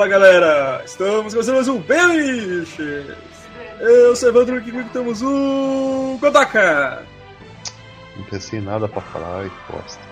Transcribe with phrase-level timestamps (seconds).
[0.00, 3.04] Fala galera, estamos começando mais um Beliches.
[3.80, 7.02] Eu sou o Evandro aqui comigo temos o Godaka.
[8.16, 10.02] Não pensei nada pra falar e posta.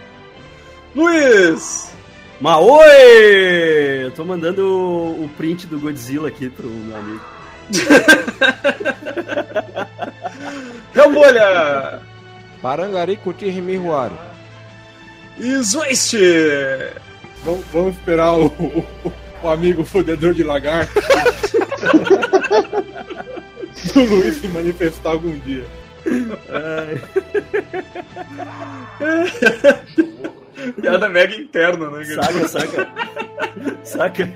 [0.95, 1.91] Luiz.
[2.39, 4.03] Maoi!
[4.03, 7.25] Eu tô mandando o, print do Godzilla aqui pro meu amigo.
[10.95, 12.03] Rambolha.
[12.61, 14.19] Parangari Cuti Mihuari.
[15.39, 16.15] E Zwist.
[17.43, 18.53] Vamos, vamos esperar o,
[19.43, 20.93] o, amigo fodedor de lagarto
[23.95, 25.65] do Luiz se manifestar algum dia.
[30.81, 32.05] Piada mega interna, né?
[32.05, 32.89] Saca, saca.
[33.85, 34.29] saca.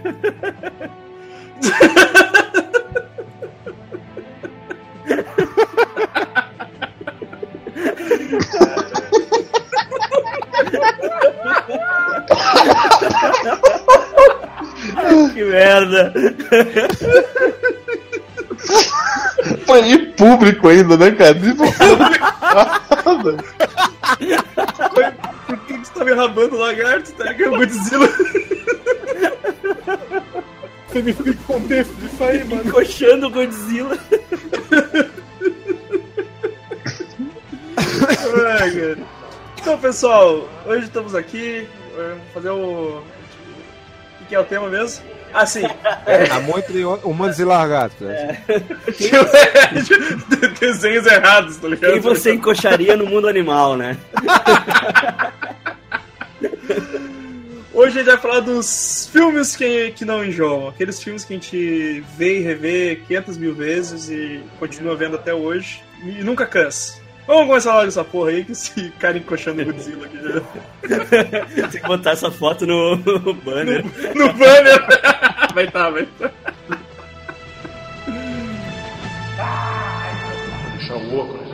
[15.32, 16.12] que merda.
[19.66, 21.34] Foi em público ainda, né, cara?
[25.46, 27.12] Por que que você tá me rabando o lagarto?
[27.12, 27.56] Tá ligado?
[27.56, 28.08] Godzilla.
[30.88, 32.62] Você me explica o contexto disso aí, mano.
[32.66, 33.98] Encoxando o Godzilla.
[38.60, 38.98] Ai, cara.
[39.60, 41.66] Então, pessoal, hoje estamos aqui.
[41.96, 43.02] Vamos fazer o.
[44.32, 45.04] Que é o tema mesmo?
[45.34, 45.60] Ah, sim.
[46.30, 48.00] Amor entre humanos e largatos.
[48.00, 48.42] né?
[50.58, 51.92] Desenhos errados, tá ligado?
[51.92, 53.94] Quem você encoxaria no mundo animal, né?
[57.74, 60.68] Hoje a gente vai falar dos filmes que, que não enjoam.
[60.68, 65.34] Aqueles filmes que a gente vê e revê 500 mil vezes e continua vendo até
[65.34, 65.82] hoje.
[66.02, 67.01] E nunca cansa.
[67.26, 71.68] Vamos começar logo essa porra aí, que esse cara encoxando o Godzilla aqui já.
[71.68, 73.84] Tem que botar essa foto no, no banner.
[74.14, 74.84] No banner.
[75.54, 76.30] Vai tá, vai tá.
[80.78, 81.52] Deixar o óculos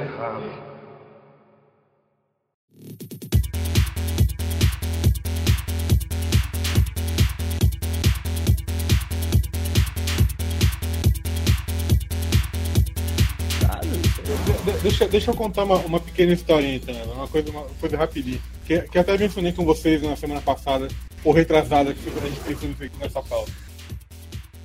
[14.83, 18.41] deixa, deixa eu contar uma, uma pequena historinha, então, uma coisa, uma coisa rapidinha.
[18.67, 20.89] Que, que até mencionei com vocês na semana passada,
[21.25, 23.51] ou retrasada, que a gente aqui nessa pauta.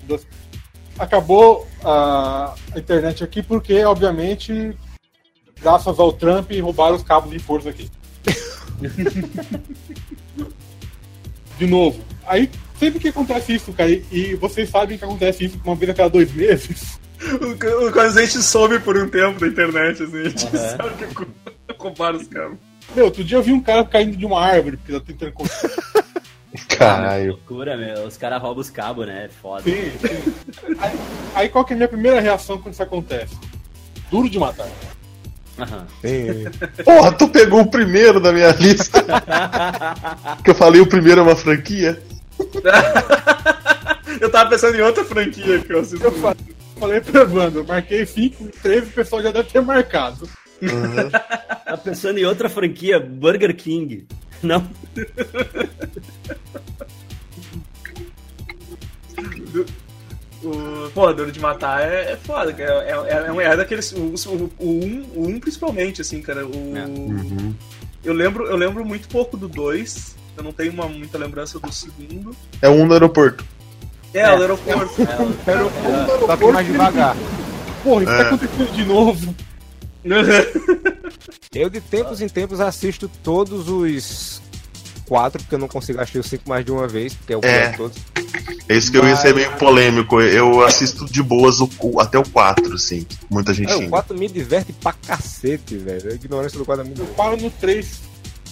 [0.03, 0.25] Dos-
[0.97, 4.78] Acabou a, a internet aqui porque, obviamente,
[5.59, 7.90] graças ao Trump, roubaram os cabos de força aqui.
[11.58, 12.00] de novo.
[12.25, 12.50] Aí,
[12.80, 15.96] sempre que acontece isso, cara, e, e vocês sabem que acontece isso uma vez a
[15.96, 17.00] cada dois meses.
[17.42, 20.90] O, o, quando a gente soube por um tempo da internet, assim, a gente sabe
[20.98, 22.58] que roubaram os caras.
[22.96, 25.74] Meu, outro dia eu vi um cara caindo de uma árvore, porque tá tentando construir.
[26.78, 27.32] Caralho.
[27.32, 28.06] Loucura, meu.
[28.06, 29.30] Os caras roubam os cabos, né?
[29.42, 29.64] Foda.
[29.64, 30.34] Sim, sim.
[30.80, 31.00] Aí,
[31.34, 33.36] aí qual que é a minha primeira reação quando isso acontece?
[34.12, 34.68] Duro de matar.
[35.58, 35.88] Aham.
[36.02, 36.46] Sim.
[36.84, 39.04] Porra, tu pegou o primeiro da minha lista.
[40.44, 42.02] que eu falei o primeiro é uma franquia.
[44.22, 46.06] Eu tava pensando em outra franquia que eu assisto.
[46.06, 46.38] Eu falei,
[46.84, 50.30] falei pra Evandro, eu marquei 5, 13, o pessoal já deve ter marcado.
[51.66, 54.06] Tá pensando em outra franquia, Burger King.
[54.42, 54.70] Não?
[60.44, 62.84] O, pô, Duro de Matar é, é foda, cara.
[62.84, 63.94] É, é, é, é daqueles.
[63.94, 66.46] O 1 o, um, o um principalmente, assim, cara.
[66.46, 66.86] O, É.
[68.04, 70.18] eu, lembro, eu lembro muito pouco do 2.
[70.36, 72.36] Eu não tenho uma, muita lembrança do segundo.
[72.62, 73.46] É um no aeroporto.
[74.13, 74.34] É, É.
[74.34, 74.94] o do aeroporto.
[76.25, 77.16] Só que mais devagar.
[77.84, 78.18] Porra, isso É.
[78.18, 79.35] tá acontecendo de novo.
[81.53, 84.41] Eu de tempos em tempos assisto todos os
[85.07, 87.42] quatro, porque eu não consigo assistir os cinco mais de uma vez, porque é o
[87.44, 87.69] É.
[87.69, 87.98] de todos.
[88.68, 90.19] É isso que eu ia ser meio polêmico.
[90.21, 93.06] Eu assisto de boas o- o- até o 4, assim.
[93.30, 93.89] Muita gente É, o xinga.
[93.92, 96.12] 4 me diverte pra cacete, velho.
[96.12, 98.01] A ignorância do 4 é muito Eu paro no 3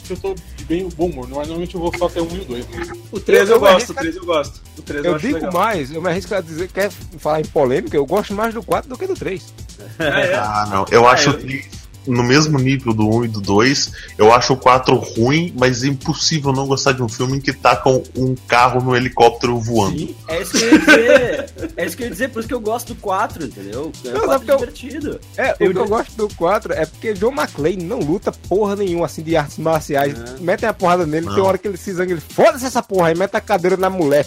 [0.06, 1.27] se eu tô de bem bom humor.
[1.27, 2.65] Normalmente eu vou só até 1 e o 2.
[3.12, 4.62] O 3 eu, Eu- gosto, arrisco- o 3 eu gosto.
[4.77, 5.53] O 3 eu, Eu digo legal.
[5.53, 8.89] mais, eu me arrisco a dizer, quer falar em polêmica, eu gosto mais do 4
[8.89, 9.53] do que do 3.
[10.00, 10.36] É, é.
[10.36, 10.86] Ah, não.
[10.92, 11.65] Eu Ah, acho eu- que
[12.07, 15.88] no mesmo nível do 1 e do 2, eu acho o 4 ruim, mas é
[15.88, 20.15] impossível não gostar de um filme em que tacam um carro no helicóptero voando.
[20.27, 21.53] É isso que eu ia dizer.
[21.77, 23.92] É isso que eu ia dizer, por isso que eu gosto do 4, entendeu?
[24.06, 25.19] É Não, um sabe 4 que eu- divertido.
[25.38, 28.31] É, Eu o que eu go- gosto do 4 é porque John McClane não luta
[28.31, 30.13] porra nenhuma assim de artes marciais.
[30.18, 30.39] É.
[30.42, 31.36] Metem a porrada nele, Não.
[31.36, 33.89] tem hora que ele se zanga, ele foda-se essa porra aí, mete a cadeira na
[33.89, 34.25] mulher.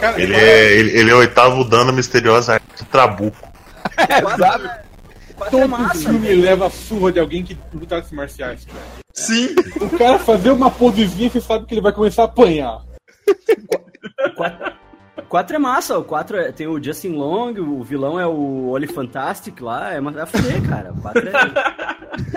[0.00, 3.36] Cara, Ele é, ele, ele é o oitavo dano misteriosa arte de Trabuco.
[3.98, 4.91] Exato.
[5.50, 8.66] Todo filme leva a surra de alguém que luta artes marciais.
[9.14, 9.48] Sim.
[9.80, 12.80] O cara fazer uma posezinha, você sabe que ele vai começar a apanhar.
[15.28, 18.86] 4 é massa, o 4 é, tem o Justin Long, o vilão é o Oli
[18.86, 20.92] Fantastic lá, é uma é a fuder, cara.
[20.92, 21.30] O 4 é.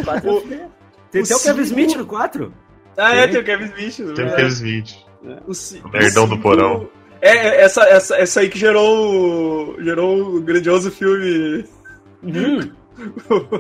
[0.02, 0.68] O 4 é a fuder.
[1.12, 2.54] Tem o até o Kevin Smith no 4.
[2.98, 3.32] Ah, é, Tem.
[3.32, 4.16] tem o Kevin Smith.
[4.16, 4.32] Tem né?
[4.32, 4.96] aqueles Smith.
[5.48, 6.88] O ci- O nerdão o do cinco- porão.
[7.22, 11.66] É, é, essa, essa, essa aí que gerou, o- gerou o grandioso filme.
[12.24, 12.72] Uhum.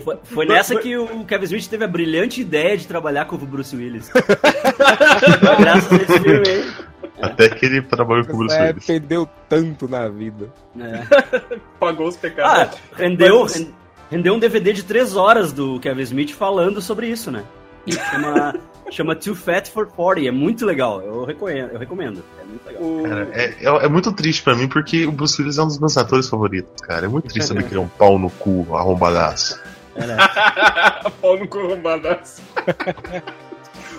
[0.03, 3.39] Foi, foi nessa que o Kevin Smith teve a brilhante ideia de trabalhar com o
[3.39, 4.09] Bruce Willis.
[5.59, 6.73] Graças a esse filme aí.
[7.21, 8.85] Até que ele trabalhou com o Bruce É, Willis.
[8.85, 10.49] perdeu tanto na vida.
[10.79, 11.55] É.
[11.79, 12.77] Pagou os Ah, pecados.
[12.95, 13.73] rendeu, Mas- ren-
[14.11, 17.43] rendeu um DVD de 3 horas do Kevin Smith falando sobre isso, né?
[17.91, 18.55] Chama,
[18.91, 20.27] chama Too Fat for 40.
[20.27, 21.01] É muito legal.
[21.01, 21.71] Eu recomendo.
[21.71, 22.23] Eu recomendo.
[22.41, 22.83] É muito legal.
[22.83, 25.67] O- Cara, é, é, é muito triste pra mim porque o Bruce Willis é um
[25.67, 27.05] dos meus atores favoritos, cara.
[27.05, 29.59] É muito triste saber que ele é um pau no cu, arrombadaço.
[29.95, 30.17] É, né?
[31.21, 32.41] Pau no cu arrombadaço.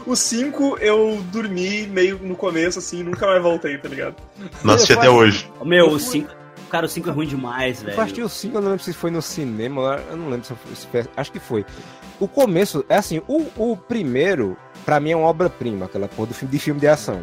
[0.05, 4.15] O 5 eu dormi meio no começo, assim, nunca mais voltei, tá ligado?
[4.63, 5.51] Não assisti até hoje.
[5.65, 6.31] Meu, o 5.
[6.71, 8.01] Cara, o 5 é ruim demais, Eu velho.
[8.01, 11.05] assisti o 5, eu não lembro se foi no cinema, eu não lembro se foi-
[11.17, 11.65] acho que foi.
[12.19, 16.35] O começo, é assim, o, o primeiro, pra mim é uma obra-prima, aquela porra do
[16.35, 17.23] filme, de filme de ação.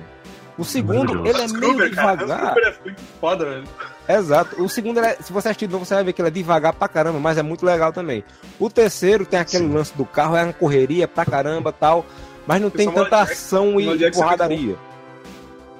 [0.56, 2.54] O segundo, ele é Hans meio cara, devagar.
[2.54, 3.64] Gruber é muito foda, velho.
[4.08, 4.62] Exato.
[4.64, 6.32] O segundo, ele é- se você assistir de novo, você vai ver que ele é
[6.32, 8.24] devagar pra caramba, mas é muito legal também.
[8.60, 9.74] O terceiro tem aquele Sim.
[9.74, 12.06] lance do carro, é uma correria pra caramba tal,
[12.46, 14.76] mas não tem tanta ação e Jackson é porradaria.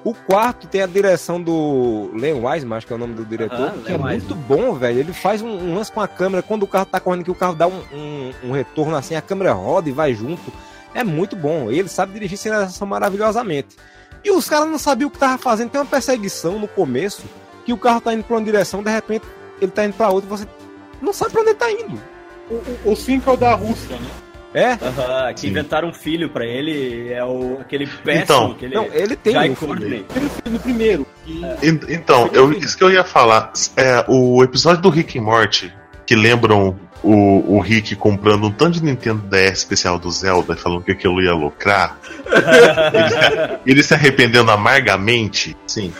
[0.04, 3.58] O quarto tem a direção do Len Wiseman, acho que é o nome do diretor,
[3.68, 4.98] Aham, que é muito bom, velho.
[5.00, 7.34] Ele faz um, um lance com a câmera, quando o carro tá correndo, que o
[7.34, 10.52] carro dá um, um- um retorno assim, a câmera roda e vai junto.
[10.94, 11.70] É muito bom.
[11.70, 13.76] Ele sabe dirigir sinalização maravilhosamente.
[14.22, 15.70] E os caras não sabiam o que tava fazendo.
[15.70, 17.22] Tem uma perseguição no começo,
[17.64, 19.24] que o carro tá indo pra uma direção, de repente
[19.60, 20.46] ele tá indo pra outra e você
[21.00, 21.98] não sabe pra onde ele tá indo.
[22.84, 24.10] O 5 é o da Rússia, né?
[24.54, 24.72] É?
[24.74, 25.48] Aham, que Sim.
[25.48, 29.50] inventaram um filho pra ele, é o, aquele péssimo, Então, aquele Não, ele tem Jai
[29.50, 29.56] um.
[29.74, 31.06] Ele fez no primeiro.
[31.24, 33.52] Que En- Então, eu, isso que eu ia falar.
[33.76, 35.72] É, o episódio do Rick e Morty,
[36.06, 40.82] que lembram o, o Rick comprando um tanto de Nintendo DS especial do Zelda, falando
[40.84, 41.98] que aquilo ia lucrar,
[42.94, 45.92] ele, se- ele se arrependendo amargamente, sim.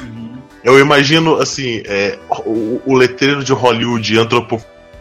[0.62, 4.17] Eu imagino, assim, é, o, o letreiro de Hollywood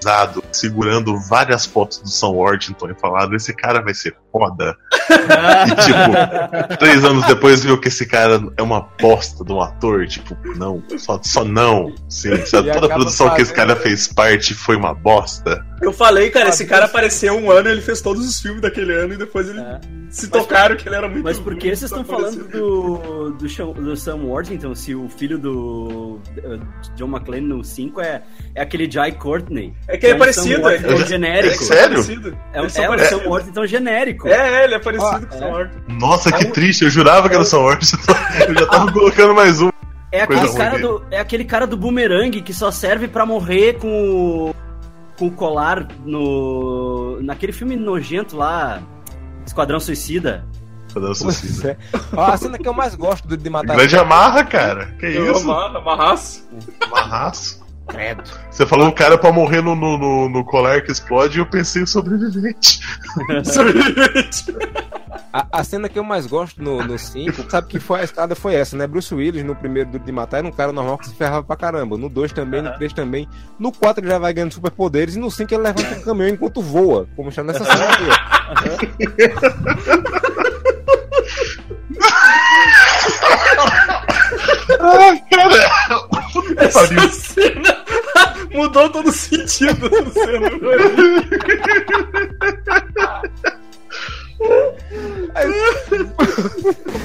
[0.03, 4.75] antropofizado, segurando várias fotos do Sam Worthington e falado, esse cara vai ser foda.
[5.13, 10.07] E, tipo, três anos depois viu que esse cara é uma bosta de um ator,
[10.07, 11.94] tipo, não, só, só não.
[12.09, 12.71] Sim, sabe?
[12.71, 15.63] Toda a produção que esse cara fez parte foi uma bosta.
[15.81, 18.94] Eu falei, cara, esse Ah, cara apareceu um ano, ele fez todos os filmes daquele
[18.94, 19.80] ano e depois ele É.
[20.09, 23.31] se Mas- tocaram que ele era muito Mas por que vocês só estão falando do,
[23.31, 26.19] do, Sean- do Sam Worthington se o filho do
[26.95, 28.24] John McClane no 5 é,
[28.56, 29.74] é aquele Jai Courtney?
[29.88, 31.63] É que ele é um parecido, é- genérico.
[31.63, 32.00] é sério?
[32.53, 32.69] É, é um.
[32.69, 34.22] Sam Worthington genérico.
[34.25, 34.31] É,
[34.61, 35.39] é, ele é parecido Ó, com o é.
[35.39, 35.93] Sam Worthington.
[35.99, 38.13] Nossa, que É um- triste, eu jurava que era o Sam Worthington.
[38.47, 39.69] Eu já tava colocando mais um.
[40.11, 43.87] É aquele, cara do, é aquele cara do boomerang que só serve pra morrer com
[44.49, 44.55] o,
[45.17, 47.19] com o colar no.
[47.21, 48.79] naquele filme nojento lá,
[49.45, 50.45] Esquadrão Suicida.
[50.93, 51.75] Cadê Pois é.
[52.15, 54.86] Ó, a cena que eu mais gosto do de matar Grande amarra, cara.
[55.00, 55.50] Que Eu isso?
[55.50, 56.48] amarra- amarraço.
[56.81, 57.62] Amarraço.
[57.87, 58.23] Credo.
[58.49, 61.45] Você falou o cara pra morrer no, no, no, no colar que explode e eu
[61.45, 62.79] pensei o sobrevivente.
[65.31, 68.53] A, a cena que eu mais gosto no 5, sabe que foi a escada foi
[68.55, 68.85] essa, né?
[68.85, 71.55] Bruce Willis no primeiro do de matar era um cara normal que se ferrava pra
[71.55, 71.97] caramba.
[71.97, 73.27] No 2 também, no 3 também.
[73.57, 76.61] No 4 ele já vai ganhando superpoderes e no 5 ele levanta um caminhão enquanto
[76.61, 78.03] voa, como está nessa cena aqui.
[78.09, 78.13] ó.
[84.79, 85.71] Ai, cara.
[86.57, 87.83] Essa cena
[88.53, 90.47] mudou todo o sentido da cena.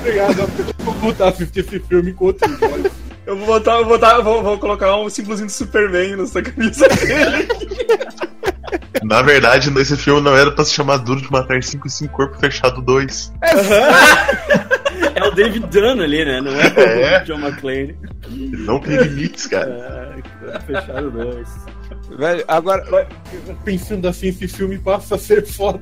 [0.01, 2.93] Obrigado, eu vou assistir esse filme com outro olhos.
[3.27, 6.89] Eu vou botar, eu vou, botar, vou, vou colocar um símbolozinho do Superman nessa camisa
[6.89, 7.47] dele.
[9.03, 12.15] Na verdade, nesse filme não era pra se chamar Duro de Matar 5 e 5
[12.15, 13.33] Corpo Fechado 2.
[15.15, 16.41] É o David Dunn ali, né?
[16.41, 17.23] Não é, É.
[17.23, 17.97] o John McClane.
[18.31, 20.15] Não tem limites, cara.
[20.55, 21.49] É, fechado dois.
[22.19, 22.85] Velho, agora,
[23.65, 25.81] Pensando assim, esse filme passa a ser foda.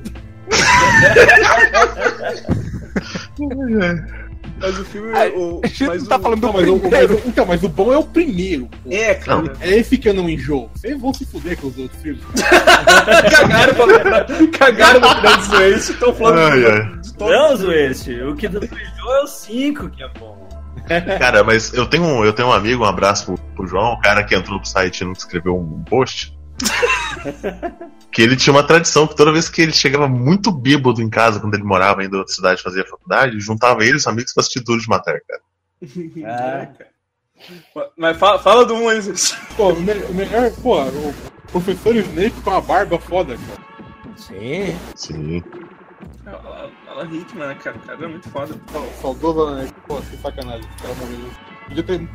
[4.59, 5.11] Mas o filme.
[5.13, 7.13] Ai, o, a gente mas não tá o- falando do Não, mas, o, primeiro.
[7.13, 8.65] mas o- então, mas o bom é o primeiro.
[8.67, 8.89] pô.
[8.91, 9.53] É, cara.
[9.61, 10.69] É esse que eu não enjoo.
[10.75, 12.23] Vocês vão se fuder com os outros filmes.
[13.31, 15.91] Cagaram pra Cagaram no final do Waste.
[15.91, 16.99] Estão falando Ai, ai.
[17.01, 17.33] de todos.
[17.33, 18.71] Não, Zueste, o que do Joe
[19.19, 20.47] é o 5 que é bom.
[21.19, 23.99] Cara, mas eu tenho, um- eu tenho um amigo, um abraço pro, pro João, o
[23.99, 26.36] cara que entrou pro site e não escreveu um post.
[28.11, 31.39] que ele tinha uma tradição que toda vez que ele chegava muito bêbado em casa,
[31.39, 34.41] quando ele morava ainda em outra cidade fazia faculdade, juntava ele e os amigos pra
[34.41, 35.41] assistir Duro de Matar, cara.
[36.25, 36.67] Ah,
[37.97, 38.99] Mas fala, fala do 1 aí.
[39.55, 41.13] Pô, o, me- o melhor, pô, o
[41.51, 43.67] professor Snape com a barba foda, cara.
[44.15, 44.75] Sim.
[44.95, 45.43] Sim.
[46.87, 47.77] Alan Rickman, né, cara?
[47.77, 48.59] O cara é muito foda.
[48.73, 49.83] Alan Rickman.
[49.87, 50.67] Pô, que sacanagem.
[50.79, 51.29] O cara morreu.
[51.67, 52.09] Podia ter.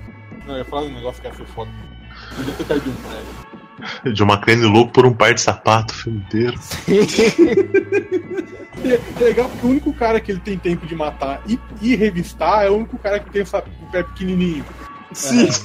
[0.46, 1.70] Não, eu ia falar um negócio que ia ser foda.
[2.36, 3.51] Podia ter caído um prédio.
[4.14, 6.58] John McClane louco por um par de sapato o filme inteiro.
[8.84, 12.64] É legal porque o único cara que ele tem tempo de matar e, e revistar
[12.64, 14.64] é o único cara que tem essa- o pé pequenininho.
[15.12, 15.46] Sim.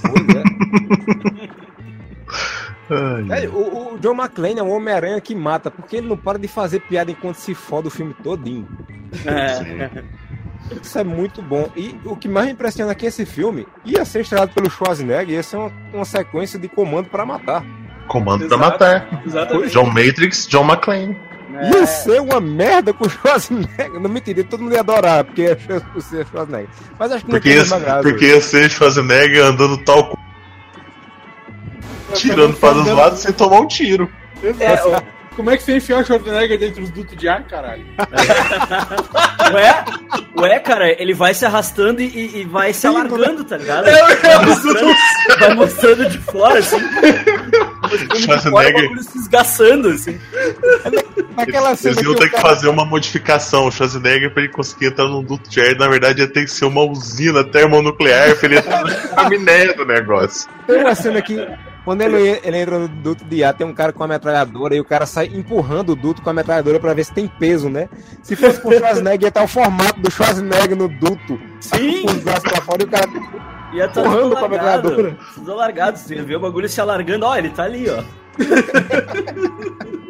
[2.89, 6.39] Ai, Velho, o, o John McClane é um Homem-Aranha que mata, porque ele não para
[6.39, 8.67] de fazer piada enquanto se foda o filme todinho.
[9.25, 10.03] É.
[10.81, 11.69] Isso é muito bom.
[11.75, 15.29] E o que mais me impressiona é que esse filme ia ser estrelado pelo Schwarzenegger,
[15.35, 17.63] ia ser uma, uma sequência de comando pra matar.
[18.07, 18.59] Comando pra Exato.
[18.71, 19.21] matar.
[19.25, 19.73] Exatamente.
[19.73, 21.17] John Matrix, John McClane.
[21.73, 23.93] Ia ser uma merda com o Schwarzenegger.
[23.99, 25.57] Não me entendi, todo mundo ia adorar, porque ia
[25.99, 26.69] ser o Schwarzenegger.
[26.99, 28.01] Mas acho que não Porque tem ia, graça.
[28.03, 30.17] porque ia ser Schwarzenegger andando tal
[32.13, 34.09] tirando para os lados sem tomar um tiro.
[34.41, 35.03] Exato.
[35.35, 37.85] Como é que você enfia o Schwarzenegger dentro dos dutos de ar, caralho?
[39.53, 39.85] Ué,
[40.35, 43.87] ué, cara, ele vai se arrastando e- e, vai se alargando, tá ligado?
[43.87, 44.95] É, Vai mostrando,
[45.39, 46.77] vai mostrando de fora, assim.
[48.15, 48.73] Schwarzenegger.
[48.83, 50.19] bagulho se esgaçando, assim.
[51.35, 53.67] Naquela cena Eles iam que ter que cara- fazer uma modificação.
[53.67, 56.51] O Schwarzenegger, pra ele conseguir entrar num duto de ar, na verdade ia ter que
[56.51, 60.49] ser uma usina termonuclear pra ele entrar na chaminé do negócio.
[60.65, 61.47] Tem uma cena que,
[61.85, 64.79] quando ele, ele entra no duto de ar, tem um cara com a metralhadora e
[64.79, 67.87] o cara sai empurrando o duto com a metralhadora pra ver se tem peso, né?
[68.23, 71.39] Se fosse com o Schwarzenegger, ia estar o formato do Schwarzenegger no duto.
[71.59, 72.01] Sim.
[72.03, 73.07] Com os braços pra fora e o cara.
[73.73, 74.89] Ia estar Empurrando tudo com a largado.
[74.89, 75.17] metralhadora.
[75.33, 77.25] Tudo largado, você vê o bagulho se alargando.
[77.25, 78.03] Ó, ele tá ali, ó.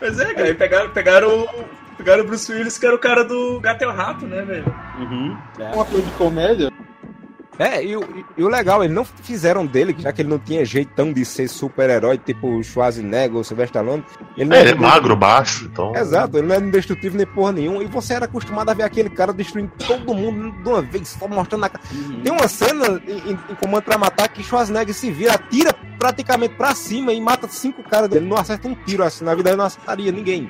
[0.00, 1.64] Mas é, cara, aí pegaram, pegaram, o-
[1.96, 4.74] pegaram o Bruce Willis, que era o cara do Gato e o Rato, né, velho?
[4.98, 5.36] Uhum.
[5.58, 5.74] É.
[5.74, 6.72] Uma coisa de comédia.
[7.58, 10.64] É, e, o- e o legal, eles não fizeram dele, já que ele não tinha
[10.64, 14.04] jeitão de ser super-herói, tipo o Schwarzenegger ou Sylvester Stallone.
[14.36, 15.94] Ele não É, ele é magro, baixo, então.
[15.96, 17.82] Exato, ele não era indestrutível nem porra nenhuma.
[17.82, 21.26] E você era acostumado a ver aquele cara destruindo todo mundo de uma vez, só
[21.26, 21.82] mostrando na cara.
[22.22, 26.54] Tem uma cena em, em- em Comando pra Matar que Schwarzenegger se vira, atira praticamente
[26.54, 28.24] pra cima e mata cinco caras dele.
[28.26, 30.48] Não acerta um tiro assim, na vida ele não acertaria ninguém.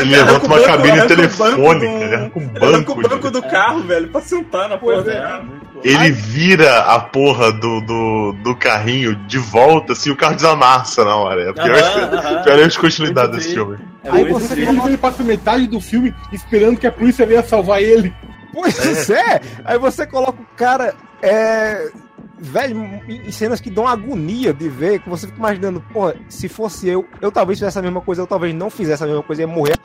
[0.00, 2.92] Ele levanta uma cabine telefônica, do- ele arranca um banco.
[2.92, 5.02] o banco do carro, velho, pra sentar na porra é.
[5.02, 5.44] dela.
[5.84, 11.16] Ele vira a porra do, do, do carrinho de volta, assim, o carro desamassa na
[11.16, 11.42] hora.
[11.42, 12.58] É a pior, pior
[13.26, 13.78] Muito desse filme.
[14.02, 14.54] É Aí você.
[14.54, 18.12] Ele, ele passa metade do filme esperando que a polícia venha salvar ele.
[18.52, 19.40] Pois é.
[19.64, 20.94] Aí você coloca o cara.
[21.22, 21.90] É.
[22.38, 26.88] Velho, em cenas que dão agonia de ver, que você fica imaginando, porra, se fosse
[26.88, 29.48] eu, eu talvez fizesse a mesma coisa, eu talvez não fizesse a mesma coisa, ia
[29.48, 29.76] morrer.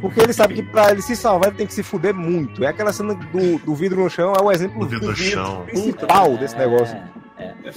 [0.00, 2.64] Porque ele sabe que pra ele se salvar, ele tem que se fuder muito.
[2.64, 5.64] É aquela cena do, do vidro no chão, é o exemplo vidro no chão.
[5.66, 6.96] principal desse negócio.
[7.38, 7.70] É, é.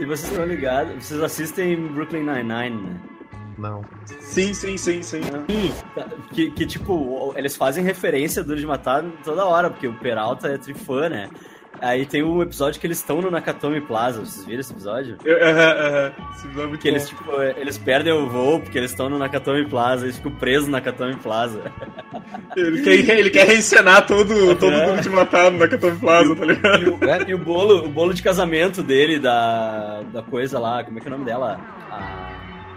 [0.00, 3.00] E vocês estão ligados, vocês assistem Brooklyn Nine-Nine, né?
[3.58, 3.82] Não.
[4.20, 5.20] Sim, sim, sim, sim.
[5.94, 9.94] Tá, Que, que, tipo, eles fazem referência do Duro de Matar toda hora, porque o
[9.94, 11.30] Peralta é trifã, né?
[11.80, 15.16] Aí tem um episódio que eles estão no Nakatomi Plaza, vocês viram esse episódio?
[15.26, 16.12] Aham, aham.
[16.34, 19.18] Esse filme é muito Que eles, tipo, eles perdem o voo porque eles estão no
[19.18, 21.60] Nakatomi Plaza, eles ficam presos no Nakatomi Plaza.
[22.56, 24.86] Ele quer, ele quer reencenar todo, todo É.
[24.86, 26.82] mundo de matado na Catone Plaza, tá ligado?
[26.82, 30.96] E o, e o bolo, o bolo de casamento dele, da, da coisa lá, como
[30.96, 31.60] é que é o nome dela?
[31.90, 32.25] A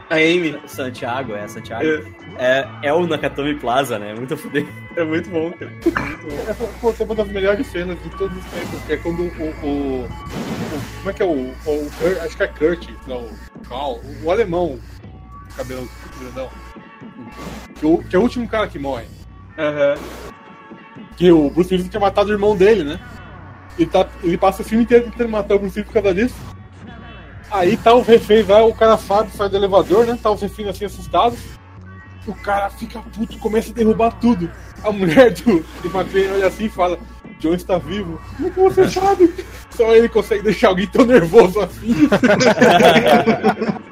[0.10, 0.60] A Amy.
[0.66, 1.84] Santiago, é Santiago.
[1.86, 2.04] É,
[2.38, 4.13] É, é o Nakatomi Plaza, né?
[4.16, 4.66] Muito fuder.
[4.96, 5.72] é muito bom, cara.
[7.00, 9.25] É uma das melhores cenas de todos os tempos, que é quando o.
[9.66, 10.10] o- o-
[11.00, 11.50] como é que é o.
[11.50, 11.92] o
[12.25, 14.80] acho que é Kurt, não, o Carl, o, o alemão,
[15.51, 15.88] o cabelão
[16.20, 16.50] grandão.
[17.75, 19.06] Que, o- que é o último cara que morre.
[19.58, 19.96] Aham.
[21.18, 23.00] Que o Bruce Willis tinha matado o irmão dele, né?
[23.78, 26.36] Ele, tá, ele passa o filme inteiro tentando matar o Bruce Willis por causa disso.
[27.51, 30.18] Aí tá os reféns lá, o cara sabe, sai do elevador, né?
[30.22, 31.39] Tá os reféns assim assustados.
[32.27, 34.51] O cara fica puto, começa a derrubar tudo.
[34.84, 37.00] A mulher do, do McLean olha assim e fala:
[37.39, 38.20] John está vivo.
[38.36, 39.34] Como é que você sabe?
[39.72, 41.96] Só ele consegue deixar alguém tão nervoso assim.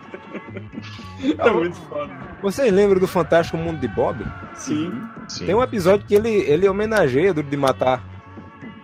[1.38, 2.14] É muito foda.
[2.42, 4.24] Vocês lembram do Fantástico Mundo de Bob?
[4.54, 4.94] Sim.
[5.28, 5.46] Sim.
[5.48, 8.04] Tem um episódio que ele, ele homenageia Duro de Matar.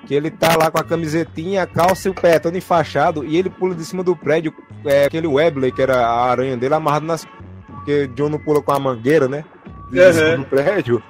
[0.05, 3.23] Que ele tá lá com a camisetinha, a calça e o pé todo enfaixado.
[3.25, 4.53] E ele pula de cima do prédio.
[4.85, 7.25] É, aquele Webley, que era a aranha dele, amarrado nas.
[7.67, 9.45] Porque John não pula com a mangueira, né?
[9.89, 10.13] De Uhum.
[10.13, 11.03] cima do prédio.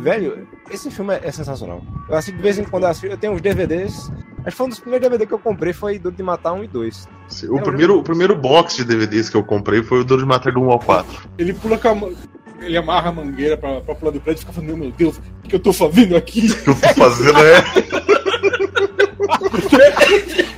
[0.00, 1.82] Velho, esse filme é, é sensacional.
[2.08, 3.06] Eu assisto de vez em quando eu assisto.
[3.08, 4.10] Eu tenho uns DVDs.
[4.38, 6.64] Acho que foi um dos primeiros DVDs que eu comprei foi Duro de Matar 1
[6.64, 7.08] e 2.
[7.50, 10.52] O primeiro, o primeiro box de DVDs que eu comprei foi o Duro de Matar
[10.52, 11.28] do 1 ao 4.
[11.38, 12.10] Ele pula com a.
[12.60, 15.48] ele amarra a mangueira pra, pra pular do prédio e fica falando, meu Deus, o
[15.48, 16.50] que eu tô fazendo aqui?
[16.50, 17.64] O que eu tô fazendo é.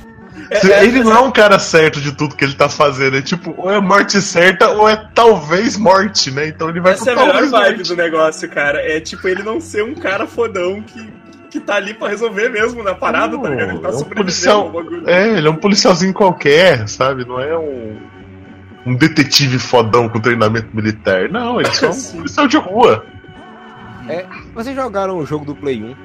[0.81, 3.17] Ele não é um cara certo de tudo que ele tá fazendo.
[3.17, 6.47] É tipo, ou é morte certa ou é talvez morte, né?
[6.47, 7.87] Então ele vai Essa é a pro melhor vibe morte.
[7.87, 8.79] do negócio, cara.
[8.81, 11.07] É tipo ele não ser um cara fodão que,
[11.51, 13.69] que tá ali pra resolver mesmo na parada, tá ligado?
[13.69, 14.73] Ele tá É um sobrevivendo policial.
[15.05, 17.25] É, ele é um policialzinho qualquer, sabe?
[17.25, 17.97] Não é um.
[18.89, 21.29] Um detetive fodão com treinamento militar.
[21.29, 22.17] Não, ele só é um Sim.
[22.17, 23.05] policial de rua.
[24.07, 25.95] É, vocês jogaram o jogo do Play 1?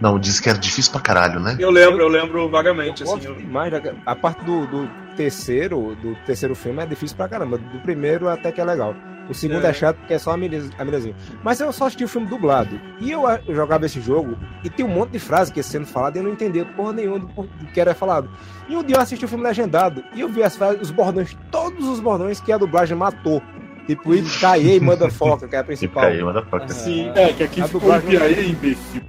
[0.00, 1.56] Não, diz que era difícil pra caralho, né?
[1.58, 3.26] Eu lembro, eu lembro vagamente, Eu assim.
[3.26, 3.72] eu- demais.
[4.06, 7.58] A parte do, do terceiro, do terceiro filme é difícil pra caramba.
[7.58, 8.94] Do primeiro até que é legal.
[9.28, 9.72] O segundo é, É.
[9.72, 10.72] chato porque é só a mirazinha.
[10.78, 11.14] a mirazinha.
[11.42, 12.80] Mas eu só assisti o filme dublado.
[13.00, 15.86] E eu, eu jogava esse jogo e tem um monte de frase que ia sendo
[15.86, 18.30] falada e eu não entendia porra nenhuma do, que era falado.
[18.68, 21.36] E um dia eu assisti o filme legendado e eu vi as frases, os bordões,
[21.50, 23.42] todos os bordões que a dublagem matou.
[23.86, 26.04] Tipo, e caí e manda foca, que é a Tipo, principal.
[26.04, 26.70] aí, motherfucker.
[26.72, 27.10] Sim.
[27.14, 29.02] É, que aqui A ficou dublagem- imbecil.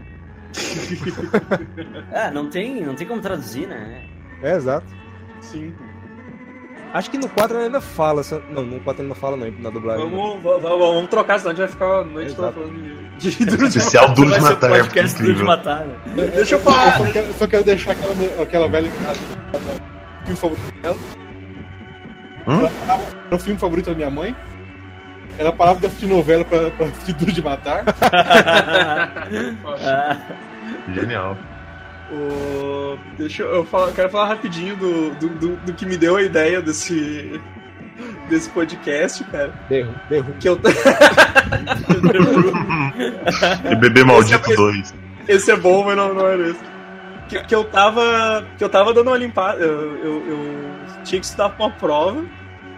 [2.11, 4.01] É, não tem, não tem como traduzir, né?
[4.41, 4.87] É, exato.
[5.41, 5.73] Sim.
[6.93, 8.21] Acho que no 4 ele ainda fala.
[8.31, 10.09] eu- Não, no 4 ele não fala, não, na dublagem.
[10.09, 13.31] Vamos, va- va- vamos trocar, senão a gente vai ficar a noite toda falando de,
[13.35, 14.71] de Duro de Especial duro de matar.
[14.71, 15.95] o É podcast duro de matar, né?
[16.33, 16.97] Deixa eu Eu falar.
[16.97, 18.13] só quero, só quero deixar aquela,
[18.43, 18.89] aquela velha
[20.23, 20.97] filme favorito dela.
[22.47, 22.65] Hum?
[23.27, 24.35] Era o filme favorito da minha mãe.
[25.37, 27.83] Ela parava de assistir novela pra, pra assistir Duro de Matar.
[30.93, 31.37] Genial.
[32.11, 32.97] O...
[33.17, 36.21] Deixa eu, eu falar- quero falar rapidinho do, do, do, do que me deu a
[36.23, 37.39] ideia desse,
[38.29, 39.53] desse podcast, cara.
[39.69, 40.33] Derru, derru.
[40.39, 40.59] Que eu.
[43.71, 44.93] E bebê maldito Esse é- 2.
[45.27, 46.59] esse é bom, mas não, não era esse.
[47.29, 48.45] Que, que eu tava.
[48.57, 49.61] Que eu tava dando uma limpada.
[49.61, 52.23] Eu, eu, eu tinha que estudar pra uma prova.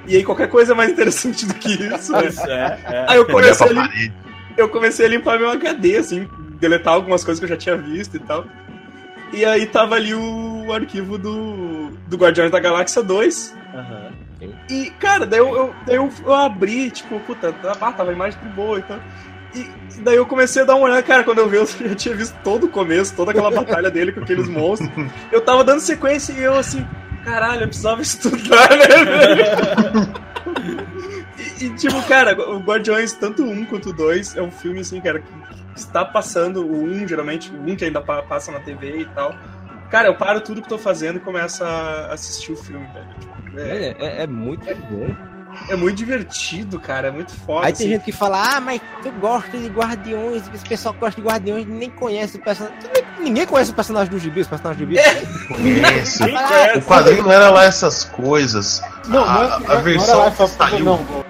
[0.08, 2.22] E aí qualquer coisa é mais interessante do que isso, né?
[2.48, 3.06] é, é.
[3.10, 4.12] Aí eu comecei, a lim-
[4.58, 6.28] eu comecei a limpar meu HD, assim,
[6.60, 8.46] deletar algumas coisas que eu já tinha visto e tal.
[9.32, 13.56] E aí tava ali o arquivo do, do Guardiões da Galáxia 2.
[13.74, 14.10] Aham.
[14.70, 18.40] E, cara, daí eu, eu, daí eu, eu abri, tipo, puta, ah, tava a imagem
[18.42, 19.00] de boa e tal.
[19.54, 19.68] E
[20.00, 22.16] e daí eu comecei a dar uma olhada, cara, quando eu vi, eu já tinha
[22.16, 24.90] visto todo o começo, toda aquela batalha dele com aqueles monstros.
[25.30, 26.88] Eu tava dando sequência e eu assim,
[27.24, 30.29] caralho, eu precisava estudar, né, velho?
[31.60, 35.20] E, tipo, cara, o Guardiões, tanto 1 quanto o 2, é um filme, assim, cara,
[35.20, 35.28] que
[35.76, 39.36] está passando, o 1, geralmente, o 1 que ainda pa- passa na TV e tal.
[39.90, 43.68] Cara, eu paro tudo que tô fazendo e começo a assistir o filme, velho.
[43.70, 45.08] É, É, é, é muito bom.
[45.68, 47.66] é muito divertido, cara, é muito foda.
[47.66, 47.94] Aí tem assim.
[47.96, 51.66] gente que fala, ah, mas tu gosta de Guardiões, esse pessoal que gosta de Guardiões
[51.68, 52.78] nem conhece o personagem.
[52.94, 55.04] Nem- Ninguém conhece o personagem do Gibi, os personagens do Gibi.
[55.48, 56.24] Conhece.
[56.24, 56.78] Quem conhece?
[56.78, 58.82] O quadrinho não era lá essas coisas.
[59.08, 61.26] Não, A- não, a não, não versão era lá essa que saiu- Não,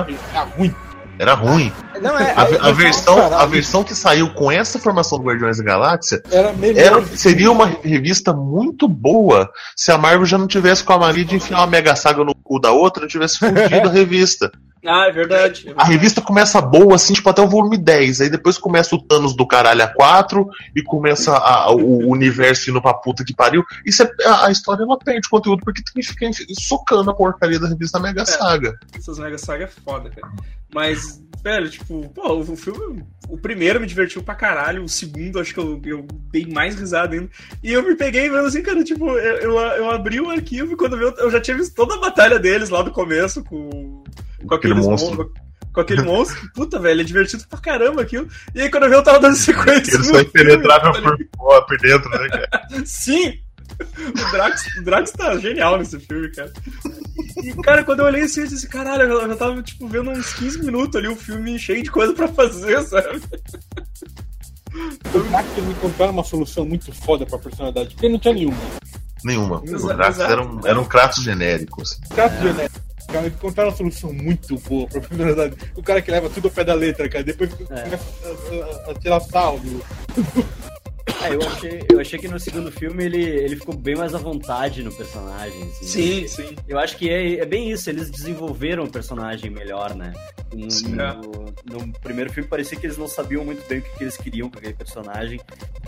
[0.00, 0.16] aqui.
[0.32, 0.74] Tá ruim.
[1.18, 1.72] Era ruim.
[2.00, 2.32] Não, é.
[2.36, 6.22] A, é- a versão, a versão que saiu com essa formação do Guardiões da Galáxia
[6.30, 10.98] Era era, seria uma revista muito boa se a Marvel já não tivesse com a
[10.98, 14.50] mania de enfiar uma mega saga no cu da outra e tivesse fugido a revista.
[14.84, 15.60] Ah, é verdade.
[15.66, 15.90] é A verdade.
[15.92, 18.20] revista começa boa, assim, tipo, até o volume 10.
[18.20, 22.68] Aí depois começa o Thanos do caralho a 4 e começa a- a- o universo
[22.70, 23.64] indo pra puta que pariu.
[23.86, 27.60] E cê- a, a história ela perde conteúdo porque tem que ficar socando a porcaria
[27.60, 28.76] da revista Mega Saga.
[28.96, 30.32] Essas Mega Saga é foda, cara.
[30.74, 33.04] Mas, velho, tipo, pô, o filme.
[33.28, 37.14] O primeiro me divertiu pra caralho, o segundo acho que eu, eu dei mais risada
[37.14, 37.28] ainda.
[37.62, 40.76] E eu me peguei vendo assim, cara, tipo, eu, eu, eu abri o arquivo e
[40.76, 44.02] quando eu, eu já tinha visto toda a batalha deles lá do começo com,
[44.46, 45.16] com Aquele monstro.
[45.16, 45.30] mon-
[45.72, 48.28] Com aquele monstro, puta, velho, é divertido pra caramba aquilo.
[48.54, 49.94] E aí quando eu vi, eu tava dando sequência.
[49.94, 52.66] Ele só é impenetrável por por dentro, né, cara?
[52.84, 53.34] Sim!
[53.98, 56.52] O Drax, o Drax tá genial nesse filme, cara.
[57.42, 60.34] E, cara, quando eu olhei assim, eu disse, caralho, eu já tava, tipo, vendo uns
[60.34, 63.20] 15 minutos ali o filme cheio de coisa pra fazer, sabe?
[65.14, 68.56] O Drax eles encontraram uma solução muito foda pra personalidade, porque não tinha nenhuma.
[69.24, 69.62] Nenhuma.
[69.62, 70.32] Os Exato, Drax exato.
[70.32, 71.98] eram, eram Kratos genéricos.
[72.10, 72.80] Trato genético.
[73.12, 75.56] Cara, encontraram uma solução muito boa pra personalidade.
[75.76, 77.56] O cara que leva tudo ao pé da letra, cara, depois É.
[77.82, 79.84] começa a, a- a tirar sal do.
[81.22, 84.18] É, eu achei, eu achei que no segundo filme ele, ele ficou bem mais à
[84.18, 85.62] vontade no personagem.
[85.62, 85.84] assim.
[85.86, 86.56] Sim, sim.
[86.68, 90.12] Eu acho que é, é bem isso, eles desenvolveram o personagem melhor, né?
[90.52, 90.94] No, Sim.
[90.96, 91.54] no-
[91.86, 94.50] no primeiro filme parecia que eles não sabiam muito bem o que, que eles queriam
[94.50, 95.40] com aquele personagem.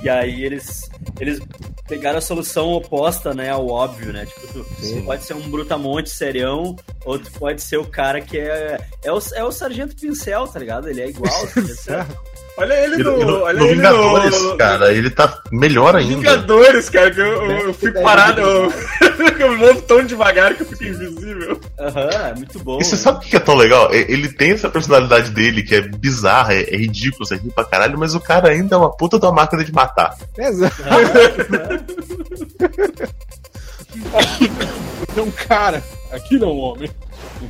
[0.02, 0.88] E aí eles,
[1.20, 1.38] eles
[1.86, 4.24] pegaram a solução oposta, né, ao óbvio, né?
[4.26, 5.04] Tipo, tu, Sim.
[5.04, 6.74] pode ser um brutamonte serião,
[7.04, 8.78] ou tu pode ser o cara que é.
[9.02, 10.88] É o, é o Sargento Pincel, tá ligado?
[10.88, 11.34] Ele é igual.
[12.56, 13.18] Olha ele no.
[13.18, 14.56] no, olha no ele Vingadores, no.
[14.56, 16.16] cara, ele tá melhor ainda.
[16.16, 18.40] Vingadores, cara, que eu, eu, eu fui parado.
[18.40, 18.72] Eu,
[19.40, 21.60] eu me movo tão devagar que eu fico invisível.
[21.80, 22.78] Aham, é muito bom.
[22.80, 23.02] E você né?
[23.02, 23.92] sabe o que é tão legal?
[23.92, 27.98] Ele tem essa personalidade dele que é bizarra, é, é ridículo, você ri pra caralho,
[27.98, 30.14] mas o cara ainda é uma puta da máquina de matar.
[30.38, 30.76] Exato.
[35.16, 35.82] É um cara.
[36.10, 36.90] Aquilo é um homem.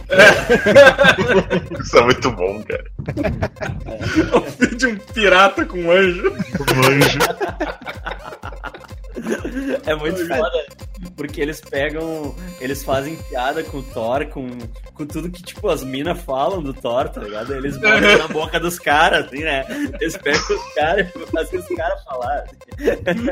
[1.80, 2.84] Isso é muito bom, cara.
[4.36, 6.32] O filho de um pirata com um anjo.
[6.76, 7.18] Manjo.
[9.86, 10.64] É muito foda.
[11.16, 12.34] Porque eles pegam.
[12.60, 14.48] Eles fazem piada com o Thor, com,
[14.94, 17.54] com tudo que, tipo, as minas falam do Thor, tá ligado?
[17.54, 19.64] Eles botam na boca dos caras, assim, né?
[20.00, 22.44] Eles pegam os caras e fazem os caras falar.
[22.44, 23.28] assim.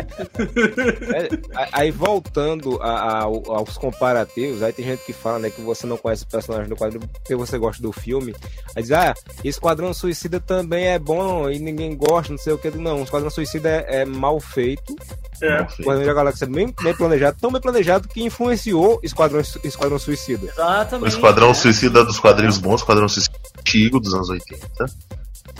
[1.14, 5.86] É, aí voltando a- a- aos comparativos, aí tem gente que fala né, que você
[5.86, 8.34] não conhece o personagem do quadrinho porque você gosta do filme.
[8.74, 12.70] Aí diz, ah, Esquadrão Suicida também é bom e ninguém gosta, não sei o que.
[12.70, 14.94] Não, o Esquadrão Suicida é, é mal feito.
[15.40, 15.62] É.
[15.80, 19.98] O Guardião da Galáxia é bem, bem planejado, tão bem planejado que influenciou Esquadrão, Esquadrão
[19.98, 20.46] Suicida.
[20.46, 21.14] O Exatamente.
[21.14, 21.54] Esquadrão né?
[21.54, 24.86] Suicida dos quadrinhos bons, o Esquadrão Suicida antigo dos anos 80.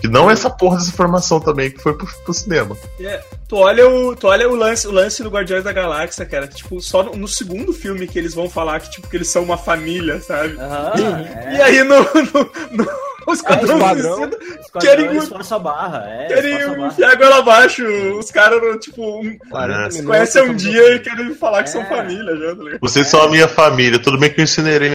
[0.02, 2.76] Que não é essa porra dessa informação também que foi pro, pro cinema.
[3.00, 6.48] É, tu olha, o, tu olha o, lance, o lance do Guardiões da Galáxia, cara.
[6.48, 9.44] Tipo, só no, no segundo filme que eles vão falar que, tipo, que eles são
[9.44, 10.56] uma família, sabe?
[10.58, 10.92] Aham,
[11.24, 11.56] é.
[11.56, 12.50] E aí no, no,
[12.84, 12.90] no
[13.24, 14.16] o Esquadrão Esquadrão.
[14.16, 16.04] Suicida Esquadrão, querem- eles forçam a barra.
[16.08, 17.84] É, querem enfiar a goela abaixo.
[18.18, 19.76] Os caras, tipo, um, 40 É.
[19.76, 21.84] minutos, se conhecem um estamos- dia e querem falar que são É.
[21.84, 22.78] família já, tá?
[22.80, 24.00] Vocês são a minha família.
[24.00, 24.92] Tudo bem que eu incinerei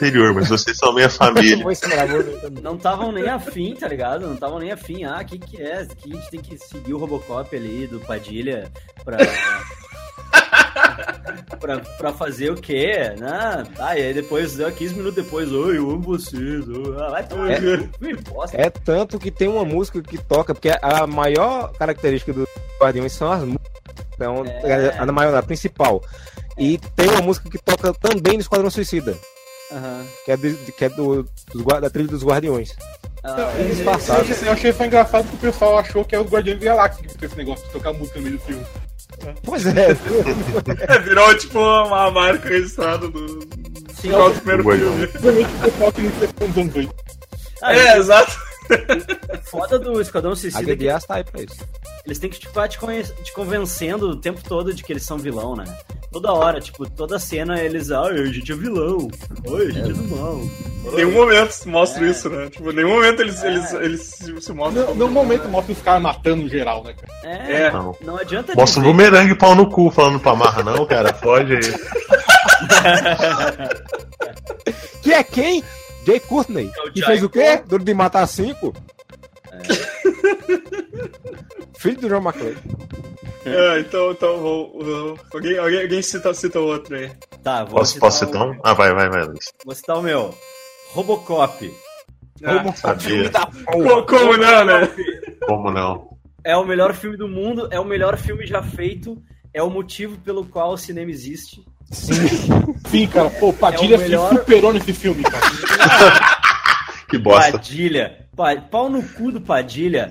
[0.00, 1.64] anterior, mas vocês são a minha família.
[2.62, 4.26] Não estavam nem afim, tá ligado?
[4.26, 5.04] Não estavam nem afim.
[5.04, 5.80] Ah, o que que é?
[5.82, 8.70] Aqui a gente tem que seguir o Robocop ali do Padilha
[9.04, 9.18] pra...
[11.60, 13.12] pra, pra fazer o quê?
[13.18, 13.64] Né?
[13.78, 16.64] Ah, e aí depois, ah, 15 minutos depois, oi, eu amo vocês.
[16.68, 17.56] oh, Ah, vai tomar É.
[18.54, 22.46] É tanto que tem uma música que toca, porque a maior característica do
[22.80, 23.70] Guardiões são as músicas.
[24.14, 24.98] Então, É.
[24.98, 26.02] a maior, a principal.
[26.58, 29.16] E tem uma música que toca também no Esquadrão Suicida,
[29.72, 30.04] Aham.
[30.24, 31.26] que é, de- que é do,
[31.80, 32.74] da trilha dos Guardiões.
[33.22, 34.20] Ah, É Eu disfarçado.
[34.22, 37.02] achei, eu achei só engraçado que o pessoal achou que é os Guardiões da Galáxia
[37.06, 38.66] que fez esse negócio de tocar música no meio do filme.
[39.44, 39.88] Pois é.
[40.88, 43.40] É, virou, tipo, uma marca registrada do,
[44.00, 45.06] Sim, do primeiro filme.
[45.06, 46.94] Principalmente o pessoal que não fez nos anos 80.
[47.62, 48.32] ah, É, exato.
[49.44, 51.56] foda do Esquadrão A Suicida é que GDA tá aí pra isso.
[52.04, 52.78] Eles têm que ficar te,
[53.22, 55.64] te convencendo o tempo todo de que eles são vilão, né?
[56.12, 59.08] Toda hora, tipo, toda cena eles, ah, a gente é vilão,
[59.46, 60.40] oi, a gente é, do mal.
[60.40, 62.10] Em nenhum momento mostra É.
[62.10, 62.48] isso, né?
[62.50, 63.46] Tipo, em nenhum momento eles, É.
[63.48, 64.92] eles, eles se, se mostram.
[64.96, 67.12] No momento mostra os caras matando geral, né, cara?
[67.22, 67.70] É, É.
[67.70, 71.12] não, não adianta Mostra o dizer- bumerangue pau no cu falando pra marra, não, cara.
[71.12, 71.60] Pode aí.
[75.02, 75.62] Que é quem?
[76.06, 76.70] Jay Courtney.
[76.86, 77.62] É que fez o quê?
[77.66, 78.74] Duro de matar cinco?
[81.80, 82.56] Filho do John McClane.
[83.46, 87.10] É, então, então vou, vou- alguém, alguém, alguém cita, cita outro aí.
[87.42, 88.60] Tá, vou Posso, citar posso citar um?
[88.62, 89.46] Ah, vai, vai, vai, Luiz.
[89.64, 90.34] Vou citar o meu.
[90.92, 91.72] Robocop.
[92.44, 93.30] Ah, Sabia.
[93.66, 94.88] co- como não, né?
[95.46, 96.10] Como não?
[96.44, 99.16] É o melhor filme do mundo, é o melhor filme já feito,
[99.54, 101.62] é o motivo pelo qual o cinema existe.
[101.92, 105.40] Sim, cara, pô, Padilha É o melhor- superou nesse filme, cara.
[107.08, 107.52] Que bosta.
[107.52, 108.26] Padilha.
[108.36, 110.10] Pa- Pau no cu do Padilha.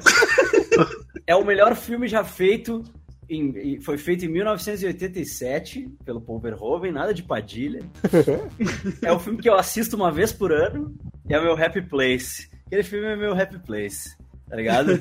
[1.26, 2.84] É o melhor filme já feito.
[3.30, 7.82] em- foi feito em 1987 pelo Paul Verhoeven, nada de Padilha.
[9.04, 10.96] é o filme que eu assisto uma vez por ano.
[11.30, 12.50] E é o meu Happy Place.
[12.66, 14.16] Aquele filme é meu Happy Place.
[14.50, 15.00] Tá ligado?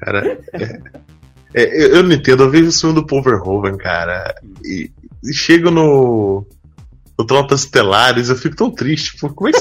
[0.00, 0.80] Cara, é-
[1.54, 4.90] é, eu, eu não entendo, eu vejo o filme do Paul Verhoeven, cara, e,
[5.22, 6.44] e chego no,
[7.16, 9.60] no Tropas Estelares, eu fico tão triste, pô, como é que,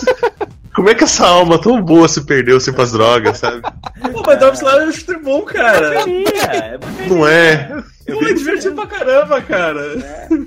[0.76, 3.62] como é que essa alma tão boa se perdeu assim pras drogas, sabe?
[3.62, 5.94] Pô, mas acho que é bom, cara.
[6.02, 7.84] É, é Não é?
[8.06, 9.82] Eu Pô, é divertido pra caramba, cara.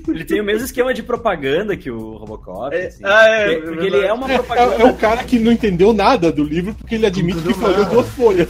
[0.07, 2.75] Ele tem o mesmo esquema de propaganda que o Robocop.
[2.75, 3.01] É, assim.
[3.03, 4.75] ah, é, porque, é porque ele é uma É, é, propaganda.
[4.75, 8.07] é o cara que não entendeu nada do livro porque ele admite que leu duas
[8.09, 8.49] folhas.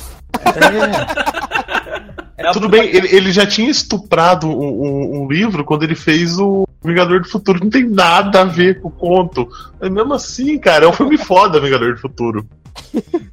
[2.37, 6.37] é Tudo bem, ele, ele já tinha estuprado um, um- um livro quando ele fez
[6.37, 9.47] o Vingador do Futuro, não tem nada a ver com o conto.
[9.79, 12.47] Mas mesmo assim, cara, é um filme foda, Vingador do Futuro.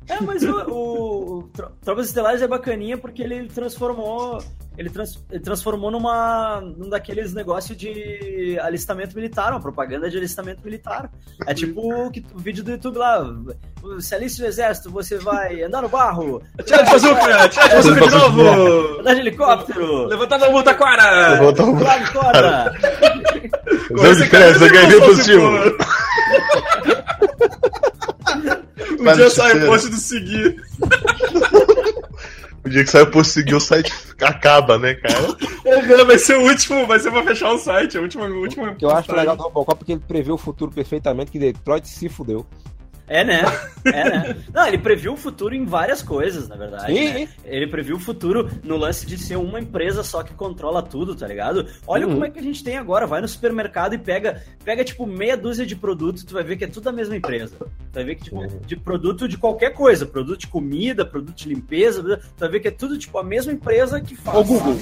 [0.09, 4.43] É, mas o, o, o Tro- Tropas Estelares é bacaninha porque ele transformou.
[4.77, 6.61] Ele, trans- ele transformou numa.
[6.61, 11.09] num daqueles negócios de alistamento militar, uma propaganda de alistamento militar.
[11.47, 13.25] É tipo o, que- o vídeo do YouTube lá.
[14.01, 18.11] Se aliste no exército, você vai andar no barro, Tira de bazuca, de bazuca de
[18.15, 19.01] novo.
[19.01, 21.41] andar de helicóptero, Levantar da multa quara.
[21.43, 22.75] Um- pular de corda.
[23.91, 25.47] Exame de festa, ganhei positivo.
[29.01, 30.57] Um dia sai o post do seguir.
[32.65, 35.37] O dia que sai o post seguir, o site acaba, né, cara?
[35.67, 38.71] Aham, Vai ser o último, vai ser pra fechar o site, a última, a última
[38.71, 41.39] O que eu acho legal do Robocop é porque ele prevê o futuro perfeitamente, que
[41.39, 42.47] Detroit se fudeu.
[43.07, 43.43] É, né?
[43.85, 44.37] É, né?
[44.53, 46.87] Não, ele previu o futuro em várias coisas, na verdade.
[46.87, 47.13] Sim.
[47.13, 47.29] né?
[47.45, 51.27] Ele previu o futuro no lance de ser uma empresa só que controla tudo, tá
[51.27, 51.67] ligado?
[51.87, 52.15] Olha Uhum.
[52.15, 53.07] como é que a gente tem agora.
[53.07, 56.65] Vai no supermercado e pega, pega tipo, meia dúzia de produtos, tu vai ver que
[56.65, 57.57] é tudo a mesma empresa.
[57.59, 58.61] Tu vai ver que, tipo, Uhum.
[58.67, 62.69] de produto de qualquer coisa, produto de comida, produto de limpeza, tu vai ver que
[62.69, 64.37] é tudo, tipo, a mesma empresa que faz.
[64.39, 64.81] Ó o Google.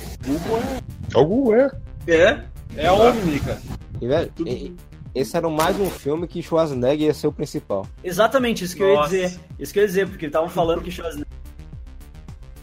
[1.13, 1.71] Google é.
[2.07, 2.15] É?
[2.15, 2.45] é,
[2.77, 3.61] é a Omni, cara.
[4.01, 4.75] E, velho, e-
[5.15, 7.87] esse era mais um filme que Schwarzenegger ia ser o principal.
[8.03, 9.11] Exatamente, isso que eu ia Nossa.
[9.11, 9.41] dizer.
[9.59, 11.42] Isso que eu ia dizer, porque estavam falando que Schwarzenegger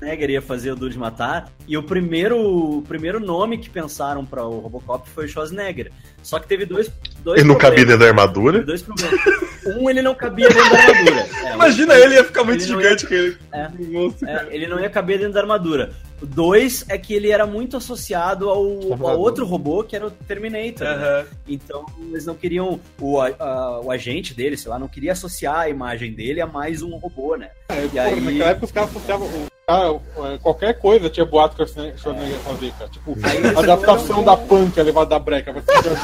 [0.03, 4.43] ia fazer o Duro de Matar, e o primeiro, o primeiro nome que pensaram para
[4.45, 5.91] o Robocop foi o Schwarzenegger.
[6.23, 6.91] Só que teve dois,
[7.23, 8.61] dois Ele não cabia dentro da armadura.
[8.63, 9.19] Dois problemas.
[9.65, 11.27] Um, ele não cabia dentro da armadura.
[11.49, 13.37] É, Imagina um- ele, ia ficar muito ele gigante com ele.
[13.53, 13.67] É.
[13.69, 15.91] Monstro, É, ele não ia caber dentro da armadura.
[16.21, 18.63] O dois é que ele era muito associado ao,
[19.07, 20.85] ao outro robô, que era o Terminator.
[20.85, 20.93] né?
[20.93, 21.25] Aham.
[21.47, 22.79] Então eles não queriam.
[22.99, 26.45] O, a- a- o agente dele, sei lá, não queria associar a imagem dele a
[26.47, 27.49] mais um robô, né?
[27.69, 29.29] É, E pô, aí- Naquela época os caras associavam.
[29.69, 32.89] O cara, é, qualquer coisa tinha boato que o Schwarzenegger ia fazer, cara.
[32.89, 33.15] Tipo,
[33.55, 35.53] a adaptação da punk, a levada da breca.
[35.53, 35.95] Ser o.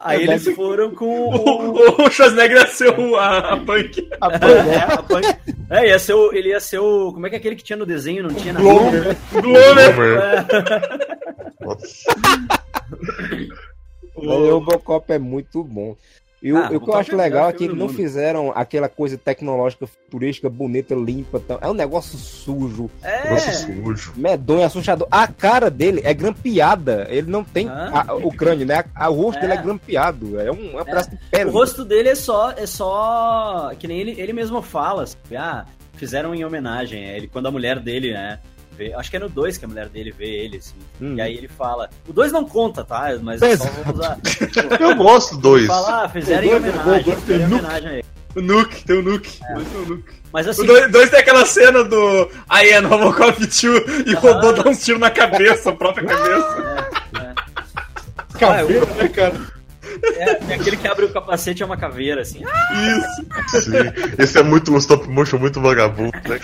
[0.00, 1.66] Aí eles foram com o.
[1.98, 4.08] O, o Schwarzenegger nasceu a, a punk.
[4.10, 4.16] É,
[4.92, 5.36] a punk-
[5.70, 7.12] é, ia ser o, ele ia ser o.
[7.12, 8.60] Como é que é aquele que tinha no desenho, não tinha na.
[8.60, 9.16] Glomer.
[9.32, 10.18] Homer.
[10.20, 10.46] É.
[14.14, 15.96] O Robocop é muito bom.
[16.42, 17.86] E o, Ah, e o que eu acho é o legal é que eles não
[17.86, 17.96] mundo.
[17.96, 21.40] fizeram aquela coisa tecnológica, futurística, bonita, limpa.
[21.40, 23.36] tão- É um negócio sujo, É.
[23.38, 24.12] sujo.
[24.16, 25.08] medonho, assustador.
[25.10, 27.06] A cara dele é grampeada.
[27.10, 28.04] Ele não tem Ah.
[28.08, 28.84] a- o crânio, né?
[28.94, 29.40] A- o rosto É.
[29.42, 30.38] dele é grampeado.
[30.38, 31.50] É um, é um pedaço de O pele.
[31.50, 32.50] rosto dele é só.
[32.52, 33.72] É só.
[33.78, 35.04] Que nem ele, ele mesmo fala.
[35.04, 37.02] assim, ah, fizeram em homenagem.
[37.02, 38.38] é, Ele, quando a mulher dele, né?
[38.76, 40.74] Vê- acho que é no 2 que a mulher dele vê ele, assim.
[41.00, 41.16] Hum.
[41.16, 41.88] E aí ele fala.
[42.08, 43.08] O 2 não conta, tá?
[43.22, 44.18] Mas é só vamos usar.
[44.80, 45.66] Eu gosto do Ele dois.
[45.66, 46.90] fala, ah, fizeram em O dois- homenagem.
[47.00, 48.04] o dois tem Fizeram homenagem a ele.
[48.36, 49.40] O Nuke, tem o Nuke.
[49.50, 50.14] O dois tem o Nuke.
[50.32, 50.66] Mas O assim.
[50.66, 54.32] dois, dois tem aquela cena do I am Robocop 2 e o Aham.
[54.34, 56.86] robô dá uns tiros na cabeça, a própria cabeça.
[58.38, 59.34] Caveira, né, cara?
[60.02, 62.42] É, é aquele que abre o capacete é uma caveira, assim.
[62.42, 63.62] Isso.
[63.64, 63.72] Sim.
[64.18, 66.40] Esse é muito um stop motion muito vagabundo, né?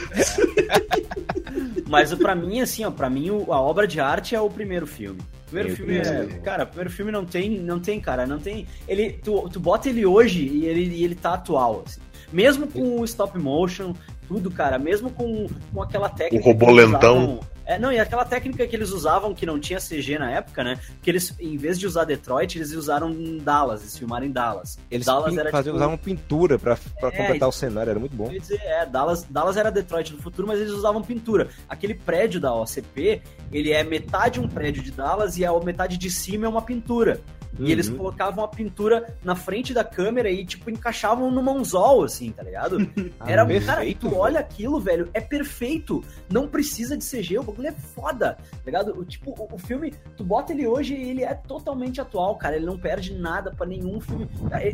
[1.87, 5.21] Mas pra mim, assim, ó, pra mim a obra de arte é o primeiro filme.
[5.47, 6.41] Primeiro filme é.
[6.43, 8.67] Cara, o primeiro filme não tem, não tem, cara, não tem.
[8.89, 12.01] Ele, tu, tu bota ele hoje e ele, e ele tá atual, assim.
[12.33, 13.93] Mesmo com o stop motion,
[14.33, 16.43] tudo, cara, mesmo com, com aquela técnica.
[16.43, 17.41] O robô lentão.
[17.67, 20.79] é, não, e aquela técnica que eles usavam que não tinha CG na época, né?
[21.03, 24.79] Que eles, em vez de usar Detroit, eles usaram Dallas, eles filmaram em Dallas.
[24.91, 28.17] Eles Dallas era faziam, tipo- usavam pintura pra, pra É, completar o cenário, era muito
[28.17, 28.29] bom.
[28.29, 31.49] eu ia dizer, é, Dallas, Dallas era Detroit do futuro, mas eles usavam pintura.
[31.69, 33.21] Aquele prédio da OCP,
[33.53, 37.21] ele é metade um prédio de Dallas e a metade de cima é uma pintura.
[37.59, 37.67] Uhum.
[37.67, 42.31] E eles colocavam a pintura na frente da câmera e, tipo, encaixavam no mãozol, assim,
[42.33, 42.79] tá ligado?
[43.27, 46.03] Era, perfeito, cara, tu olha aquilo, velho, é perfeito.
[46.31, 48.99] Não precisa de CG, o bagulho é foda, tá ligado?
[48.99, 52.57] O, tipo, o, o filme, tu bota ele hoje e ele é totalmente atual, cara.
[52.57, 54.29] Ele não perde nada pra nenhum filme.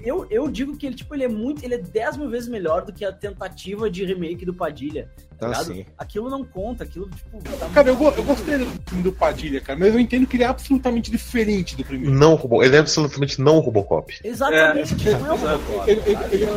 [0.05, 2.85] Eu, eu digo que ele, tipo, ele é muito, ele é 10 mil vezes melhor
[2.85, 5.67] do que a tentativa de remake do Padilha, tá Ah, ligado?
[5.67, 5.87] sim.
[5.97, 7.39] Aquilo não conta, aquilo, tipo...
[7.59, 10.45] tá Cara, eu, eu gostei do filme do Padilha, cara, mas eu entendo que ele
[10.45, 12.15] é absolutamente diferente do primeiro.
[12.15, 12.37] Não,
[12.69, 14.15] ele é absolutamente não o Robocop.
[14.25, 16.49] Exatamente, não é o Robocop, Ele, ele, ele é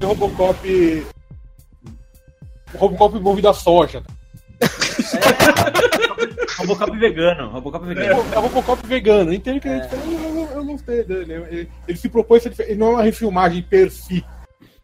[0.00, 1.06] é Robocop.
[2.76, 4.02] Robocop envolvido a soja.
[4.60, 4.66] É,
[6.58, 8.24] Robocop vegano, Robocop É, vegano.
[8.32, 9.32] é Robocop vegano.
[9.32, 9.88] Ele é.
[9.92, 11.32] Eu, eu, gostei dele.
[11.50, 12.72] Ele, ele se propôs a ser diferente.
[12.72, 14.24] Ele não é uma refilmagem per si.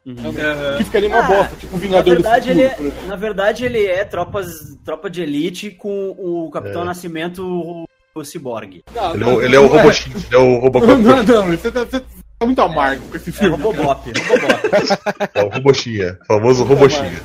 [0.04, 0.32] Uhum.
[0.78, 2.86] Que ficaria uma Ah, bosta, tipo o Na Vingador verdade, do ele Futuro.
[2.88, 3.08] é, por exemplo.
[3.08, 6.84] na verdade, ele é tropas, tropa de elite com o Capitão É.
[6.84, 7.84] Nascimento,
[8.16, 8.82] o, o Ciborgue.
[8.94, 10.10] Não, Ele é, não, o- ele é o não Robocop.
[10.14, 10.70] Ele é o.
[10.96, 13.56] Não, não, não, você tá, você tá muito amargo com esse É filme.
[13.62, 15.30] Robobop, Robobop.
[15.34, 16.18] É o Robochinha.
[16.26, 17.20] Famoso Robochinha.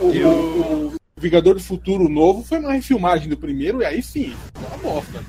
[0.00, 4.34] O, o- o Vingador do Futuro novo foi uma refilmagem do primeiro, e aí sim,
[4.56, 5.20] é uma bosta.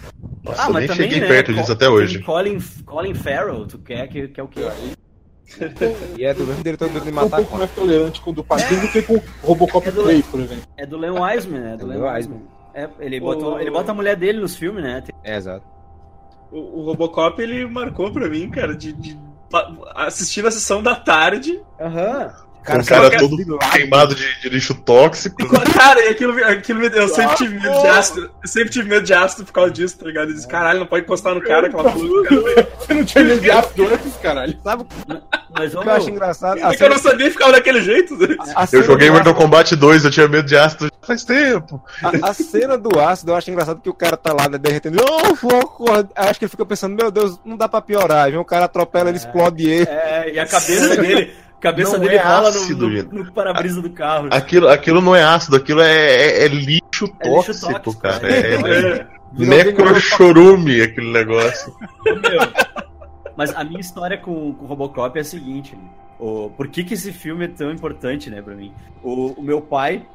[0.44, 2.20] Nossa, eu nem cheguei perto né, disso Co- até hoje.
[2.24, 4.62] Colin, Colin Farrell, tu quer que, que é o quê?
[6.18, 8.44] E é do mesmo diretor de Tô um Matar pouco mais tolerante com o do
[8.44, 10.64] Padilha do que com o Robocop É do- 3, por exemplo.
[10.78, 11.78] É do Len Wiseman?
[11.78, 12.42] Do É do Wiseman.
[12.74, 15.02] É, ele, botou, ele bota a mulher dele nos filmes, né?
[15.02, 15.64] Tem- É, exato.
[16.52, 19.18] O, o Robocop, ele marcou pra mim, cara, de, de
[19.96, 21.62] assistir na sessão da tarde.
[22.66, 25.36] Com o sabe cara que- todo queimado de, de lixo tóxico.
[25.74, 28.32] Cara, e aquilo, aquilo me, eu sempre tive medo de ácido.
[28.42, 30.30] Eu sempre tive medo de ácido por causa disso, tá ligado?
[30.30, 31.96] Eu disse, caralho, não pode encostar no cara, aquela cara.
[31.98, 34.58] Você não tinha medo de ácido antes, caralho?
[34.64, 34.86] Sabe
[35.52, 36.64] Mas, o que eu acho engraçado?
[36.64, 38.18] A É que eu não sabia ficava daquele jeito.
[38.56, 41.82] a Eu joguei do- Mortal Kombat 2, eu tinha medo de ácido faz tempo.
[42.04, 45.04] A, a cena do ácido, eu acho engraçado que o cara tá lá, né, derretendo.
[45.04, 45.86] Oh, foco!
[46.16, 48.26] Acho que ele fica pensando, meu Deus, não dá pra piorar.
[48.26, 49.88] Aí vem o cara atropela, ele explode ele.
[49.90, 53.32] É, e a cabeça dele, a cabeça Não dele é rola ácido, no, no, no
[53.34, 54.28] para-brisa do carro.
[54.32, 58.32] Aquilo, aquilo não é ácido, aquilo é, é- é lixo É lixo tóxico, tóxico, cara.
[58.32, 58.56] é.
[58.56, 61.74] É, É, necrochorume aquele negócio.
[63.36, 65.76] Mas a minha história com, com o Robocop é a seguinte:
[66.20, 68.72] o, por que, que esse filme é tão importante, né, pra mim?
[69.02, 70.06] O, o meu pai.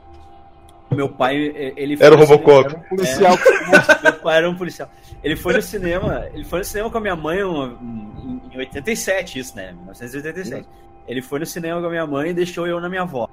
[0.90, 2.70] Meu pai, eh, ele Era o Robocop.
[2.70, 3.34] cinema- Policial.
[3.34, 4.90] É, meu pai era um policial.
[5.22, 9.38] Ele foi no cinema, ele foi no cinema com a minha mãe em, em 87,
[9.38, 9.72] isso, né?
[9.72, 10.66] 1987.
[11.06, 13.28] Ele foi no cinema com a minha mãe e deixou eu na minha avó.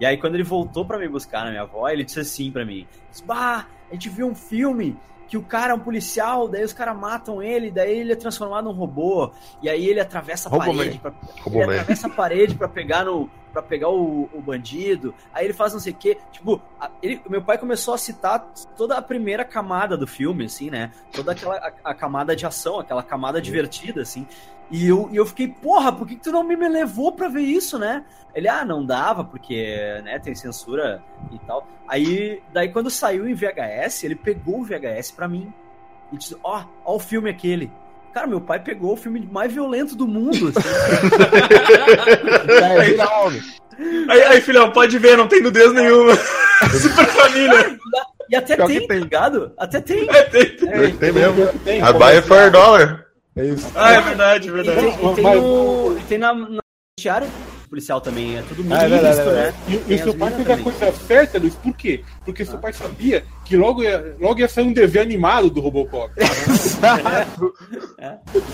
[0.00, 2.64] E aí, quando ele voltou pra me buscar na minha avó, ele disse assim pra
[2.64, 2.86] mim:
[3.24, 4.96] Bah, a gente viu um filme
[5.28, 8.64] que o cara é um policial, daí os caras matam ele, daí ele é transformado
[8.64, 9.30] num robô,
[9.62, 11.12] e aí ele atravessa a parede pra,
[11.46, 11.72] ele Man.
[11.74, 15.80] atravessa a parede pra pegar no para pegar o, o bandido, aí ele faz não
[15.80, 16.18] sei o quê.
[16.32, 16.60] Tipo,
[17.02, 20.92] ele, meu pai começou a citar toda a primeira camada do filme, assim, né?
[21.12, 24.26] Toda aquela a, a camada de ação, aquela camada divertida, assim.
[24.70, 27.40] E eu, e eu fiquei, porra, por que, que tu não me levou pra ver
[27.40, 28.04] isso, né?
[28.34, 31.66] Ele, ah, não dava, porque, né, tem censura e tal.
[31.86, 35.52] Aí, daí quando saiu em VHS, ele pegou o VHS pra mim
[36.12, 37.72] e disse, ó, ó o filme aquele.
[38.14, 40.50] Cara, meu pai pegou o filme mais violento do mundo.
[40.56, 40.68] assim.
[43.78, 44.10] É.
[44.10, 46.12] Aí, aí, filhão, pode ver, não tem nudez nenhuma.
[46.82, 47.78] Super família.
[48.28, 48.98] E até Pior tem, tá tem.
[48.98, 49.52] ligado?
[49.56, 50.08] Até tem.
[50.10, 51.46] É, tem- É, Tem mesmo.
[51.64, 53.04] Tem, A buy for a dollar.
[53.36, 53.70] É isso.
[53.76, 54.80] Ah, é verdade, é E verdade.
[54.80, 56.60] tem, e tem, no, e tem na, na
[57.68, 59.54] policial também, é tudo muito Ah, é visto, é né?
[59.68, 62.02] E, e o seu pai fez a coisa certa, Luiz, por quê?
[62.24, 66.12] Porque seu pai sabia que logo ia, logo ia sair um desenho animado do Robocop.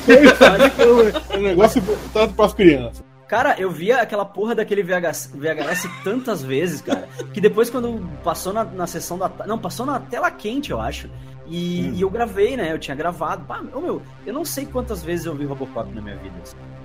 [0.07, 3.05] É um negócio voltado para as crianças.
[3.27, 8.53] Cara, eu via aquela porra daquele VHS, VHS tantas vezes, cara, que depois quando passou
[8.53, 9.31] na, na sessão da...
[9.47, 11.09] Não, passou na tela quente, eu acho.
[11.47, 12.73] E, e eu gravei, né?
[12.73, 13.45] Eu tinha gravado.
[13.45, 16.35] Pá, meu, eu não sei quantas vezes eu vi Robocop na minha vida.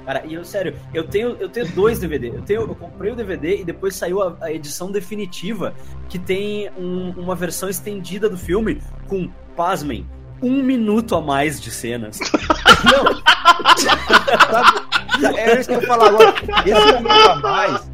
[0.10, 2.30] Cara, e eu, sério, eu tenho, eu tenho dois DVD.
[2.30, 5.72] Eu, tenho, eu comprei o DVD e depois saiu a, a edição definitiva,
[6.10, 10.08] que tem um- uma versão estendida do filme com, pasmem,
[10.42, 12.18] um minuto a mais de cenas.
[13.78, 15.38] Sabe?
[15.38, 16.34] É isso que eu falo agora.
[16.66, 17.92] Esse minuto a mais.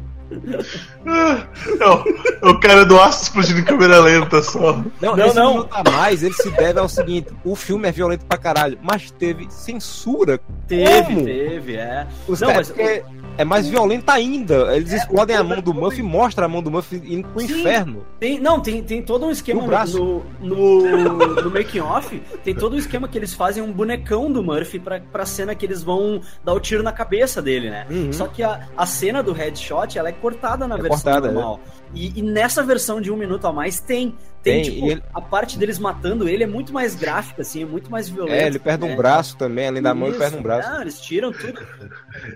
[1.78, 2.04] Não,
[2.50, 4.82] o cara do aço explodindo em câmera lenta só.
[5.00, 5.68] Não, Não, esse não.
[5.70, 9.46] a mais, ele se deve ao seguinte: o filme é violento pra caralho, mas teve
[9.50, 10.40] censura.
[10.66, 11.24] Teve, Como?
[11.24, 12.06] teve, é.
[12.26, 13.04] Os Não, caras- mas- porque
[13.36, 14.74] é mais violento ainda.
[14.76, 17.60] Eles explodem a mão do Muff e mostram a mão do Muff indo pro Sim.
[17.60, 18.06] inferno.
[18.18, 20.22] Tem, não, tem, tem todo um esquema No braço.
[20.40, 24.42] no, no, no making off, tem todo um esquema que eles fazem um bonecão do
[24.42, 27.86] Murphy pra, pra cena que eles vão dar o tiro na cabeça dele, né?
[27.90, 28.12] Uhum.
[28.12, 31.60] Só que a, a cena do headshot, ela é cortada na É versão cortada, normal.
[31.94, 34.14] E, e nessa versão de um minuto a mais tem.
[34.42, 37.66] Tem, Tem, tipo, ele- a parte deles matando ele é muito mais gráfica, assim, é
[37.66, 38.36] muito mais violenta.
[38.36, 38.96] É, ele perde um né?
[38.96, 40.68] braço também, além da mão, ele perde um braço.
[40.70, 41.58] Ah, eles tiram tudo.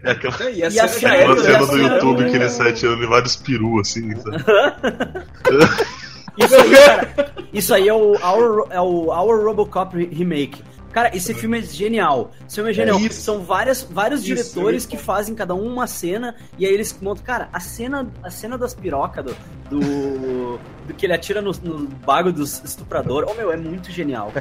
[0.02, 2.48] É aquela, E a E a cena cena- é aquela cena do YouTube que ele
[2.50, 4.14] sai tirando vários perus assim.
[4.16, 4.36] sabe?
[6.36, 10.62] Isso aí, cara, isso aí é o Our, é o Our Robocop Remake.
[10.92, 12.33] Cara, esse filme é genial.
[12.46, 12.98] Esse filme é genial.
[12.98, 13.20] isso.
[13.20, 16.96] São várias, vários Isso, diretores é que fazem cada um uma cena e aí eles
[17.00, 17.24] montam.
[17.24, 19.37] Cara, a cena, a cena das pirocas do,
[19.70, 23.31] do, do que ele atira no, no bago dos estupradores.
[23.31, 24.33] Oh, meu, é muito genial.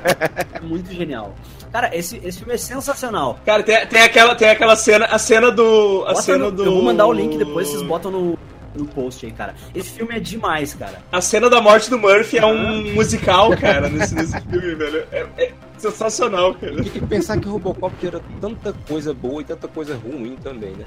[0.54, 1.36] É muito genial.
[1.72, 3.40] Cara, esse, esse filme é sensacional.
[3.46, 6.04] Cara, tem, tem, aquela, tem aquela cena, a cena do.
[6.08, 6.66] A Bota cena no- do.
[6.66, 8.38] Eu vou mandar o link depois, vocês botam no,
[8.76, 9.56] no post aí, cara.
[9.74, 11.02] Esse filme é demais, cara.
[11.12, 15.06] A cena da morte do Murphy é um musical, cara, nesse, nesse filme, velho.
[15.12, 16.76] É, é sensacional, cara.
[16.76, 20.72] Tem que pensar que o Robocop gera tanta coisa boa e tanta coisa ruim também,
[20.72, 20.86] né?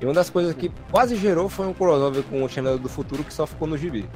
[0.00, 3.24] E uma das coisas que quase gerou foi um crossover com o Channel do Futuro
[3.24, 4.06] que só ficou no gibi.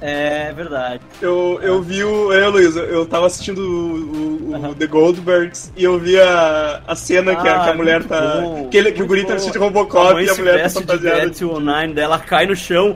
[0.00, 1.00] É verdade.
[1.22, 2.30] Eu, eu vi o.
[2.32, 6.94] Eu, Luiz, eu tava assistindo o, o- o The Goldbergs e eu vi a, a
[6.94, 8.40] cena que, a, que a Ah, mulher tá.
[8.42, 9.34] bom, que, ele, que o guri tá bom.
[9.34, 11.46] vestido de A Robocop mãe e a mulher tá de fantasiada.
[11.46, 12.94] Online, daí ela cai no chão,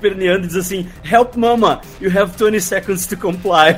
[0.00, 3.76] perneando e diz assim: Help mama, you have 20 seconds to comply.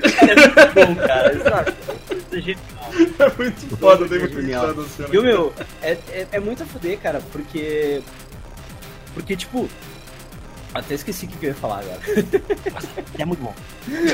[0.00, 1.74] é muito bom, cara.
[2.32, 2.58] Genial.
[3.18, 4.66] É muito foda, tem muito Genial.
[4.70, 5.14] a.
[5.14, 5.52] E o meu,
[5.82, 8.00] é, é, é muito a fuder, cara, porque.
[9.14, 9.68] Porque, tipo.
[10.74, 12.00] Até esqueci o que eu ia falar agora.
[13.16, 13.54] É muito bom.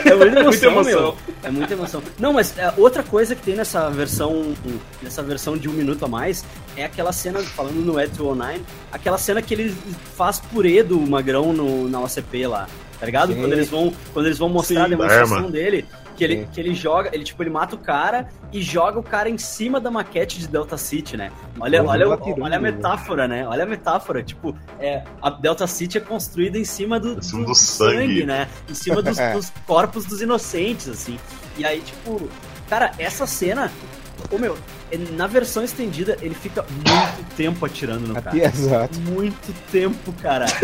[0.05, 1.17] É muita emoção, Muita emoção.
[1.43, 2.03] É muita emoção.
[2.19, 4.55] Não, mas é, outra coisa que tem nessa versão,
[5.03, 6.45] nessa versão de um minuto a mais,
[6.77, 8.61] é aquela cena, falando no Ed 209,
[8.93, 9.75] aquela cena que ele
[10.17, 12.69] faz purê do Magrão no, na OCP lá.
[12.99, 13.33] Tá ligado?
[13.33, 13.41] Sim.
[13.41, 15.51] Quando eles vão, quando eles vão mostrar a Sim, demonstração arma.
[15.51, 15.87] dele,
[16.21, 19.31] que ele, que ele joga, ele tipo, ele mata o cara e joga o cara
[19.31, 21.33] em cima da maquete de Delta City, né?
[21.59, 23.49] Olha, olha, olha a metáfora, né?
[23.49, 27.47] Olha a metáfora, tipo, é, a Delta City é construída em cima do, Em cima
[27.47, 28.27] do sangue.
[28.27, 28.49] né?
[28.69, 29.33] Em cima dos, É.
[29.33, 31.19] dos corpos dos inocentes, assim.
[31.57, 32.29] E aí, tipo,
[32.69, 33.73] cara, essa cena,
[34.31, 34.57] ô meu,
[34.91, 38.37] é- na versão estendida, ele fica muito tempo atirando no cara.
[38.39, 38.99] Exato.
[39.01, 40.47] Muito tempo, cara.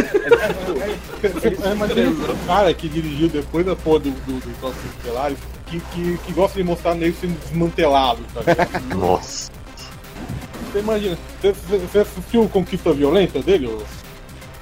[1.23, 5.37] É, tipo, É, mas tem um cara que dirigiu depois da porra do, do, do
[5.67, 8.47] que, que, que gosta de mostrar nele sendo desmantelado, sabe?
[8.95, 9.51] Nossa.
[10.73, 11.19] Você imagina,
[11.91, 13.67] você, assistiu o Conquista Violenta dele?
[13.67, 13.83] O,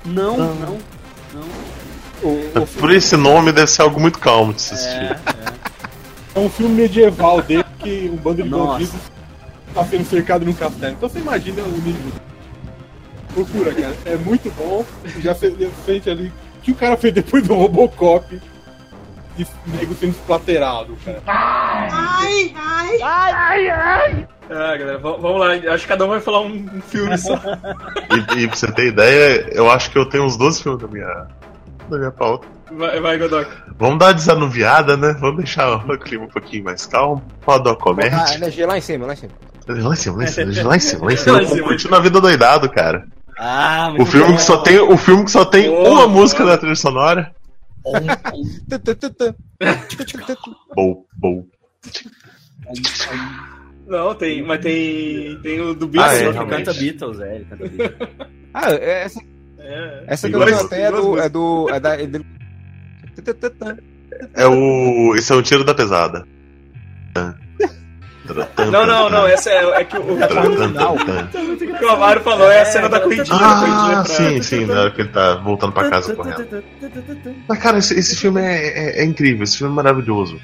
[0.05, 1.43] não, não, não.
[2.23, 4.95] o, o, Por esse nome deve ser algo muito calmo de se assistir.
[5.03, 5.19] É,
[6.37, 8.73] é um filme medieval dele que um bando de Nossa.
[8.73, 9.01] bandidos
[9.75, 10.93] tá sendo cercado num castelo.
[10.95, 12.13] Então você imagina o nível.
[13.33, 13.95] Procura, cara.
[14.05, 14.85] É muito bom.
[15.21, 18.41] Já se- sente ali o que o cara fez depois do Robocop.
[19.37, 21.21] De nego sendo esplaterado, cara.
[24.51, 25.55] Ah, galera, vamos lá.
[25.75, 27.35] Acho que cada um vai falar um, um filme só.
[28.37, 30.89] E, e pra você ter ideia, eu acho que eu tenho uns 12 filmes na
[30.89, 31.27] minha,
[31.91, 32.47] na minha pauta.
[32.73, 33.47] Vai, vai Godoc.
[33.79, 35.15] Vamos dar uma desanuviada, né?
[35.21, 37.23] Vamos deixar o clima um pouquinho mais calmo.
[37.45, 38.35] Pode dar uma Ah, comédia.
[38.35, 39.33] energia lá em cima, lá em cima.
[39.67, 41.63] Lá em cima, lá em cima, lá em cima, lá em cima.
[41.69, 43.07] Curtindo a vida doidado, cara.
[43.39, 44.37] Ah, O filme bom.
[44.37, 47.33] que só tem, o filme que só tem Boa, uma música da trilha sonora.
[50.75, 51.45] Bom, bom.
[53.87, 56.21] Não, tem, mas tem, tem o do Ah, Beatles.
[56.23, 58.09] é, ele canta Beatles, é, ele canta Beatles.
[58.55, 59.21] Ah, essa,
[59.59, 60.05] É.
[60.07, 61.19] essa canção dois- até é do.
[61.19, 61.69] É do.
[61.71, 61.95] É da.
[62.01, 62.27] É dele.
[64.35, 65.15] É o.
[65.17, 66.27] Esse é o tiro da pesada.
[68.73, 72.63] Não, não, não, essa é, é que o, o, o que o Amaro falou é
[72.63, 73.39] a cena da corridinha.
[73.39, 76.65] da corridinha Ah, pra- sim, sim, na hora que ele tá voltando pra casa correndo.
[77.47, 80.41] Mas, cara, esse, esse filme é, é- é incrível, esse filme é maravilhoso.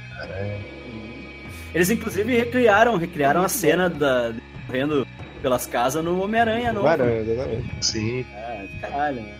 [1.74, 4.32] Eles inclusive recriaram, recriaram a cena da
[4.66, 5.06] correndo
[5.40, 6.86] pelas casas no Homem-Aranha novo.
[6.86, 7.74] Exatamente.
[7.80, 8.26] Sim.
[8.34, 9.32] É, de caralho, né?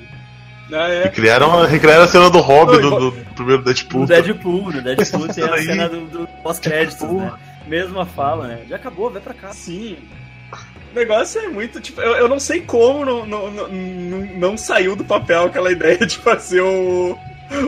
[0.72, 1.08] Ah, E é.
[1.08, 4.00] criaram, recriaram a cena do Robin Oi, do, do primeiro Deadpool.
[4.02, 7.32] No Deadpool, no Deadpool tem a cena do, do pós-créditos, né?
[7.66, 8.60] Mesma fala, né?
[8.68, 9.52] Já acabou, vai pra cá.
[9.52, 9.96] Sim.
[10.92, 14.96] O negócio é muito, tipo, eu, eu não sei como não, não, não, não- saiu
[14.96, 17.16] do papel aquela ideia de fazer o,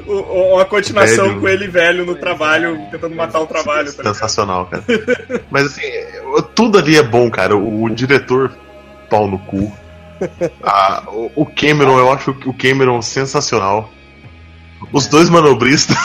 [0.06, 1.40] o- uma continuação Velho.
[1.40, 2.86] com ele velho no trabalho, é.
[2.90, 3.92] tentando matar o trabalho.
[3.92, 4.02] Tá?
[4.12, 4.82] Sensacional, cara.
[5.50, 5.82] Mas assim,
[6.56, 7.56] tudo ali é bom, cara.
[7.56, 8.52] O, o diretor,
[9.08, 9.72] pau no cu.
[10.62, 13.90] Ah, o, o Cameron, eu acho o Cameron sensacional.
[14.92, 15.96] Os dois manobristas.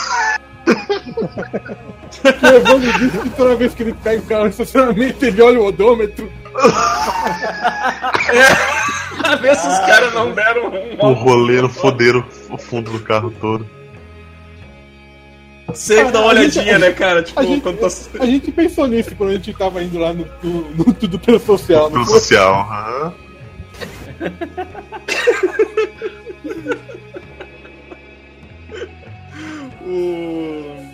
[2.10, 5.40] Que o Evandro disse que toda vez que ele pega o carro no estacionamento, ele
[5.42, 6.30] olha o odômetro.
[9.20, 13.32] Pra ver se os caras não deram O um roleiro foderam o fundo do carro
[13.40, 13.66] todo.
[15.74, 17.22] sempre dá uma olhadinha, né, cara?
[17.22, 17.88] Tipo, A gente- quando tá...
[18.20, 21.38] A gente pensou nisso quando a gente tava indo lá no, no, no Tudo Pelo
[21.40, 21.90] Social.
[21.90, 22.04] Foi?
[22.04, 22.54] social.
[22.60, 23.12] aham.
[29.88, 30.84] O.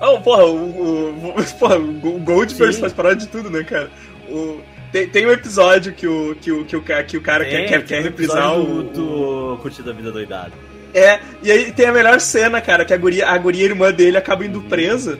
[0.00, 2.80] Oh, porra, o, o, porra, o Sim.
[2.80, 3.90] faz parada de tudo, né, cara?
[4.28, 4.60] O,
[4.92, 7.68] tem, tem um episódio que o, que o, que o, que o cara quer, Tem,
[7.68, 8.82] quer, quer um reprisar o.
[8.82, 10.52] do, do Curtido a Vida Doidado.
[10.92, 14.16] É, e aí tem a melhor cena, cara, que a guria, a guria irmã dele
[14.16, 15.18] acaba indo presa.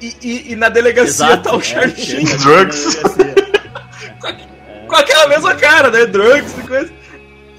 [0.00, 3.47] E, e, e na delegacia tá o é, Charlie é.
[4.88, 6.06] Com aquela mesma cara, né?
[6.06, 6.90] Drugs e coisa.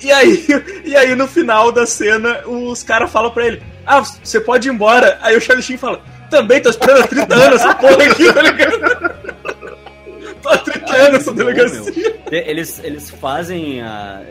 [0.01, 0.45] E aí,
[0.85, 4.71] e aí no final da cena, os caras falam pra ele: Ah, você pode ir
[4.71, 5.17] embora.
[5.21, 8.41] Aí o Charlie Sheen fala: Também tô esperando há 30 anos essa porra aqui, tá
[8.41, 9.29] ligado?
[10.41, 11.81] Tô há 30 anos essa bom, delegacia.
[11.91, 12.19] meu.
[12.31, 14.21] Eles, eles fazem a.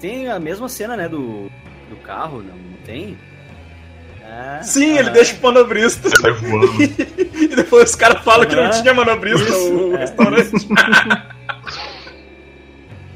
[0.00, 1.08] Tem a mesma cena, né?
[1.08, 1.50] Do,
[1.88, 3.18] do carro, não, não tem?
[4.22, 6.08] É, Sim, ah, ele deixa o manobrista.
[6.40, 6.70] Voando.
[7.40, 10.00] E depois os caras falam que não tinha manobrista Isso, o é.
[10.00, 10.68] restaurante.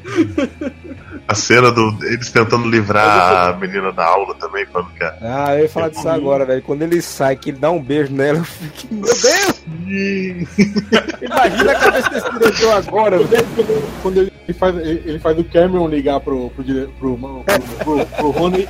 [1.27, 5.63] A cena do eles tentando livrar a menina da aula também, falando que Ah, eu
[5.63, 6.63] ia falar disso agora, velho.
[6.63, 9.65] Quando ele sai, que ele dá um beijo nela, eu fico, meu Deus!
[11.23, 13.47] Imagina a cabeça desse diretor agora, velho.
[14.03, 17.45] Quando ele faz, ele faz o Cameron ligar pro, pro, pro, pro,
[17.85, 18.69] pro, pro Rony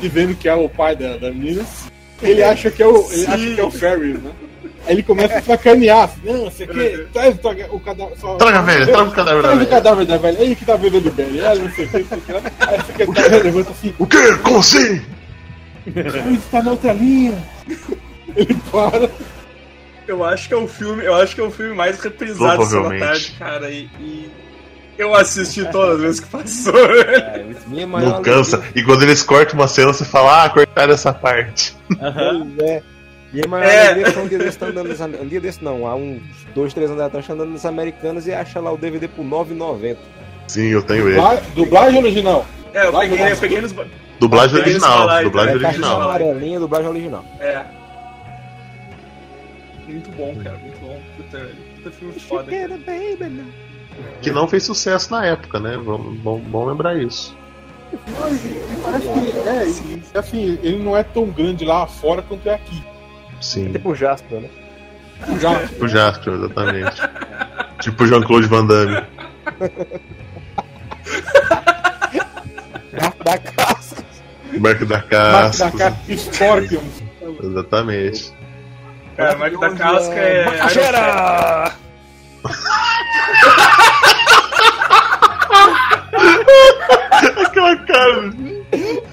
[0.00, 1.64] dizendo que é o pai da, da menina,
[2.20, 4.32] ele acha que é o, ele acha que é o Ferris, né?
[4.86, 7.34] Aí ele começa a sacanear, assim, não, você quer, traz
[7.70, 8.16] o, cadáver.
[8.18, 9.70] só- Traga a velha, traga o cadáver da Traz o velha.
[9.70, 12.18] cadáver da velha, ele que tá vendo bem, ela não sei o que, não sei
[12.18, 12.32] o que.
[12.32, 14.36] Aí a secretária levanta assim, O quê?
[14.42, 15.02] Como assim?
[15.86, 17.36] ele tá na outra linha.
[18.34, 19.10] Ele para.
[20.06, 23.00] Eu acho que é o filme, eu acho que é o filme mais reprisado Provavelmente.
[23.00, 23.70] tarde, cara.
[23.70, 24.30] E, e,
[24.98, 26.74] Eu assisti todas as vezes que passou.
[26.96, 28.62] É, Minha maior Não cansa.
[28.74, 31.74] E quando eles cortam uma cena, você fala, ah, cortaram essa parte.
[32.00, 32.52] aham.
[32.56, 32.82] Pois
[33.30, 33.32] é.
[33.34, 34.10] Minha maior É.
[34.12, 34.90] foi um dia desse tá andando
[35.22, 36.20] um dia desse não, há uns
[36.54, 39.28] dois, três anos atrás tá andando nas americanas e acha lá o DVD por R$
[39.30, 39.96] 9,90.
[40.48, 41.16] Sim, eu tenho ele.
[41.16, 42.46] Dubla- Dublagem original.
[42.72, 43.74] É, eu Vai, peguei, eu peguei nos.
[44.20, 45.22] Dublagem original.
[45.24, 45.54] Dublagem.
[45.54, 46.02] É original.
[46.02, 47.24] amarelinha, dublagem original.
[47.40, 47.64] É.
[49.88, 51.00] Muito bom, cara, muito bom.
[51.16, 52.50] Puta, puta filme foda.
[52.50, 52.80] cara.
[54.20, 55.78] Que não fez sucesso na época, né?
[55.82, 57.36] Vamos, bom, bom lembrar isso.
[58.82, 60.02] Parece que é, Sim.
[60.14, 62.82] e, assim, ele não é tão grande lá fora quanto é aqui.
[63.40, 63.72] Sim.
[63.72, 64.48] Tipo Jasper, né?
[65.40, 65.66] Já.
[65.66, 67.02] Tipo Jasper, exatamente.
[67.80, 69.02] tipo Jean-Claude Van Damme.
[73.24, 74.04] Da casca.
[74.60, 75.70] Marco da Marco Casca.
[75.70, 76.80] da Casca Scorpion.
[77.42, 78.32] Exatamente.
[79.16, 80.44] Cara, a marca da casca é.
[80.46, 81.72] Macaxeira!
[87.46, 88.32] Aquela cara.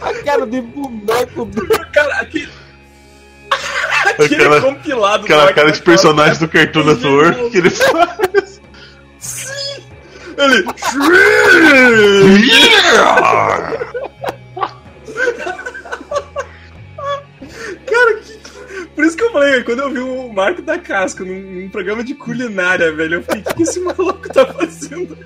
[0.01, 1.67] A cara de boneco do.
[1.91, 2.49] Cara, aquele.
[4.05, 8.61] Aquele Aquela- compilado do Aquela cara de personagem do Cartoon Network que ele faz.
[10.37, 10.63] Ele.
[17.85, 18.43] Cara, que.
[18.95, 22.03] Por isso que eu falei, quando eu vi o Marco da Casca num, num programa
[22.03, 25.17] de culinária, velho, eu fiquei, o que, que esse maluco tá fazendo?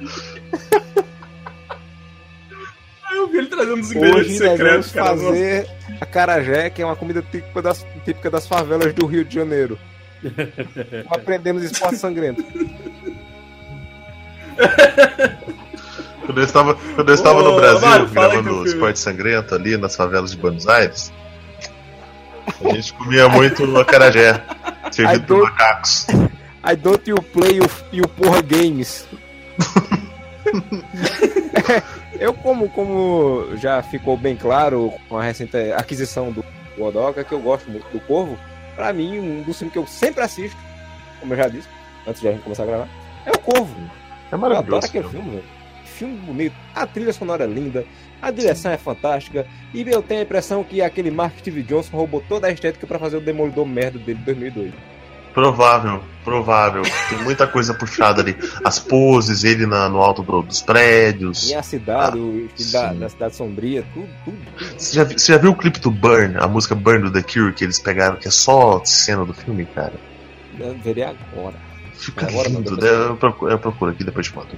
[3.10, 5.16] Aí eu vi ele trazendo os ingredientes Hoje secretos, cara.
[5.16, 5.26] nossa.
[5.28, 9.36] fazer a carajé, que é uma comida típica das, típica das favelas do Rio de
[9.36, 9.78] Janeiro.
[11.10, 12.44] Aprendemos esporte sangrento.
[16.26, 18.68] Quando eu estava, quando eu estava no Ô, Brasil Mário, gravando filme.
[18.68, 21.14] Esporte Sangrento ali nas favelas de Buenos Aires,
[22.64, 24.42] a gente comia muito acarajé,
[24.92, 26.08] servido por macacos.
[26.70, 29.08] I don't you play o, e o porra games.
[32.20, 36.44] Eu, como, como já ficou bem claro com a recente aquisição do
[36.78, 38.38] Godoka, que eu gosto muito do Corvo,
[38.76, 40.58] pra mim, um dos filmes que eu sempre assisto,
[41.20, 41.68] como eu já disse,
[42.08, 42.88] antes de a gente começar a gravar,
[43.26, 43.76] é o Corvo.
[43.80, 44.88] É Eu adoro maravilhoso.
[44.88, 45.16] aquele cara.
[45.16, 45.44] filme, velho.
[45.86, 47.86] Filme bonito, a trilha sonora é linda,
[48.22, 52.24] a direção é fantástica, e eu tenho a impressão que aquele Mark Steve Johnson roubou
[52.28, 54.74] toda a estética pra fazer o Demolidor merda dele de 2002.
[55.42, 56.82] Provável, provável.
[57.10, 58.36] Tem muita coisa puxada ali.
[58.66, 61.48] As poses, ele na- no alto do- dos prédios.
[61.48, 64.38] E a cidade, Ah, da, da cidade sombria, tudo, tudo.
[64.76, 67.54] Você já, você já viu o clipe do Burn, a música Burn do The Cure,
[67.54, 69.94] que eles pegaram, que é só cena do filme, cara?
[70.60, 71.54] Eu verei agora.
[71.94, 72.76] Fica Agora não, lindo.
[72.76, 74.58] depois- Eu procuro, eu procuro aqui depois de foto.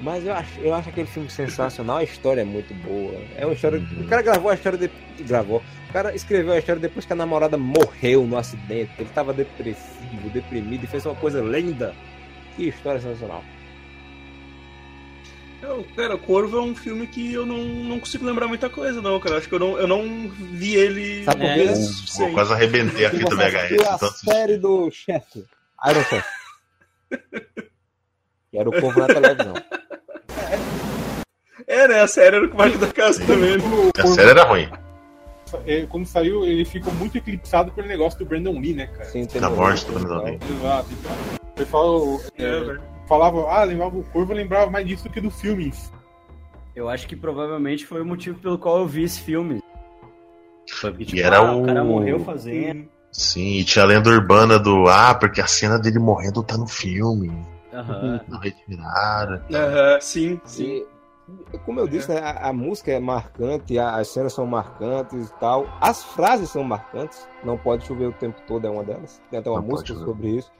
[0.00, 3.14] Mas eu acho, eu acho aquele filme sensacional, a história é muito boa.
[3.36, 3.78] É uma história.
[3.98, 4.90] O cara gravou a história de.
[5.24, 5.62] Gravou.
[5.88, 8.92] O cara escreveu a história depois que a namorada morreu no acidente.
[8.98, 11.94] Ele tava depressivo, deprimido e fez uma coisa linda.
[12.54, 13.42] Que história sensacional.
[15.62, 19.00] Eu, cara, o Corvo é um filme que eu não, não consigo lembrar muita coisa,
[19.00, 19.38] não, cara.
[19.38, 21.66] Acho que eu não, eu não vi ele Sabe por quê?
[21.68, 22.34] Pô, suficiente.
[22.34, 23.86] quase arrebentei a fita VHS.
[23.86, 24.18] a Tanto...
[24.18, 25.44] série do chefe.
[25.88, 26.26] Iron Chef.
[28.56, 29.54] Que era o povo na televisão.
[31.66, 32.00] É, né?
[32.00, 33.58] A série era o Marco da Casca também.
[33.58, 33.64] né?
[33.98, 34.68] A série era ruim.
[35.66, 39.04] É, quando saiu, ele ficou muito eclipsado pelo negócio do Brandon Lee, né, cara?
[39.04, 40.38] Sim, um- morte do Brandon Lee.
[40.58, 40.88] Exato.
[40.90, 42.82] Então, o pessoal é, É, velho.
[43.06, 45.72] falava, ah, lembrava o Corvo, lembrava mais disso do que do filme.
[46.74, 49.62] Eu acho que provavelmente foi o motivo pelo qual eu vi esse filme.
[50.70, 52.88] Foi porque, tipo, E era ah, o- o cara morreu fazendo.
[53.12, 54.86] Sim, e tinha a lenda urbana do.
[54.88, 57.30] Ah, porque a cena dele morrendo tá no filme.
[58.28, 59.40] Não retiraram.
[59.52, 60.84] Aham, sim, sim.
[61.52, 65.28] E, como eu disse, né, a, a música é marcante, a- as cenas são marcantes
[65.28, 65.66] e tal.
[65.80, 67.28] As frases são marcantes.
[67.42, 69.20] Não pode chover o tempo todo, é uma delas.
[69.30, 70.52] Tem até uma Não música sobre isso.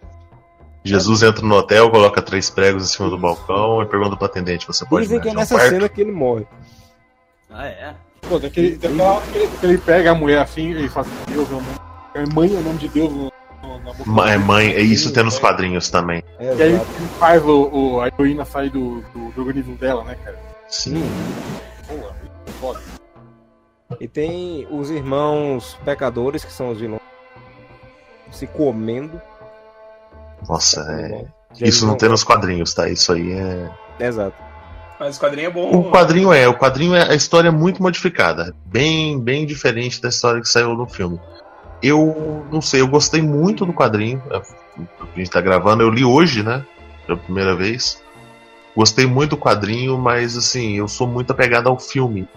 [0.85, 4.67] Jesus entra no hotel, coloca três pregos em cima do balcão e pergunta pro atendente:
[4.67, 6.47] Você pode Dizem que é nessa um cena que ele morre.
[7.51, 7.95] Ah, é?
[8.29, 11.53] Pô, daquele, daquela hora que ele, pega a mulher assim e fala assim, Deus o
[11.53, 11.67] nome.
[12.15, 13.33] É mãe é o nome de Deus no,
[13.67, 14.31] no, na boca.
[14.31, 16.23] É mãe, é isso tem nos quadrinhos também.
[16.39, 16.81] É, E aí
[17.19, 20.39] faz o, o- a heroína sair do, do, do organismo dela, né, cara?
[20.69, 21.03] Sim.
[21.89, 21.95] Pô,
[22.61, 22.81] foda.
[24.01, 27.01] E tem os irmãos pecadores, que são os vilões,
[28.33, 29.21] se comendo.
[30.49, 31.25] Nossa, é.
[31.65, 32.89] Isso não tem nos quadrinhos, tá?
[32.89, 33.71] Isso aí é.
[34.05, 34.37] Exato.
[34.99, 35.71] Mas o quadrinho é bom.
[35.79, 40.09] O quadrinho é, o quadrinho é a história é muito modificada, bem, bem diferente da
[40.09, 41.21] história que saiu no filme.
[41.83, 44.23] Eu não sei, eu gostei muito do quadrinho.
[44.31, 46.65] é, A gente tá gravando, eu li hoje, né?
[47.07, 48.03] Pela primeira vez.
[48.77, 52.29] Gostei muito do quadrinho, mas assim, eu sou muito apegado ao filme.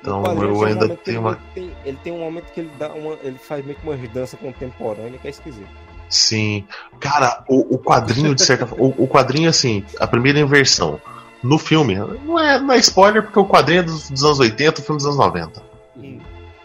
[0.00, 1.38] Então eu um ainda tenho ele, uma.
[1.54, 3.16] tem, ele tem um momento que ele dá uma.
[3.22, 5.68] Ele faz meio que uma dança contemporânea que é esquisito.
[6.08, 6.66] Sim.
[7.00, 8.84] Cara, o, o quadrinho, de certa forma.
[8.84, 11.00] O, o quadrinho, assim, a primeira inversão.
[11.42, 14.80] No filme, não é, não é spoiler, porque o quadrinho é dos, dos anos 80,
[14.80, 15.62] o filme dos anos 90.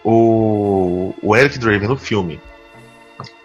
[0.09, 2.39] O, o Eric Draven no filme,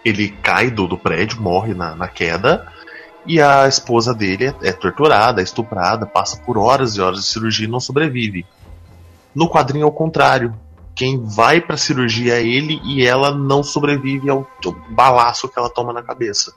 [0.05, 2.71] ele cai do, do prédio, morre na, na queda,
[3.25, 7.25] e a esposa dele é, é torturada, é estuprada, passa por horas e horas de
[7.25, 8.45] cirurgia e não sobrevive.
[9.35, 10.53] No quadrinho é o contrário.
[10.95, 15.69] Quem vai pra cirurgia é ele e ela não sobrevive ao, ao balaço que ela
[15.69, 16.53] toma na cabeça.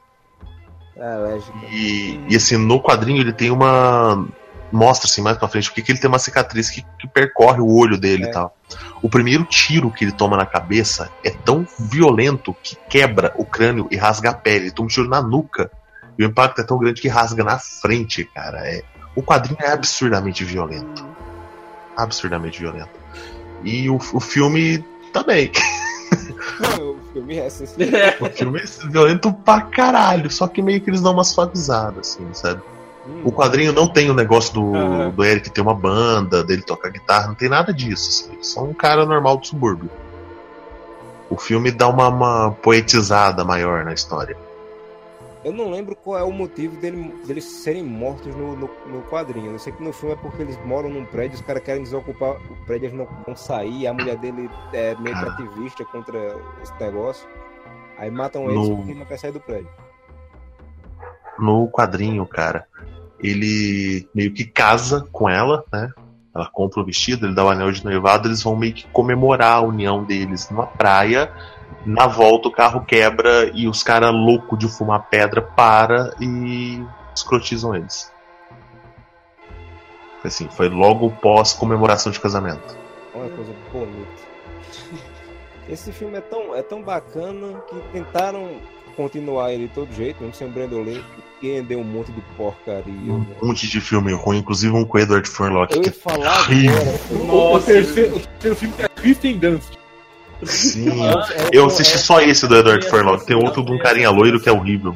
[0.95, 1.59] É, lógico.
[1.69, 4.25] E, e assim, no quadrinho ele tem uma.
[4.73, 7.69] Mostra assim mais pra frente, porque que ele tem uma cicatriz que, que percorre o
[7.73, 8.29] olho dele É.
[8.29, 8.57] e tal.
[9.03, 13.87] O primeiro tiro que ele toma na cabeça é tão violento que quebra o crânio
[13.91, 14.65] e rasga a pele.
[14.67, 15.71] Ele toma um tiro na nuca.
[16.19, 18.67] E o impacto é tão grande que rasga na frente, cara.
[18.67, 18.83] É,
[19.15, 21.07] o quadrinho é absurdamente violento.
[21.97, 22.91] Absurdamente violento.
[23.63, 25.51] E o, o filme também.
[26.81, 27.65] o filme é assim.
[28.21, 30.31] O filme é violento pra caralho.
[30.31, 32.61] Só que meio que eles dão umas suavizadas, assim, sabe?
[33.25, 35.11] O quadrinho não tem o negócio do, Aham.
[35.11, 38.23] do Eric ter uma banda, dele tocar guitarra, não tem nada disso.
[38.25, 38.31] Assim.
[38.33, 39.91] Ele é só um cara normal do subúrbio.
[41.31, 44.37] O filme dá uma, uma poetizada maior na história.
[45.45, 49.53] Eu não lembro qual é o motivo dele, deles serem mortos no, no, no quadrinho.
[49.53, 52.33] Eu sei que no filme é porque eles moram num prédio, os caras querem desocupar
[52.51, 55.33] o prédio, eles não vão sair, a mulher dele é meio que Cara.
[55.35, 56.19] ativista contra
[56.63, 57.29] esse negócio.
[57.97, 59.69] Aí matam eles No- porque não quer sair do prédio.
[61.39, 62.67] No quadrinho, cara,
[63.21, 65.91] ele meio que casa com ela, né?
[66.35, 69.55] Ela compra o vestido, ele dá o anel de noivado, eles vão meio que comemorar
[69.55, 71.33] a união deles numa praia.
[71.85, 77.75] Na volta o carro quebra e os caras loucos de fumar pedra para e escrotizam
[77.75, 78.13] eles.
[80.23, 82.77] Assim, foi logo pós comemoração de casamento.
[83.15, 84.27] Olha coisa bonita.
[85.69, 88.61] Esse filme é tão, é tão bacana que tentaram
[88.97, 91.05] continuar ele de todo jeito, mesmo sem o Brandon Lee,
[91.43, 92.85] e deu um monte de porcaria.
[93.13, 93.27] Um né?
[93.43, 95.75] monte de filme ruim, inclusive um com o Edward Furlock.
[95.75, 96.77] Eu Que ia falar terrível.
[96.77, 96.99] agora.
[97.11, 97.67] O, o, Nossa.
[97.67, 99.73] terceiro, o terceiro filme é Kristen Dunst.
[100.45, 100.89] Sim.
[100.89, 103.25] É o- é Eu assisti é- só esse do Edward Esse Furlock.
[103.27, 104.95] Tem outro de um carinha loiro que é horrível.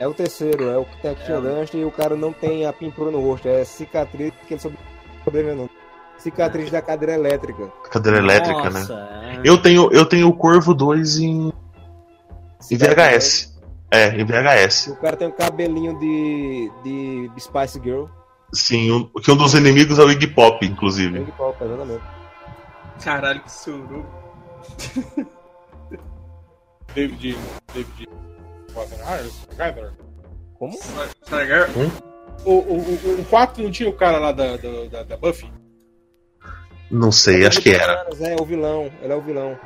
[0.00, 2.64] É o terceiro, é o que tem a Christian Dunst e o cara não tem
[2.66, 4.78] a pintura no rosto, é cicatriz que ele sobre-
[5.24, 5.68] sobreviveu.
[6.18, 7.68] Cicatriz da cadeira elétrica.
[7.90, 8.80] Cadeira elétrica, né?
[8.80, 9.40] Nossa, é.
[9.44, 11.52] Eu tenho, eu tenho o Corvo 2 em,
[12.70, 13.58] em VHS.
[13.90, 14.88] É, em VHS.
[14.88, 18.06] O cara tem um cabelinho de, de Spice Girl.
[18.52, 21.20] Sim, um, que um dos inimigos é o Iggy Pop, inclusive.
[21.20, 22.02] Big Pop, exatamente.
[23.02, 24.06] Caralho, que suruba.
[26.94, 27.38] David.
[27.74, 28.08] David.
[28.74, 29.92] Watanabe.
[30.58, 30.78] Como?
[31.22, 31.68] Sargar?
[32.44, 35.50] O, o, o, o 4 não tinha o cara lá da, da, da, da Buffy?
[36.90, 38.06] Não sei, acho que era.
[38.20, 38.90] É, o vilão.
[39.02, 39.58] Ele é o vilão.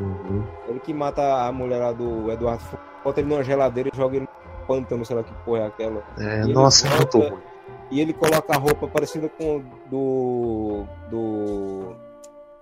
[0.00, 0.42] Uhum.
[0.68, 2.62] Ele que mata a mulher lá do Eduardo
[3.04, 6.02] Bota ele numa geladeira e joga ele no pântano, sei lá que porra é aquela.
[6.18, 7.42] É, E ele nossa, é muito volta- ruim.
[7.90, 10.84] E ele coloca a roupa parecida com do.
[11.10, 11.94] do.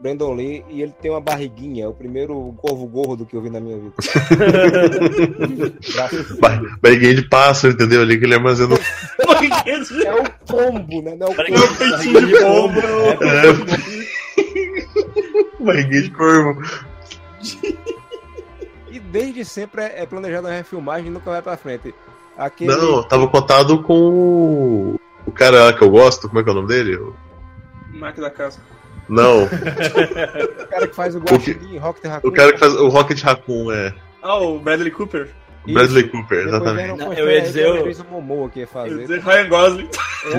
[0.01, 3.51] Brandon Lee e ele tem uma barriguinha, é o primeiro corvo gordo que eu vi
[3.51, 3.95] na minha vida.
[6.41, 8.03] Ba- Barriguinha de pássaro, entendeu?
[8.03, 8.77] Ali que ele armazena.
[8.77, 11.17] é o pombo, né?
[11.17, 11.35] Não é o.
[11.35, 12.81] Peitinho de pombo.
[15.65, 16.63] Barriguinha de corvo.
[18.91, 21.95] E desde sempre é é planejado uma refilmagem e nunca vai pra frente.
[22.37, 26.53] Aquele Não, tava contado com o- cara lá que eu gosto, como é que é
[26.53, 26.97] o nome dele?
[26.97, 27.15] O-
[27.93, 28.59] Máquina da casa.
[29.09, 32.29] Não, o cara que faz o Guaxinim, Rock the Raccoon.
[32.29, 33.95] o cara que faz o Rocket Raccoon, é.
[34.23, 35.29] Ah, o Bradley Cooper.
[35.67, 36.13] O Bradley Isso.
[36.13, 36.99] Cooper, Depois exatamente.
[36.99, 39.01] Não, eu ia dizer aí que o- o Jason Momoa que ia Eu ia fazer.
[39.01, 39.89] dizer Ryan Gosling.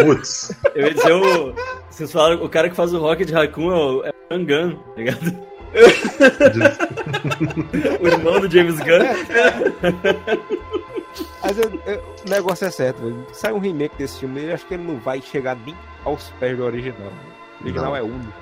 [0.06, 0.52] Putz.
[0.76, 1.54] Eu ia dizer o.
[1.90, 5.49] Vocês falaram, o cara que faz o Rocket Raccoon é o, é Gunn, tá ligado?
[8.02, 9.06] o irmão do James Gunn.
[11.44, 13.26] Mas eu- eu- o negócio é certo, velho.
[13.34, 16.58] Sai um remake desse filme, eu acho que ele não vai chegar nem aos pés
[16.58, 17.12] do original.
[17.60, 17.96] O original Não.
[17.96, 18.34] é único.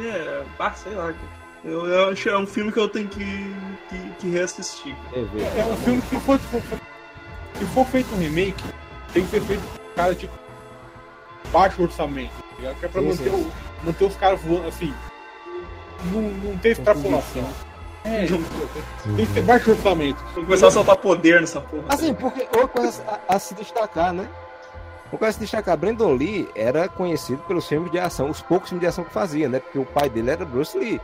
[0.00, 1.06] É, ah, sei lá.
[1.12, 1.38] cara.
[1.64, 3.52] Eu, eu acho que é um filme que eu tenho que,
[3.88, 4.94] que, que reassistir.
[5.12, 5.60] É.
[5.60, 6.78] É um filme que, se for, se for,
[7.58, 8.62] se for feito um remake,
[9.12, 10.32] tem que ser feito com cara tipo
[11.52, 12.76] baixo orçamento, tá ligado?
[12.78, 13.30] Que é pra Sim, manter, sim.
[13.30, 13.52] o-
[13.84, 14.94] manter os caras voando assim.
[16.04, 17.44] Não, não ter extrapolação.
[18.04, 20.22] É, tem que ser baixo orçamento.
[20.34, 21.84] Vou começar a soltar poder nessa porra.
[21.88, 24.26] Assim, porque outra coisa a, a se destacar, né?
[25.12, 28.68] Uma coisa a se destacar, Brandon Lee era conhecido pelos filmes de ação, os poucos
[28.68, 29.58] filmes de ação que fazia, né?
[29.58, 31.00] Porque o pai dele era Bruce Lee.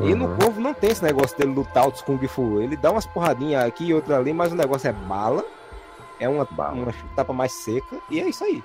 [0.00, 0.36] E no Uhum.
[0.36, 2.60] Corvo não tem esse negócio dele lutar os Kung Fu.
[2.60, 5.44] Ele dá umas porradinhas aqui e outra ali, mas o negócio é bala.
[6.20, 8.62] É uma, uma tapa mais seca e é isso aí.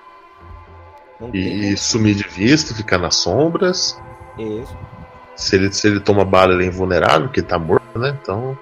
[1.20, 4.00] Não tem E sumir de vista, ficar nas sombras.
[4.38, 4.76] isso.
[5.36, 8.16] Se ele, se ele toma bala, ele é invulnerável, porque tá morto, né?
[8.22, 8.58] Então.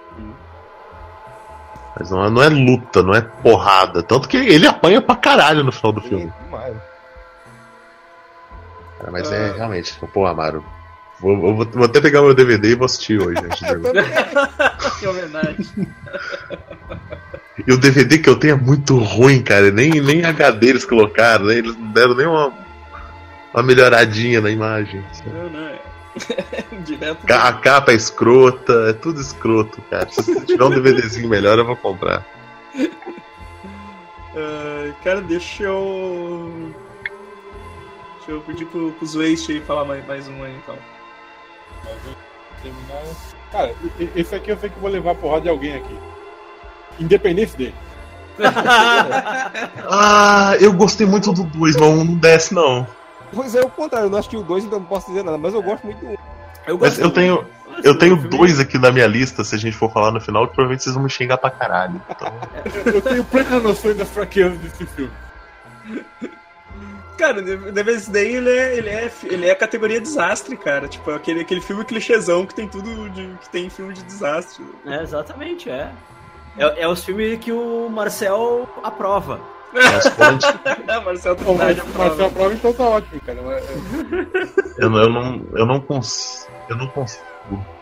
[1.98, 4.02] Mas não é, não é luta, não é porrada.
[4.02, 6.32] Tanto que ele apanha pra caralho no final do filme.
[8.98, 10.64] Cara, mas é realmente, pô, Amaro.
[11.20, 13.38] Vou, vou, vou até pegar meu DVD e vou assistir hoje.
[13.44, 14.04] antes de dormir.
[15.00, 15.88] que homenagem.
[17.68, 19.70] e o DVD que eu tenho é muito ruim, cara.
[19.70, 21.56] Nem, nem HD eles colocaram, né?
[21.60, 22.52] Eles não deram nem uma,
[23.54, 25.04] uma melhoradinha na imagem.
[25.14, 25.30] sabe?
[25.30, 25.91] Não, não, é.
[26.86, 27.32] Direto.
[27.32, 30.10] A capa é escrota, é tudo escroto, cara.
[30.10, 32.26] Se tiver um DVDzinho melhor, eu vou comprar.
[34.36, 36.74] Ah, cara, deixa eu.
[38.18, 40.78] Deixa eu pedir pro, pro Waste aí falar mais, mais um aí então.
[42.62, 43.04] Terminar.
[43.52, 43.76] Cara,
[44.16, 45.98] esse aqui eu sei que eu vou levar a porrada de alguém aqui.
[47.00, 47.76] Independente dele.
[49.94, 52.88] Ah, eu gostei muito do 2, mas um não desce, não.
[53.34, 55.54] Pois é, o contrário, eu não assisti o 2, então não posso dizer nada, mas
[55.54, 56.18] eu gosto muito do 1.
[56.68, 57.46] Eu Mas eu tenho,
[57.84, 60.54] eu tenho dois aqui na minha lista, se a gente for falar no final, que
[60.54, 62.02] provavelmente vocês vão me xingar pra caralho.
[62.10, 62.32] Então,
[62.94, 65.12] Eu tenho plena noção das fraquezas desse filme.
[67.18, 70.88] Cara, o The Best Day ele é, ele, é, ele é categoria desastre, cara.
[70.88, 74.66] Tipo, aquele, aquele filme clichêzão que tem tudo de, que tem em filme de desastre.
[74.86, 75.92] É, exatamente, é.
[76.58, 76.82] é.
[76.82, 79.40] É os filmes que o Marcel aprova.
[81.06, 83.40] Marcelo Bom, mas Trindade, Marcel Prova então tá ótimo, cara.
[83.40, 87.24] É, Eu, não- eu não, eu não cons, eu não consigo,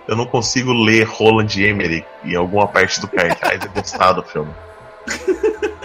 [0.08, 4.52] eu não consigo ler Roland Emmerich em alguma parte do cartaz e gostar do filme.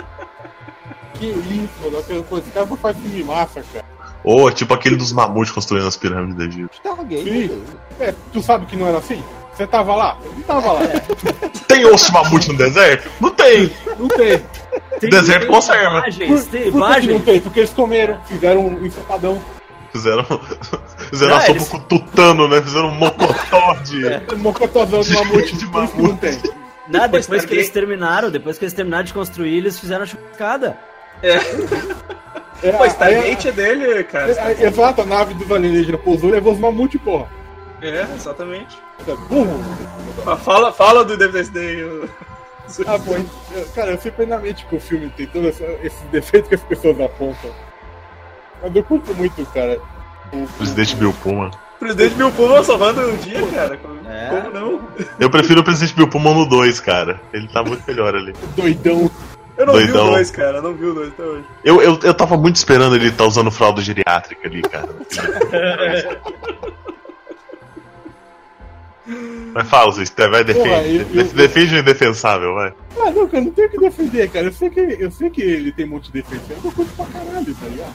[1.14, 2.24] Que isso, mano.
[2.24, 3.84] Pô, Esse cara não faz filme massa, cara.
[4.24, 6.74] Ou tipo aquele dos mamutes construindo as pirâmides do Egito.
[6.74, 7.22] Stargate.
[7.24, 7.64] Sim.
[8.00, 9.22] É, tu sabe que não era assim?
[9.56, 10.18] Você tava lá?
[10.36, 10.80] Não tava lá.
[11.68, 13.08] Tem osso mamute no deserto?
[13.20, 13.70] Não tem.
[13.98, 14.42] Não tem.
[15.00, 15.98] Tem, Deserto tem conserva.
[15.98, 17.24] Imagens, tem que não imagens.
[17.24, 17.40] tem?
[17.40, 19.40] Porque eles comeram, fizeram um ensopadão.
[19.92, 20.24] Fizeram,
[21.08, 22.60] fizeram Não, a sopa eles- com tutano, né?
[22.62, 24.06] Fizeram um mocotó de.
[24.34, 26.32] Um mocotozão de mamute, De que não tem.
[26.88, 30.06] Nada, Depois depois que eles terminaram, depois que eles terminaram de construir, eles fizeram a
[30.06, 30.76] chupacada.
[31.22, 31.38] É,
[32.72, 34.32] Pô, aí- Stargate é dele, cara.
[34.32, 37.26] é, é, Exato, a nave dos alienígenas pousou e levou os mamute, porra.
[37.88, 38.78] É, exatamente.
[39.06, 39.60] É burro.
[40.26, 41.80] Ah, Fala, fala do Best Day.
[41.82, 42.08] eu-
[42.86, 46.48] Ah, pô, eu- cara, eu sei plenamente que o filme tem todos essa- esses defeitos
[46.48, 47.50] que as pessoas apontam.
[48.62, 49.78] Mas eu curto muito, cara.
[50.32, 51.50] O, Presidente Bill Pullman.
[51.78, 53.76] Presidente Bill Pullman salvando o dia, cara.
[53.76, 54.28] Como, É.
[54.30, 54.88] como não?
[55.20, 57.20] Eu prefiro o Presidente Bill Pullman no 2, cara.
[57.32, 58.32] Ele tá muito melhor ali.
[58.56, 59.10] doidão.
[59.56, 60.08] Eu não vi Doidão.
[60.08, 60.56] o dois, cara.
[60.56, 61.44] Eu não vi o dois até hoje.
[61.62, 64.88] Eu, eu, eu tava muito esperando ele estar usando fralda geriátrica ali, cara.
[69.06, 70.68] Mas fala, Zé, vai, defende.
[70.68, 72.74] Porra, eu- eu- Def- defende o indefensável, vai.
[72.98, 74.46] Ah, não, cara, não tem o que defender, cara.
[74.46, 76.48] Eu sei que, eu sei que ele tem um monte de defeitos.
[76.64, 77.94] Eu curto pra caralho, tá ligado?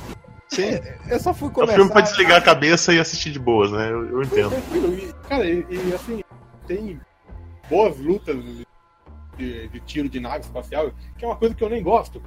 [0.49, 0.80] Sim.
[1.10, 1.74] Eu só fui É um começar...
[1.76, 3.89] filme pra desligar a cabeça e assistir de boas, né?
[3.91, 4.49] Eu, eu entendo.
[4.51, 4.93] Tranquilo.
[4.93, 6.24] E, cara, e, e, assim,
[6.68, 6.99] tem
[7.70, 8.36] boas lutas
[9.38, 12.22] de, de tiro de nave espacial, que é uma coisa que eu nem gosto.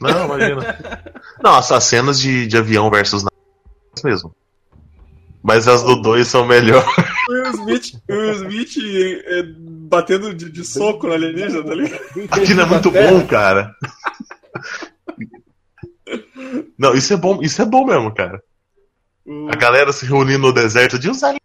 [0.00, 0.78] Não, imagina.
[1.42, 4.34] Não, essas cenas de, de avião versus naves mesmo.
[5.42, 6.86] Mas as do 2 são melhores.
[7.28, 8.76] O Will Smith, Will Smith
[9.26, 9.42] é,
[9.88, 12.02] batendo de, de soco no alienígena, tá ligado?
[12.30, 13.74] Aquilo é muito bom, cara.
[16.78, 18.42] Não, isso é bom, isso é bom mesmo, cara.
[19.24, 21.40] O- A galera se reunindo no deserto de os aliens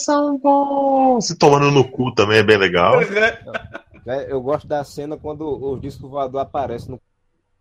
[0.00, 1.26] são bons.
[1.26, 3.00] Se tomando no cu também é bem legal.
[3.02, 7.00] É, Eu gosto da cena quando o disco voador aparece no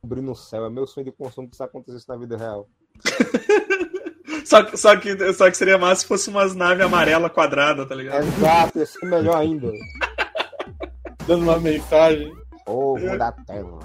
[0.02, 0.66] cobrindo o céu.
[0.66, 2.70] É meu sonho de consumo que isso acontecesse na vida real.
[4.46, 7.96] Só, que- só, que, só que seria massa se fosse umas naves amarela quadrada, tá
[7.96, 8.24] ligado?
[8.28, 9.72] Exato, ia ser melhor ainda.
[11.28, 12.32] Dando uma mensagem.
[12.66, 13.80] Ovo da tela.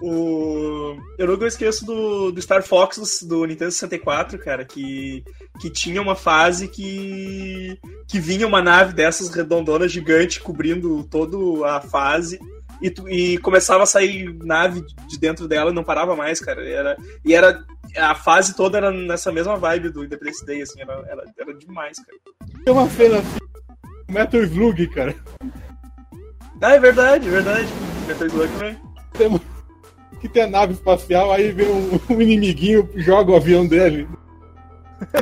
[0.00, 0.96] O...
[1.16, 5.22] Eu nunca esqueço do, do Star Fox do, do Nintendo 64, cara, que,
[5.60, 11.80] que tinha uma fase que, que vinha uma nave dessas redondonas gigante cobrindo toda a
[11.80, 12.40] fase
[12.82, 16.62] e, tu- e começava a sair nave de dentro dela e não parava mais, cara.
[16.68, 17.64] Era, e era
[17.96, 21.96] a fase toda era nessa mesma vibe do Independence Day, assim, era, era, era demais,
[21.98, 22.18] cara.
[22.64, 23.38] Tem uma cena assim.
[24.08, 25.14] Metal Slug, cara.
[26.60, 27.68] Ah, é verdade, é verdade.
[28.06, 28.78] Metal Slug também.
[29.14, 29.40] Tem,
[30.20, 34.06] que tem a nave espacial, aí vem um, um inimiguinho, joga o avião dele.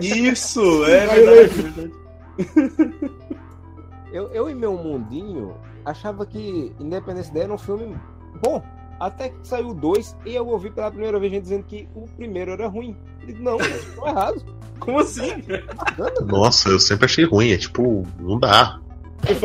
[0.03, 1.93] Isso, é verdade, é verdade.
[4.13, 5.55] Eu, eu e meu mundinho
[5.91, 7.97] achava que Independência Day era um filme
[8.43, 8.63] bom.
[8.99, 12.07] Até que saiu o 2 e eu ouvi pela primeira vez gente dizendo que o
[12.17, 12.95] primeiro era ruim.
[13.21, 14.45] Eu digo, não, ficou errado.
[14.79, 15.43] Como assim?
[16.27, 17.53] Nossa, eu sempre achei ruim.
[17.53, 18.79] É tipo, não dá.
[19.29, 19.37] Eu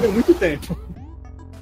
[0.00, 0.78] tem muito tempo.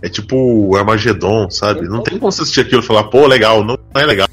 [0.03, 1.89] É tipo o Armagedon, sabe?
[1.89, 4.29] Não tem como você assistir aquilo e falar, pô, legal, não é legal.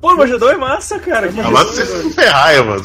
[0.00, 1.28] Pô, o Armagedon é massa, cara.
[1.28, 2.82] Que Agora você se ferrar, mano.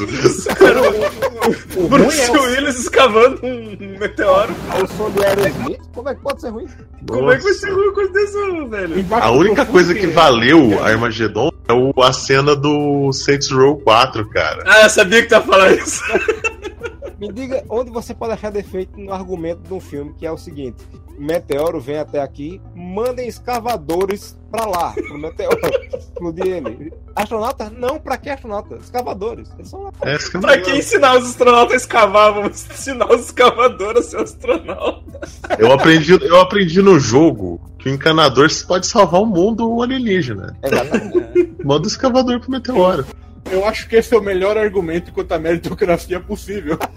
[0.57, 4.53] Cara, o, o Bruce Willis escavando um meteoro.
[4.83, 6.67] O som do Aerosmith, como é que pode ser ruim?
[7.07, 9.05] Como é que vai ser ruim com desse velho?
[9.11, 14.63] A única coisa que valeu Armagedon é o- a cena do Saints Row 4, cara.
[14.65, 16.01] Ah, eu sabia que tu ia falar isso.
[17.19, 20.37] Me diga onde você pode achar defeito no argumento de um filme, que é o
[20.37, 20.85] seguinte:
[21.17, 25.59] o meteoro vem até aqui, mandem escavadores pra lá, pro meteoro,
[25.97, 26.93] explodir ele.
[27.15, 27.71] Astronautas?
[27.71, 28.83] Não, pra que astronautas?
[28.83, 29.49] Escavadores.
[29.57, 29.91] Eles são lá.
[30.03, 32.33] É isso que eu Pra que ensinar os astronautas a escavar?
[32.33, 35.19] Vamos ensinar os escavadores a ser astronauta.
[35.57, 40.57] Eu aprendi, eu aprendi no jogo que o encanador pode salvar o mundo alienígena.
[40.63, 41.55] Exatamente.
[41.63, 43.05] Manda o escavador pro meteoro.
[43.51, 46.77] Eu acho que esse é o melhor argumento quanto à meritocracia possível.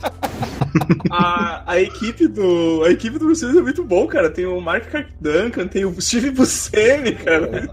[1.10, 2.82] A, a equipe do.
[2.84, 4.30] A equipe do Bruce Willis é muito bom, cara.
[4.30, 4.84] Tem o Mark
[5.20, 7.68] Duncan, tem o Steve Buscemi, cara.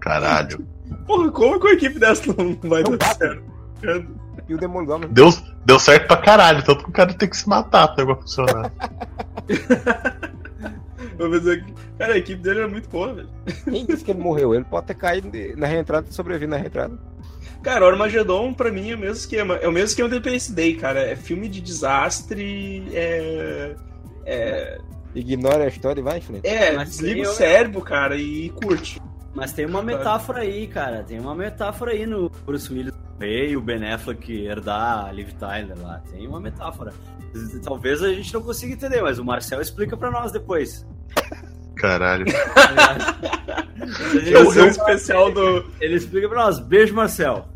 [0.00, 0.66] Caralho.
[1.06, 3.44] Porra, como que a equipe dessa não vai Não dar certo?
[4.48, 5.08] E o Demolidor, né?
[5.10, 5.30] Deu,
[5.64, 8.72] deu certo pra caralho, tanto que o cara tem que se matar pra negócio funcionar.
[11.98, 13.28] Cara, a equipe dele é muito boa, velho.
[13.64, 14.54] Quem disse que ele morreu?
[14.54, 16.98] Ele pode ter caído na reentrada e sobrevivido na reentrada.
[17.66, 19.56] Cara, o Armagedon, pra mim, é o mesmo esquema.
[19.56, 21.00] É o mesmo esquema do Independence Day, cara.
[21.00, 22.86] É filme de desastre.
[22.94, 23.74] É.
[24.24, 24.78] É.
[25.12, 26.46] Ignora a história e vai frente.
[26.46, 29.02] É, Mas desliga eu- o cérebro, cara, e curte.
[29.34, 31.02] Mas tem uma metáfora aí, cara.
[31.02, 35.32] Tem uma metáfora aí no Bruce Willis morrer e o Ben Affleck herdar a Liv
[35.32, 36.00] Tyler lá.
[36.08, 36.92] Tem uma metáfora.
[37.64, 40.86] Talvez a gente não consiga entender, mas o Marcel explica pra nós depois.
[41.74, 42.26] Caralho.
[44.14, 45.64] Ele, Fazer um especial do.
[45.80, 46.58] ele explica pra nós.
[46.58, 47.46] Beijo, Marcel.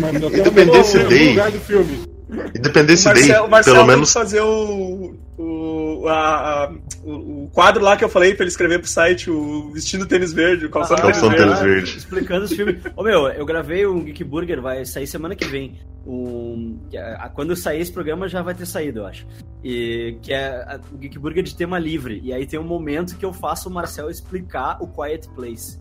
[0.00, 0.18] Mano.
[0.18, 1.28] Eu tenho Independence um Day.
[1.30, 2.08] lugar do filme.
[2.54, 4.12] Independence o Marcel, Day, o Marcel pelo menos.
[4.12, 5.14] fazer o.
[5.40, 6.72] O, a- a-
[7.04, 10.66] o, quadro lá que eu falei pra ele escrever pro site, o vestindo tênis verde,
[10.66, 11.36] o calçado Ah, tênis verde.
[11.36, 11.96] tênis verde.
[11.98, 12.82] Explicando os filmes.
[12.96, 15.78] Ô meu, eu gravei um Geek Burger, vai sair semana que vem.
[16.06, 19.26] Um, é- a- quando sair esse programa já vai ter saído, eu acho.
[19.62, 22.20] E que é o Geek Burger de tema livre.
[22.24, 25.78] E aí tem um momento que eu faço o Marcel explicar o Quiet Place.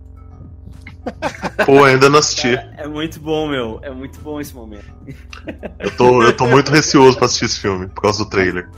[1.66, 2.56] Pô, ainda não assisti.
[2.56, 3.80] É, é muito bom, meu.
[3.84, 4.86] É muito bom esse momento.
[5.80, 8.70] Eu tô, eu tô muito receoso pra assistir esse filme, por causa do trailer.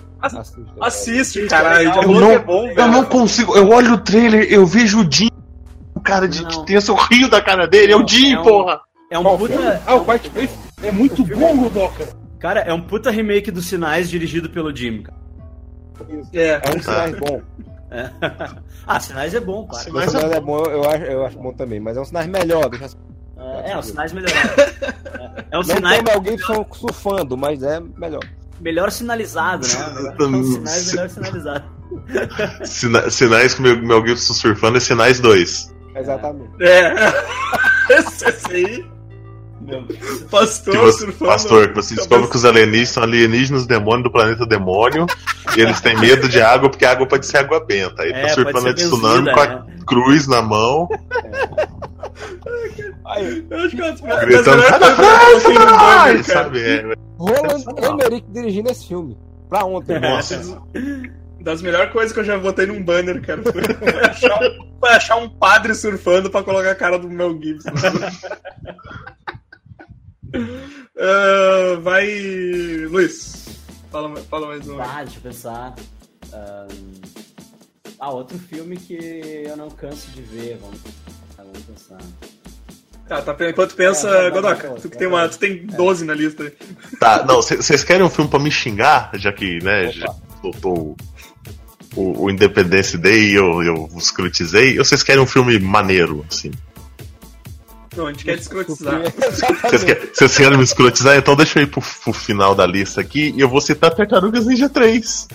[0.82, 1.90] Assiste, caralho.
[1.90, 2.04] legal.
[2.04, 2.80] Já Eu não- que é bom, velho.
[2.80, 3.56] Eu não consigo.
[3.56, 5.30] Eu olho o trailer, eu vejo o Jim.
[5.96, 6.50] O cara de Não.
[6.50, 8.80] que tem esse rio da cara dele, é o Não, Jim, é um- porra!
[9.12, 9.56] É um Qual filme?
[9.58, 9.82] puta.
[9.88, 10.54] Ah, o Quiet Place
[10.84, 12.08] é muito bom, Godoka.
[12.40, 15.18] Cara, é um puta remake dos Sinais dirigido pelo Jim, cara.
[16.34, 16.62] É.
[16.64, 17.42] É um sinais bom.
[17.92, 18.10] É.
[18.86, 19.84] ah, Sinais é bom, cara.
[19.92, 22.70] Mas sinais é bom, eu acho, eu acho bom também, mas é um sinais melhor.
[22.70, 22.90] Deixa...
[23.40, 24.50] É, é, os Sinais melhoraram.
[24.50, 28.20] É, é um Não Sinais tem o Mel Gibson surfando, mas é melhor.
[28.60, 30.16] melhor sinalizado, né?
[30.20, 31.80] É um Sinais melhor sinalizado.
[32.66, 35.74] Sina- sinais que o meu, meu Gibson surfando é Sinais 2.
[35.96, 36.52] Exatamente.
[36.62, 36.94] É.
[37.90, 38.89] Esse, esse aí.
[40.30, 41.32] Pastor Que você, surfando.
[41.32, 45.06] pastor, que você descobre que os alienígenas são alienígenas demônio do planeta demônio.
[45.58, 48.04] e eles têm medo de água porque a água pode ser água benta.
[48.04, 49.64] Aí É, tá surfando de tsunami benzida, com a né?
[49.86, 50.88] cruz na mão,
[53.06, 56.24] Aí, Eu acho que é uma gritando: cara.
[56.24, 56.60] Sabe?
[56.62, 59.18] É, Roland Emmerich dirigindo esse filme.
[59.50, 60.00] Pra ontem.
[60.00, 60.62] nossa.
[61.42, 63.42] Das melhores coisas que eu já botei num banner, cara.
[63.42, 63.62] Foi
[64.10, 67.70] achar, um, foi achar um padre surfando pra colocar a cara do Mel Gibson.
[71.00, 72.08] Ah, vai.
[72.90, 73.48] Luiz.
[73.92, 74.80] Fala, fala mais um.
[74.80, 75.76] Ah, deixa eu pensar.
[76.34, 76.68] Ahn,
[78.00, 80.58] Ah, outro filme que eu não canso de ver.
[80.62, 80.80] Vamos,
[81.38, 81.98] ah, vamos pensar.
[83.08, 86.44] Tá, tá, enquanto pensa, É, Godoka, tu que tem, uma, tu tem 12 na lista
[86.44, 86.54] aí.
[87.00, 89.10] Tá, não, vocês querem um filme pra me xingar?
[89.16, 90.96] Já que, né, já soltou
[91.96, 94.78] o, o, Independence Day e eu, eu os escrotizei?
[94.78, 96.52] Ou vocês querem um filme maneiro, assim?
[98.00, 99.02] Não, a gente quer descrotizar.
[99.62, 101.18] Vocês querem, vocês querem me escrotizar?
[101.18, 104.46] Então deixa eu ir pro, pro final da lista aqui e eu vou citar Tartarugas
[104.46, 105.28] Ninja 3.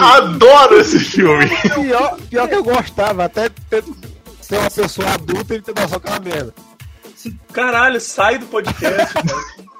[0.00, 1.48] Adoro esse filme!
[1.72, 3.48] Pior, pior que eu gostava, até
[4.40, 6.54] ser uma pessoa adulta e ter noção que é merda.
[7.52, 9.14] Caralho, sai do podcast,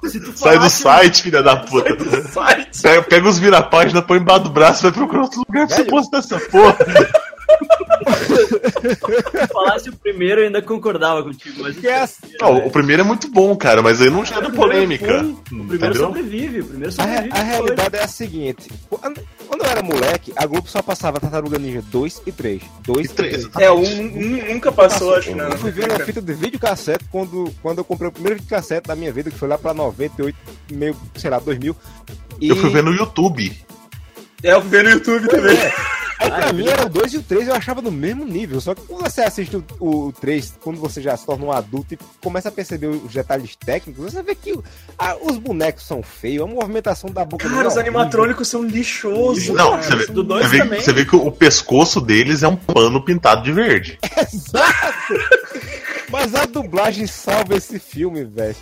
[0.01, 1.88] tu Sai do site, filha da puta.
[1.88, 2.82] Sai do site.
[2.82, 5.82] Pega, pega os vira-página, põe embaixo do braço e vai procurar outro lugar pra você
[5.82, 5.90] Velho.
[5.90, 6.76] postar essa porra.
[9.36, 11.62] Se falasse o primeiro, eu ainda concordava contigo.
[11.62, 14.42] Mas Que é assim, Não, o primeiro é muito bom, cara, mas aí não gera
[14.51, 15.22] primeiro é polêmica.
[15.22, 15.94] bom, O primeiro Entendeu?
[16.07, 16.61] sobrevive.
[16.61, 17.38] O primeiro A, re- sobrevive.
[17.38, 21.82] a realidade é a seguinte: quando eu era moleque, a Globo só passava Tartaruga Ninja
[21.90, 22.62] 2 e 3.
[22.82, 23.49] 2 E três.
[23.59, 25.49] É, um, um nunca passou, acho, né?
[25.51, 28.97] Eu fui ver na fita de videocassete quando, quando eu comprei o primeiro videocassete da
[28.97, 30.36] minha vida, que foi lá pra 98,
[30.72, 31.74] meio, sei lá, 2000.
[32.40, 33.53] E Eu fui ver no YouTube.
[34.42, 35.57] É, eu fui ver no YouTube também.
[35.57, 35.72] É
[36.19, 38.61] pra mim era o 2 e o 3 eu achava no mesmo nível.
[38.61, 41.95] Só que quando você assiste o, o 3, quando você já se torna um adulto
[41.95, 44.59] e começa a perceber os detalhes técnicos, você vê que
[44.99, 49.49] a- os bonecos são feios, a movimentação da boca Cara, é os animatrônicos são lixosos.
[49.49, 49.83] Não, cara.
[49.83, 50.81] você vê, do dois você vê- também.
[50.81, 53.99] você vê que o pescoço deles é um pano pintado de verde.
[54.17, 55.14] Exato!
[56.11, 58.57] Mas a dublagem salva esse filme, velho.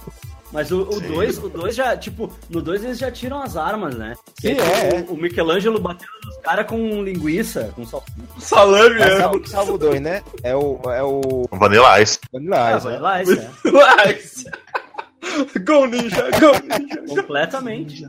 [0.54, 1.08] Mas o Sim.
[1.08, 4.14] 2, o 2 já, tipo, no 2 eles já tiram as armas, né?
[4.40, 8.04] Sim, E aí é, O, o Michelangelo batendo nos caras com linguiça, com sal...
[8.38, 9.16] Salame, É né?
[9.18, 10.22] salvo, que salva o 2, né?
[10.44, 10.80] É o.
[10.86, 11.48] É o.
[11.50, 12.20] Vanilla Ice.
[12.32, 13.00] Vanilla Ice, vai né?
[13.00, 13.50] lá, isso é.
[13.72, 14.44] Mas-
[15.66, 17.22] Go Ninja, Go Ninja.
[17.22, 18.06] Completamente.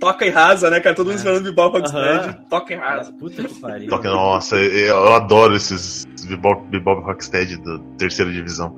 [0.00, 0.94] Toca e rasa, né, cara?
[0.96, 2.28] Todo mundo esperando Bebop Rocksteady.
[2.28, 2.32] Aham.
[2.48, 3.12] Toca e rasa.
[3.12, 3.90] Puta que pariu.
[3.90, 8.74] Toque- Nossa, eu adoro esses Bebop, Bebop Rocksteady da terceira divisão.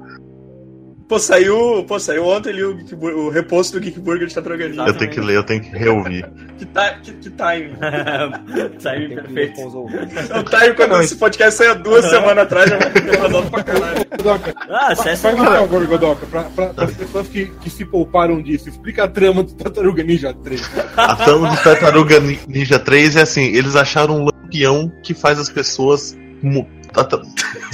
[1.08, 4.82] Pô, saiu, pô, saiu ontem ali o, o reposto do Geek Burger de Tatraganismo.
[4.88, 6.28] Eu tenho que ler, eu tenho que reouvir.
[6.56, 7.76] Que, ti- que, que time.
[8.48, 9.60] Ler perfeito.
[9.76, 10.30] ouvintes.
[10.30, 13.50] É o time quando esse podcast saiu há duas semanas atrás, já vai ter vazado
[13.50, 14.06] pra caralho.
[14.16, 15.56] Godoka, Ah, acessa faz um lá.
[15.58, 18.70] favor, Godoka, pra, pra, pessoas que, que se pouparam disso.
[18.70, 20.70] Explica a trama do Tartaruga Ninja 3.
[20.96, 25.38] A trama do Tartaruga Ni- Ninja 3 é assim: eles acharam um lampião que faz
[25.38, 26.16] as pessoas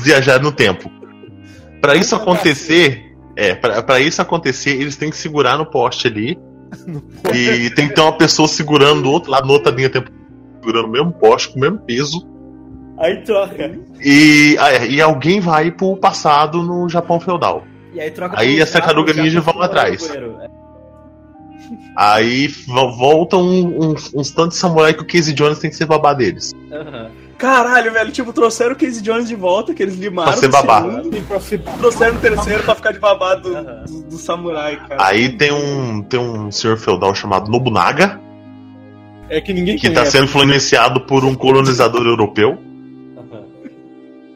[0.02, 0.90] viajar no tempo.
[1.80, 6.38] Pra isso acontecer, é, pra, pra isso acontecer, eles têm que segurar no poste ali.
[7.34, 10.10] e tem que ter uma pessoa segurando do outro lado, na outra linha tempo,
[10.60, 12.26] segurando o mesmo poste, com o mesmo peso.
[12.98, 13.78] Aí troca.
[14.00, 17.64] E, ah, é, e alguém vai pro passado no Japão feudal.
[17.92, 20.00] E aí troca Aí as tartarugas ninja vão atrás.
[20.06, 20.38] goleiro.
[20.40, 20.48] É.
[21.96, 25.86] Aí vo- voltam um- uns, uns tantos samurai que o Casey Jones tem que ser
[25.86, 26.52] babá deles.
[26.70, 27.10] Aham.
[27.42, 30.30] Caralho, velho, tipo, trouxeram o Casey Jones de volta, que eles limaram.
[30.30, 30.80] Pra ser babá.
[30.82, 33.84] segundo, Tem pra ser Trouxeram o terceiro pra ficar de babado do, Aham.
[33.84, 35.04] do, do samurai, cara.
[35.04, 38.20] Aí tem um, tem um senhor feudal chamado Nobunaga,
[39.28, 40.12] É que ninguém que tá conhece.
[40.12, 42.56] sendo influenciado por um colonizador europeu,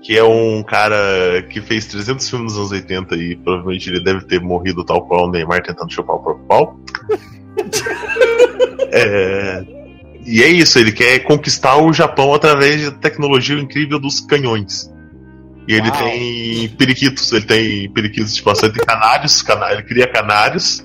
[0.03, 4.25] que é um cara que fez 300 filmes nos anos 80 e provavelmente ele deve
[4.25, 6.81] ter morrido tal qual o Neymar tentando chupar o próprio pau.
[8.93, 9.65] É,
[10.27, 14.93] E é isso, ele quer conquistar o Japão através da tecnologia incrível dos canhões.
[15.69, 15.99] E ele Uau.
[15.99, 20.85] tem periquitos, ele tem periquitos de ele tem canários, ele cria canários.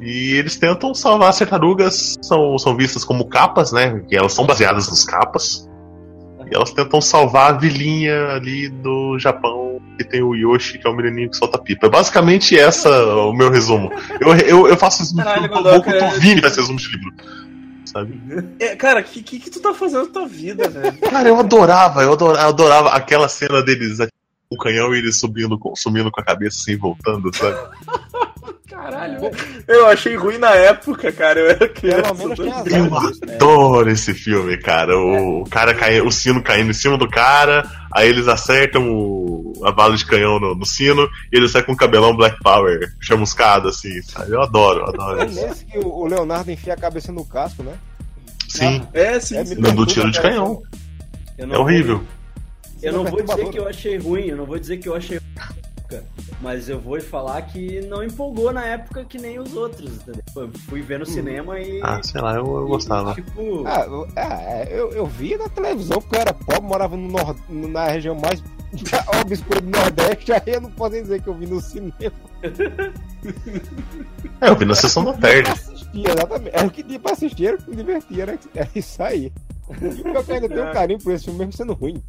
[0.00, 4.00] E eles tentam salvar as tartarugas, são, são vistas como capas, né?
[4.08, 5.68] Que elas são baseadas nos capas.
[6.50, 10.90] E elas tentam salvar a vilinha ali do Japão, que tem o Yoshi, que é
[10.90, 11.86] o menininho que solta pipa.
[11.86, 13.90] É basicamente essa o meu resumo.
[14.20, 17.12] Eu, eu, eu faço de Caralho, livro, Godoka, o é- Vini faz resumo de livro.
[17.84, 18.20] Sabe?
[18.60, 20.98] É, cara, o que, que, que tu tá fazendo na tua vida, velho?
[20.98, 23.98] Cara, eu adorava, eu adorava, eu adorava aquela cena deles
[24.50, 27.58] o canhão e eles subindo, com- sumindo com a cabeça assim, voltando, sabe?
[28.68, 29.30] Caralho.
[29.68, 31.38] Eu achei ruim na época, cara.
[31.40, 32.14] Eu era criança.
[32.14, 33.34] Pelo menos tem as Eu né?
[33.36, 34.98] adoro esse filme, cara.
[34.98, 39.52] O, o cara cai, o sino caindo em cima do cara, aí eles acertam o,
[39.64, 42.92] a bala de canhão no, no sino e ele sai com o cabelão Black Power
[43.00, 44.32] chamuscado, assim, sabe?
[44.32, 45.46] Eu adoro, eu adoro É isso.
[45.46, 47.74] nesse que o Leonardo enfia a cabeça no casco, né?
[48.48, 49.54] Sim, É, sim, É, sim.
[49.54, 50.60] me dando tiro de canhão.
[51.38, 51.98] Eu não É horrível.
[51.98, 52.06] vou-
[52.82, 55.18] eu não vou dizer que eu achei ruim, eu não vou dizer que eu achei
[56.40, 60.22] mas eu vou falar que não empolgou na época que nem os outros, entendeu?
[60.36, 61.80] Eu fui ver no cinema e.
[61.82, 63.14] Ah, sei lá, eu, eu e, gostava.
[63.14, 67.08] Tipo, Ah, eu- é, eu, eu via na televisão porque eu era pobre, morava no
[67.08, 68.42] nor- na região mais
[69.22, 71.92] obscura do Nordeste, aí eu não posso dizer que eu vi no cinema.
[74.40, 75.50] É, eu vi na sessão da tarde.
[75.50, 76.50] Assistia, exatamente.
[76.56, 79.32] Era o que tinha pra assistir, era o que me divertia, era, era isso aí.
[79.80, 82.02] E é eu ainda tenho um carinho por esse filme, mesmo sendo ruim.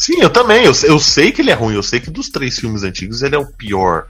[0.00, 0.64] Sim, eu também.
[0.64, 1.74] Eu, eu sei que ele é ruim.
[1.74, 4.06] Eu sei que dos três filmes antigos ele é o pior.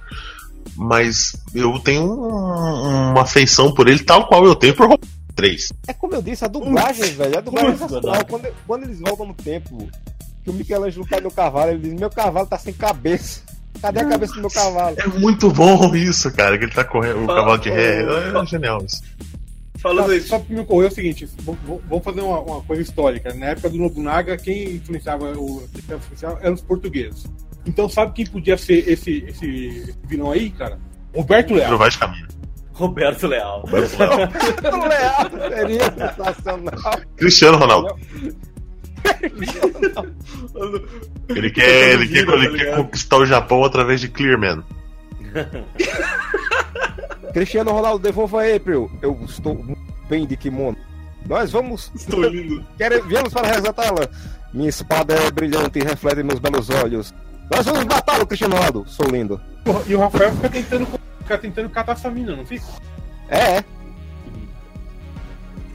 [0.76, 5.72] Mas eu tenho um- uma afeição por ele, tal qual eu tenho por Robocop 3.
[5.88, 8.24] É como eu disse, a dublagem, velho, a dublagem é.
[8.24, 9.88] Quando, quando eles voltam no tempo,
[10.44, 13.40] que o Michelangelo cai no cavalo, ele diz, meu cavalo tá sem cabeça.
[13.80, 14.96] Cadê a cabeça do meu cavalo?
[14.98, 16.56] É muito bom isso, cara.
[16.58, 18.02] Que ele tá correndo, o cavalo de ré.
[18.02, 19.02] É genial isso.
[19.80, 20.28] Falando Só, isso.
[20.28, 21.28] só que me ocorreu o seguinte:
[21.88, 23.32] vamos fazer uma, uma coisa histórica.
[23.34, 27.24] Na época do Nobunaga, quem influenciava o quem influenciava eram os portugueses.
[27.66, 30.78] Então, sabe quem podia ser esse, esse vilão aí, cara?
[31.14, 31.68] Roberto Leal.
[31.68, 32.28] Trovais de caminho.
[32.72, 33.60] Roberto Leal.
[33.60, 34.18] Roberto Leal.
[34.72, 37.00] O Leal seria sensacional.
[37.16, 37.96] Cristiano Ronaldo.
[41.28, 42.76] Ele quer, ele quer, tá ele quer ligado?
[42.84, 44.62] conquistar o Japão através de Clearman.
[47.32, 48.90] Cristiano Ronaldo, devolva a April.
[49.00, 49.64] Eu estou
[50.08, 50.76] bem de kimono.
[51.26, 51.90] Nós vamos.
[51.94, 52.64] Estou lindo.
[52.76, 54.08] Querem, viemos para resgatá-la.
[54.52, 57.14] Minha espada é brilhante e reflete meus belos olhos.
[57.52, 58.84] Nós vamos matá-lo, Cristiano Ronaldo.
[58.86, 59.40] Sou lindo.
[59.86, 62.64] E o Rafael fica tentando, fica tentando catar essa mina, não fica?
[63.28, 63.62] É.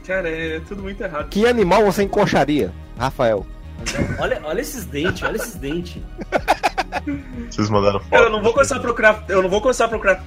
[0.06, 1.28] Cara, é tudo muito errado.
[1.30, 3.46] Que animal você encoxaria, Rafael?
[4.18, 6.02] Olha, olha esses dentes, olha esses dentes.
[7.50, 8.10] Vocês mandaram foto.
[8.10, 9.24] Cara, eu não vou começar a procurar.
[9.28, 10.24] Eu não vou começar a procurar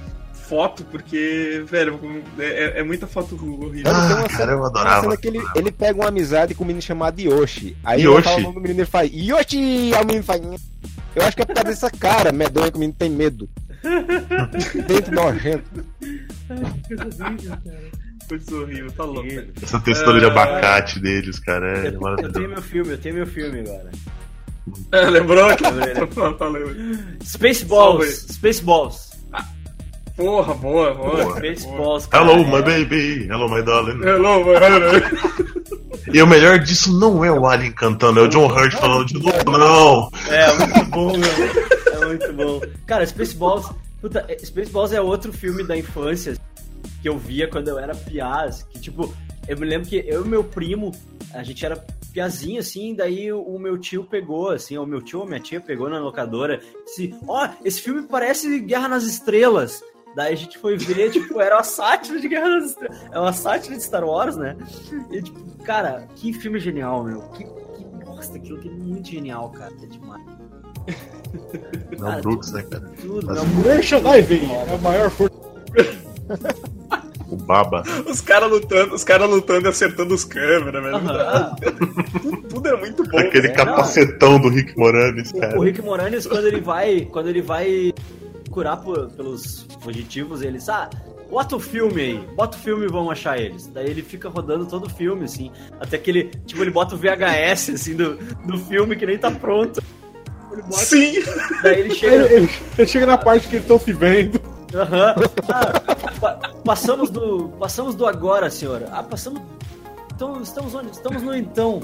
[0.50, 2.00] foto, porque, velho,
[2.40, 3.90] é, é muita foto horrível.
[3.94, 5.02] Ah, cara, eu adorava.
[5.02, 7.76] cena que ele, ele pega uma amizade com um menino chamado Yoshi.
[7.84, 8.16] Aí Yoshi.
[8.16, 9.94] ele fala o nome do menino e faz Yoshi!
[9.94, 10.42] Aí o menino faz.
[11.14, 13.48] Eu acho que é por causa dessa cara medonha que o menino tem medo.
[14.86, 15.86] Dente nojento.
[18.28, 19.28] Coisa horrível, tá louco.
[19.62, 20.28] Essa textura de É.
[20.28, 22.48] abacate deles, cara, é Eu, eu tenho maravilhoso.
[22.48, 23.90] meu filme, eu tenho meu filme agora.
[24.92, 25.46] É, lembrou?
[25.48, 26.06] Lembrei, né?
[26.38, 26.62] Falei.
[27.24, 28.26] Spaceballs!
[28.32, 29.09] Spaceballs!
[30.20, 31.24] Porra, boa, boa.
[31.24, 32.00] Boa.
[32.02, 32.24] Cara.
[32.24, 33.26] Hello, my baby.
[33.26, 34.02] Hello, my darling.
[34.04, 35.70] Hello, mano.
[36.12, 39.14] E o melhor disso não é o Alien cantando, é o John Hurt falando de
[39.14, 40.10] novo, não.
[40.28, 42.02] É, muito bom, meu.
[42.02, 42.60] É muito bom.
[42.86, 43.70] Cara, Spaceballs.
[44.00, 46.36] Puta, é- Spaceballs é outro filme da infância
[47.00, 48.64] que eu via quando eu era piaz.
[48.70, 49.14] Que, tipo,
[49.46, 50.90] eu me lembro que eu e meu primo,
[51.32, 51.76] a gente era
[52.12, 55.88] piazinho, assim, daí o, meu tio pegou, assim, o meu tio ou minha tia pegou
[55.88, 59.82] na locadora disse, ó, esse filme parece Guerra nas Estrelas.
[60.14, 62.98] Daí a gente foi ver, tipo, era uma sátira de Guerra nas Estrelas.
[63.12, 64.56] É uma sátira de Star Wars, né?
[65.10, 67.20] E, tipo, cara, que filme genial, meu.
[67.30, 69.72] Que, que bosta, aquilo que é muito genial, cara.
[69.82, 70.22] É demais.
[71.98, 72.90] Não, Brooks, né, cara?
[73.00, 75.36] Tudo, Mas- não, Merchandising é a maior força.
[77.28, 77.84] O Baba.
[78.08, 80.98] Os caras lutando, os caras lutando e acertando os câmeras, velho.
[82.20, 83.18] Tudo, tudo é muito bom.
[83.18, 85.56] Aquele é, capacetão do Rick Moranis, cara.
[85.56, 87.02] O Rick Moranis, quando ele vai.
[87.12, 87.94] Quando ele vai
[88.50, 90.68] curar por- pelos fugitivos, eles.
[90.68, 90.90] Ah,
[91.30, 93.66] bota o filme aí, bota o filme e vamos achar eles.
[93.68, 95.50] Daí ele fica rodando todo o filme, assim.
[95.80, 96.24] Até que ele.
[96.46, 98.14] Tipo, ele bota o VHS, assim, do,
[98.46, 99.82] do filme que nem tá pronto.
[100.52, 101.12] Ele bota, Sim!
[101.62, 102.32] daí ele Ele, chega.
[102.32, 104.40] ele- ele chega na parte que eles estão se vendo.
[104.74, 105.14] Aham.
[105.48, 105.80] Ah,
[106.20, 107.48] pa- passamos do.
[107.58, 108.88] Passamos do agora, senhora.
[108.92, 109.40] Ah, passamos.
[110.14, 110.90] Então, estamos onde?
[110.90, 111.80] Estamos no então.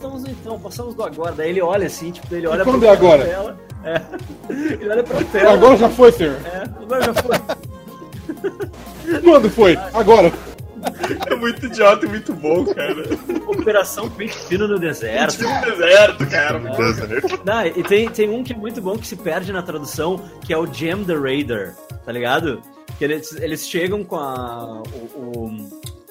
[0.00, 1.32] Estamos então, passamos do agora.
[1.32, 3.22] Daí ele olha assim, tipo, ele olha quando pra é agora?
[3.22, 3.60] tela.
[3.84, 4.00] É.
[4.48, 5.52] Ele olha pra tela.
[5.52, 6.36] Agora já foi, senhor.
[6.46, 7.36] É, agora já foi.
[9.22, 9.76] Quando foi?
[9.92, 10.32] Agora.
[11.26, 12.94] É muito idiota e muito bom, cara.
[13.46, 15.42] Operação Pente Fino no deserto.
[15.42, 16.58] No deserto, cara.
[16.58, 17.42] Deserto.
[17.44, 20.52] Não, e tem, tem um que é muito bom que se perde na tradução, que
[20.52, 21.74] é o Jam the Raider,
[22.04, 22.62] tá ligado?
[22.98, 24.82] Que eles, eles chegam com a,
[25.14, 25.56] o,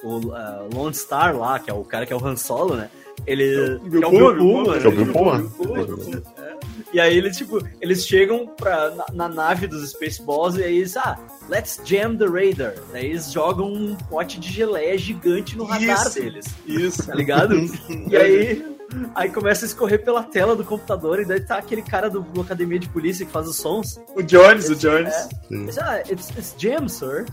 [0.04, 2.76] o, o ah, Lone Star lá, que é o cara que é o Han Solo,
[2.76, 2.88] né?
[3.26, 3.78] Ele.
[3.78, 6.22] Bill que é o Bill Que é o Bill né?
[6.38, 6.60] É.
[6.92, 10.96] E aí eles, tipo, eles chegam pra, na, na nave dos Spaceballs e aí eles,
[10.96, 11.16] ah,
[11.48, 12.80] let's jam the Raider.
[12.92, 16.20] Daí eles jogam um pote de geleia gigante no radar Isso.
[16.20, 17.06] deles Isso.
[17.06, 17.54] tá ligado?
[18.10, 18.76] e aí,
[19.14, 22.40] aí começa a escorrer pela tela do computador e daí tá aquele cara do, do
[22.40, 24.00] academia de polícia que faz os sons.
[24.14, 25.14] O Jones, o Jones.
[25.48, 25.66] Sim.
[25.66, 27.26] Diz, ah, it's, it's jam, sir.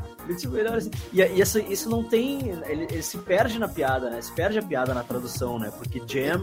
[1.14, 2.49] E, e isso, isso não tem.
[2.49, 4.22] Ele, ele se perde na piada, né?
[4.22, 5.72] Se perde a piada na tradução, né?
[5.78, 6.41] Porque jam.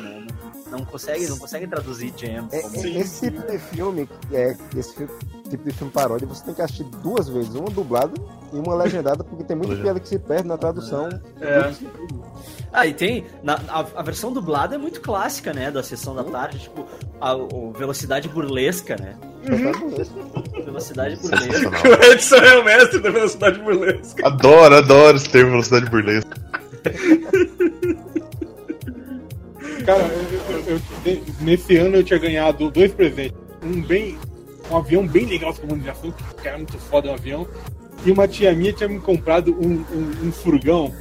[0.00, 0.26] né,
[0.70, 2.46] Não, consegue, não consegue traduzir jam.
[2.52, 6.54] É, como- é, esse tipo de filme, é, esse tipo de filme paródia, você tem
[6.54, 8.12] que assistir duas vezes, uma dublada
[8.52, 11.08] e uma legendada, porque tem muita piada que se perde na tradução.
[11.40, 11.72] É.
[12.76, 13.24] Ah, e tem.
[13.42, 15.70] Na, a, a versão dublada é muito clássica, né?
[15.70, 16.84] Da sessão da tarde, tipo,
[17.20, 19.14] a, o velocidade burlesca, né?
[20.64, 21.46] Velocidade burlesca.
[21.46, 21.80] Sensacional.
[21.86, 24.26] O Edson é o mestre da velocidade burlesca.
[24.26, 26.34] Adoro, adoro esse termo velocidade burlesca.
[29.86, 30.80] Cara, eu- eu-
[31.12, 33.36] eu- nesse ano eu tinha ganhado dois presentes.
[33.62, 34.18] Um bem.
[34.70, 37.46] Um avião bem legal de comunicação, que era muito foda o avião.
[38.04, 40.92] E uma tia minha tinha me comprado um, um, um furgão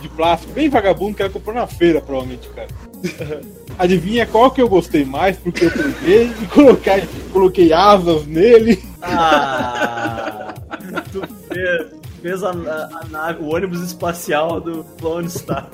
[0.00, 2.68] de plástico, bem vagabundo, que ela comprou na feira, provavelmente, cara.
[3.78, 8.82] Adivinha qual que eu gostei mais, porque eu peguei e coloquei, coloquei asas nele.
[9.00, 10.54] Ah!
[11.12, 11.86] tu fez,
[12.20, 15.68] fez a, a- a nave, o ônibus espacial do Clone Star.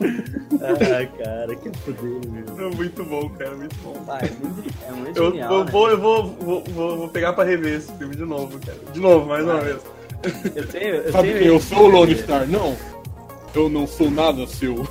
[0.60, 2.66] Ah, cara, que foder, meu.
[2.66, 3.94] É muito bom, cara, muito bom.
[4.08, 5.70] Ah, é muito, é muito Eu, genial, eu né?
[5.70, 8.78] vou, eu vou, vou, vou, vou pegar pra rever esse filme de novo, cara.
[8.92, 9.76] De novo, mais uma vez.
[10.56, 12.46] Eu tenho, eu Sabe tenho que eu sou o Lone Star?
[12.48, 12.76] Não.
[13.54, 14.86] Eu não sou nada seu.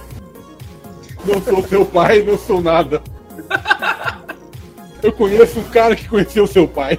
[1.25, 3.01] Não sou seu pai, não sou nada.
[5.01, 6.97] Eu conheço um cara que conheceu seu pai.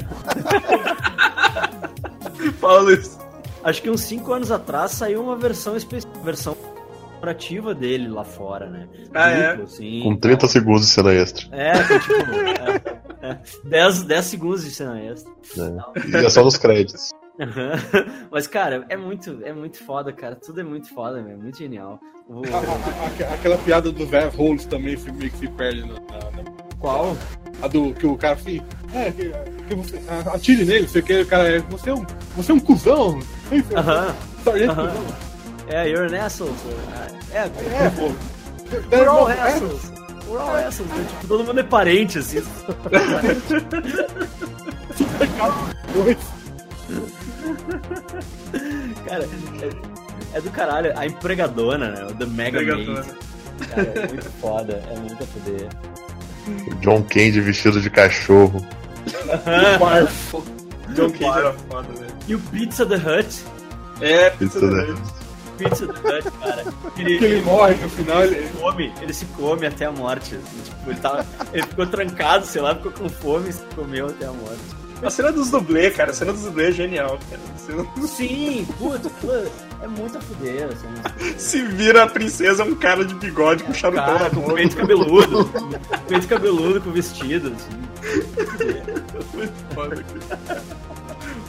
[2.61, 3.19] Fala, Luiz.
[3.63, 6.57] Acho que uns 5 anos atrás saiu uma versão especial, versão
[7.19, 8.89] comemorativa dele lá fora, né?
[9.13, 9.51] Ah, é?
[9.51, 10.01] Duplo, assim.
[10.03, 11.47] Com 30 segundos de cena extra.
[11.53, 12.15] É, que, tipo,
[13.23, 15.31] é, é, 10, 10 segundos de cena extra.
[15.57, 15.83] Né?
[16.07, 17.11] E é só nos créditos.
[18.31, 20.35] Mas, cara, é muito, é muito foda, cara.
[20.37, 21.39] Tudo é muito foda, meu.
[21.39, 21.99] Muito genial.
[22.29, 25.81] O- A- a- a- aquela piada dos velhos rolos também se- meio que se perde
[25.83, 27.17] na, na- Qual?
[27.63, 28.61] A do que o cara assim.
[28.95, 29.33] É, que,
[29.69, 30.01] que você.
[30.33, 31.59] Atire nele, você quer, o cara é.
[31.61, 32.07] Você é um.
[32.37, 33.19] Você é um cuzão.
[33.77, 34.15] Aham.
[34.45, 34.89] sargento aham.
[34.91, 35.07] cuzão.
[35.69, 36.53] É, you're an asshole.
[36.59, 36.75] sir.
[37.35, 38.13] É, É, pô.
[38.97, 39.93] we're all É, assholes.
[40.29, 40.93] We're all assholes.
[40.93, 41.05] né?
[41.09, 42.43] Tipo, todo mundo é parente, assim.
[45.95, 46.17] dois.
[49.07, 50.93] Cara, é, é do caralho.
[50.99, 52.07] A empregadona, né?
[52.07, 52.61] O The Mega.
[52.61, 53.05] Maid.
[53.69, 54.83] Cara, é muito foda.
[54.91, 55.69] É muito a fuder.
[56.71, 58.65] O John Candy vestido de cachorro.
[59.79, 60.43] Barfo.
[60.95, 62.15] John Cage era foda, velho.
[62.27, 63.45] E o Pizza the Hut.
[64.01, 64.85] É, Isso, tudo né?
[64.85, 64.97] bem.
[65.59, 66.65] Pizza the Hut, cara.
[66.97, 68.25] Ele, ele morre no final.
[68.25, 68.37] Ele...
[68.37, 70.39] ele come, ele se come até a morte.
[70.65, 74.27] Tipo, ele, tava, ele ficou trancado, sei lá, ficou com fome e se comeu até
[74.27, 74.78] a morte.
[75.03, 76.11] A cena dos dublês, cara.
[76.11, 77.41] A cena dos dublês é genial, cara.
[78.07, 79.51] Sim, puta, puta,
[79.83, 80.69] é muito a fuder.
[80.69, 84.41] Assim, Se vira a princesa, é um cara de bigode com charutão cara, na com
[84.41, 84.55] boca.
[84.55, 85.45] peito cabeludo.
[85.45, 87.79] com peito cabeludo com vestido, assim.
[89.35, 89.97] Muito foda,
[90.47, 90.63] cara.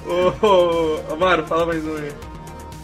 [0.06, 2.12] Ô, ô, Amaro, fala mais um aí.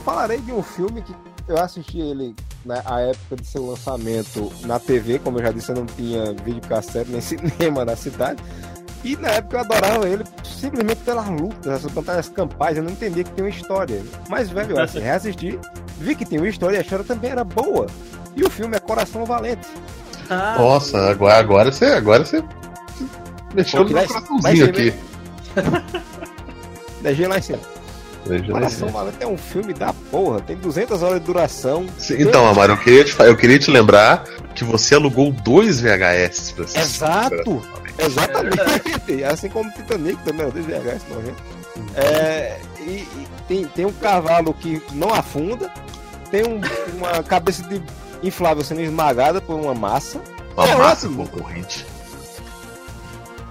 [0.04, 1.14] Falarei de um filme que
[1.48, 5.72] eu assisti ele na a época de seu lançamento na TV, como eu já disse,
[5.72, 8.42] eu não tinha videocassete nem cinema na cidade.
[9.06, 13.24] E na época eu adorava ele simplesmente pelas lutas, as batalhas campais, eu não entendia
[13.24, 14.02] que tinha uma história.
[14.28, 15.60] Mas, velho, eu assim, reassisti,
[16.00, 17.86] vi que tinha uma história e a história também era boa.
[18.36, 19.68] E o filme é Coração Valente.
[20.28, 21.86] Ah, Nossa, agora, agora você.
[21.86, 22.44] Agora você.
[23.52, 24.94] No vai- coraçãozinho aqui.
[27.02, 27.60] Deixei lá em cima.
[28.52, 31.86] Coração Valente é um filme da porra, tem 200 horas de duração.
[31.98, 34.24] Sim, Então, Amaro, eu queria, te, eu queria te lembrar
[34.56, 36.80] que você alugou dois VHS pra assistir.
[36.82, 37.62] Exato!
[38.00, 39.24] Exatamente!
[39.32, 41.44] assim como o Titanic também, o DVHS nojento.
[41.96, 45.72] É, e, e tem, tem um cavalo que não afunda,
[46.32, 46.62] tem um-
[46.98, 47.82] uma cabeça de
[48.24, 50.20] inflável sendo esmagada por uma massa.
[50.58, 51.28] Uma É massa ótimo.
[51.28, 51.86] concorrente.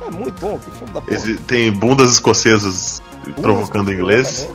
[0.07, 1.39] É muito bom, que filme da porra.
[1.47, 3.01] Tem bundas escocesas
[3.41, 4.49] provocando inglês.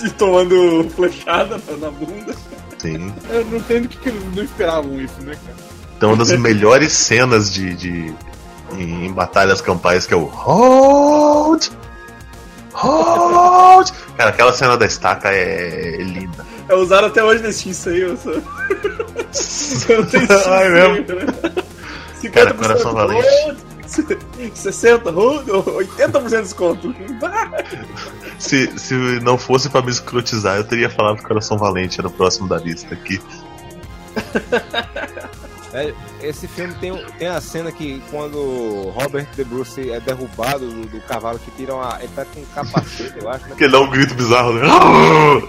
[0.06, 2.34] E tomando flechada na bunda.
[2.78, 3.12] Sim.
[3.30, 5.56] Eu não entendo que, que eles não esperavam isso, né, cara?
[5.96, 8.14] Então, uma das melhores cenas de, de
[8.72, 11.68] em, em batalhas campais que é o Hold!
[12.72, 13.90] Hold!
[14.16, 16.46] Cara, aquela cena da estaca é, é linda.
[16.68, 18.32] É usado até hoje nesse isso aí, eu sou.
[19.88, 20.94] Eu tenho Ai, mesmo.
[21.16, 22.30] né?
[22.32, 23.26] Cara, coração valente.
[23.44, 23.58] road,
[24.54, 26.94] 60 road, 80% de desconto.
[28.38, 32.48] Se, se não fosse pra me escrotizar, eu teria falado Coração Valente, era o próximo
[32.48, 33.20] da lista aqui.
[35.72, 40.86] É, esse filme tem, tem a cena que quando Robert De Bruce é derrubado do,
[40.86, 41.98] do cavalo que tiram a.
[42.00, 43.54] Ele tá com um capacete, eu acho, né?
[43.56, 44.66] Que ele dá um grito bizarro, né?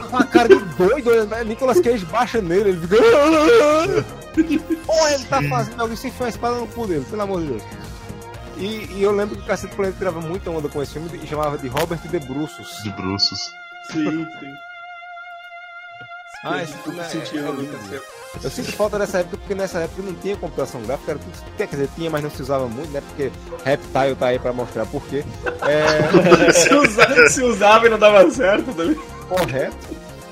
[0.09, 1.43] uma cara de doido, né?
[1.43, 2.97] Nicolas Cage baixa nele, ele fica.
[4.85, 7.47] Porra, ele tá fazendo alguém se enfiar uma espada no cu dele, pelo amor de
[7.47, 7.63] Deus.
[8.61, 11.27] E, e eu lembro que o Cacete Planeta tirava muita onda com esse filme e
[11.27, 12.81] chamava de Robert de Bruços.
[12.83, 13.51] De bruços.
[13.91, 14.53] Sim, sim.
[16.43, 17.77] Ah, esse filme é, é lindo.
[17.89, 18.05] certo.
[18.43, 21.67] Eu sinto falta dessa época porque nessa época não tinha computação gráfica, era tudo, quer
[21.67, 23.01] dizer, tinha, mas não se usava muito, né?
[23.01, 23.31] Porque
[23.65, 25.23] Reptile tá aí pra mostrar por quê.
[25.67, 28.95] É se, usa- se usava e não dava certo também.
[29.27, 29.75] correto.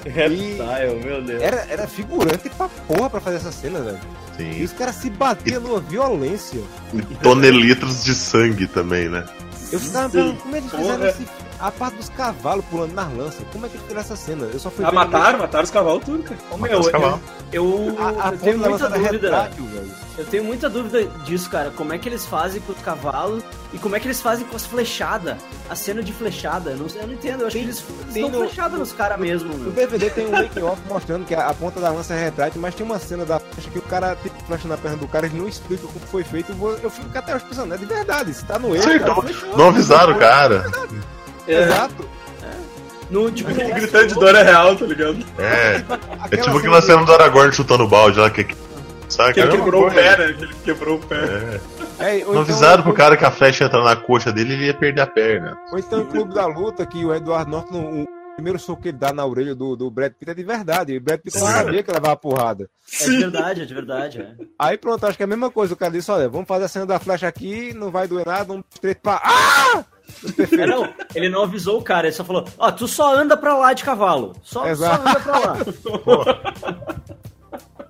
[0.05, 1.41] Reptile, meu Deus.
[1.43, 3.99] Era, era figurante pra porra pra fazer essa cena, velho.
[4.43, 4.63] E Sim.
[4.63, 6.61] os caras se batiam numa violência.
[6.93, 9.25] E tonelitros de sangue também, né?
[9.71, 11.09] Eu ficava pensando, como é que eles fizeram porra.
[11.09, 11.27] esse...
[11.59, 14.45] A parte dos cavalos pulando nas lanças, como é que eles fizeram essa cena?
[14.45, 16.39] Eu só fui Ah, mataram, mataram os cavalos tudo, cara.
[16.57, 17.19] Matar meu, os eu, cavalos.
[17.51, 19.11] eu, A, a eu tenho muita dúvida.
[19.11, 19.91] retrátil, velho.
[20.17, 21.71] Eu tenho muita dúvida disso, cara.
[21.71, 24.55] Como é que eles fazem com os cavalos e como é que eles fazem com
[24.55, 25.37] as flechadas?
[25.69, 26.71] A cena de flechada.
[26.71, 27.41] Eu não, eu não entendo.
[27.41, 29.71] Eu acho que eles, eles tem dão no- flechada nos caras mesmo, No.
[29.71, 32.73] DVD tem um making off mostrando que a, a ponta da lança é retrátil, mas
[32.73, 35.37] tem uma cena da flecha que o cara tem flecha na perna do cara, eles
[35.37, 36.51] não explicam como foi feito.
[36.53, 38.83] Eu, vou- eu fico até pensando, é de verdade, se tá no erro.
[38.83, 40.65] Sim, cara, não, não avisaram o cara.
[41.53, 42.09] Exato.
[43.09, 45.17] No, tipo, gritando de dor é real, tá ligado?
[45.39, 45.83] É.
[46.31, 48.45] É tipo aquela cena do Aragorn chutando o balde lá, que.
[49.09, 49.33] Sabe?
[49.33, 50.33] Que ele É quebrou o pé, né?
[50.33, 51.15] Que ele quebrou o pé.
[51.15, 51.59] É.
[52.01, 54.53] É, Não então- avisaram pro cara que a flecha ia entrar na coxa dele e
[54.57, 55.57] ele ia perder a perna.
[55.71, 58.05] Ou então o Clube da Luta, que o Edward Norton, o
[58.35, 60.93] primeiro soco que ele dá na orelha do, do Brad Pitt é de verdade.
[60.93, 62.69] E o Brad Pitt não sabia que levava porrada.
[63.01, 64.21] é de verdade, é de verdade.
[64.21, 64.31] É.
[64.59, 65.73] Aí pronto, acho que é a mesma coisa.
[65.73, 68.53] O cara disse, olha, vamos fazer a cena da flecha aqui, não vai doer nada,
[68.53, 68.95] um três.
[69.05, 69.83] Ah!
[70.51, 73.57] É, não, ele não avisou o cara, ele só falou: Ó, tu só anda pra
[73.57, 74.35] lá de cavalo.
[74.43, 75.07] Só, só Exato.
[75.09, 75.57] anda pra lá.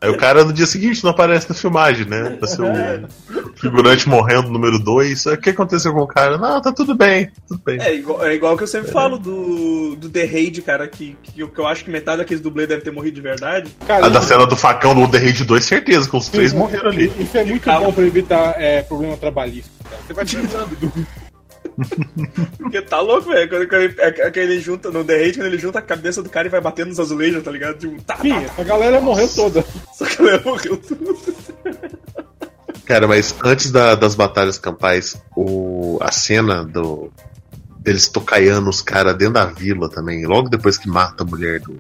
[0.02, 2.30] Aí o cara no dia seguinte não aparece na filmagem, né?
[2.40, 5.26] Pra ser o figurante morrendo número 2.
[5.26, 6.38] O que aconteceu com o cara?
[6.38, 7.82] Não, tá tudo bem, tudo bem.
[7.82, 11.41] É igual, é igual que eu sempre falo do, do The Raid, cara, que, que,
[11.41, 13.76] eu- que eu acho que metade daqueles dublês deve ter morrido de verdade.
[13.86, 16.91] Cara, A da cena do facão do The Raid 2, certeza, que os três morreram
[16.91, 17.12] ali.
[17.20, 19.70] Isso é muito bom pra evitar é, problema trabalhista.
[19.84, 20.02] Cara.
[20.08, 21.08] Você vai tirando do.
[22.57, 23.49] Porque tá louco, velho.
[23.49, 25.81] Quando, quando ele, é, é que ele junta, no The Raid, quando ele junta a
[25.81, 27.77] cabeça do cara e vai batendo nos azulejos, tá ligado?
[27.77, 29.64] Tipo, tá, Sim, tá, essa galera morreu toda.
[29.93, 31.18] Só que ele morreu tudo.
[32.85, 37.11] Cara, mas antes da- das batalhas campais, o, a cena do
[37.80, 41.77] deles tocaiando os caras dentro da vila também, logo depois que mata a mulher do,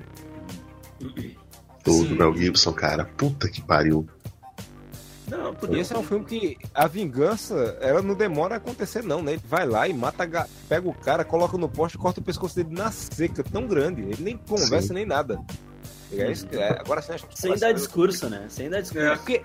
[1.83, 3.05] do, do Mel Gibson, cara.
[3.05, 4.07] Puta que pariu.
[5.29, 5.81] Não, E podia.
[5.81, 9.33] esse é um filme que a vingança, ela não demora a acontecer, não, né?
[9.33, 10.27] Ele vai lá e mata,
[10.67, 14.01] pega o cara, coloca no poste corta o pescoço dele na seca, tão grande.
[14.01, 14.93] Ele nem conversa Sim.
[14.95, 15.39] nem nada.
[16.11, 18.45] É isso que- é, agora sim, acho que Sem dar discurso, né?
[18.49, 19.05] Sem dar discurso.
[19.05, 19.15] É.
[19.15, 19.43] Porque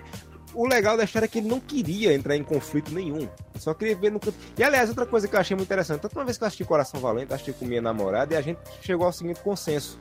[0.55, 3.29] o legal da história é que ele não queria entrar em conflito nenhum.
[3.59, 4.37] Só queria ver no canto.
[4.57, 6.65] E aliás, outra coisa que eu achei muito interessante, tanto uma vez que eu assisti
[6.65, 9.99] Coração Valente, assisti com minha namorada, e a gente chegou ao seguinte consenso.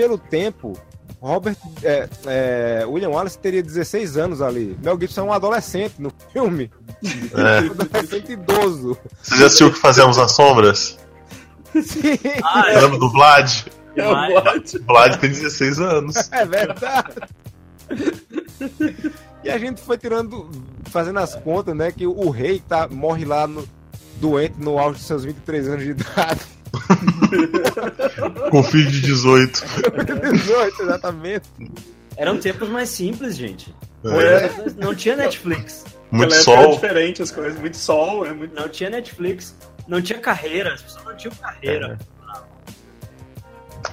[0.00, 0.72] Pelo tempo,
[1.20, 1.56] Robert.
[1.82, 4.74] é, é, William Wallace teria 16 anos ali.
[4.82, 6.70] Mel Gibson é um adolescente no filme.
[7.04, 7.60] É.
[7.68, 8.96] Um adolescente idoso.
[9.22, 10.98] Você já assistiu o que fazemos nas sombras?
[11.82, 13.66] Sim, Ah, Lembra do Vlad?
[13.94, 14.10] É o.
[14.10, 14.74] Vlad.
[14.74, 16.16] O Vlad tem 16 anos.
[16.32, 17.14] é verdade.
[19.42, 20.50] E a gente foi tirando,
[20.90, 21.90] fazendo as contas, né?
[21.90, 23.66] Que o rei tá, morre lá no,
[24.20, 26.40] doente no auge dos seus 23 anos de idade.
[28.50, 29.62] Com filho de 18.
[30.32, 31.48] 18, exatamente.
[32.16, 33.74] Eram tempos mais simples, gente.
[34.04, 34.50] É.
[34.82, 35.84] Não tinha Netflix.
[36.10, 36.72] Muito era sol.
[36.72, 37.58] diferente as coisas.
[37.60, 38.54] Muito sol, é muito.
[38.54, 39.54] Não tinha Netflix.
[39.86, 40.74] Não tinha carreira.
[40.74, 41.98] As pessoas não tinham carreira.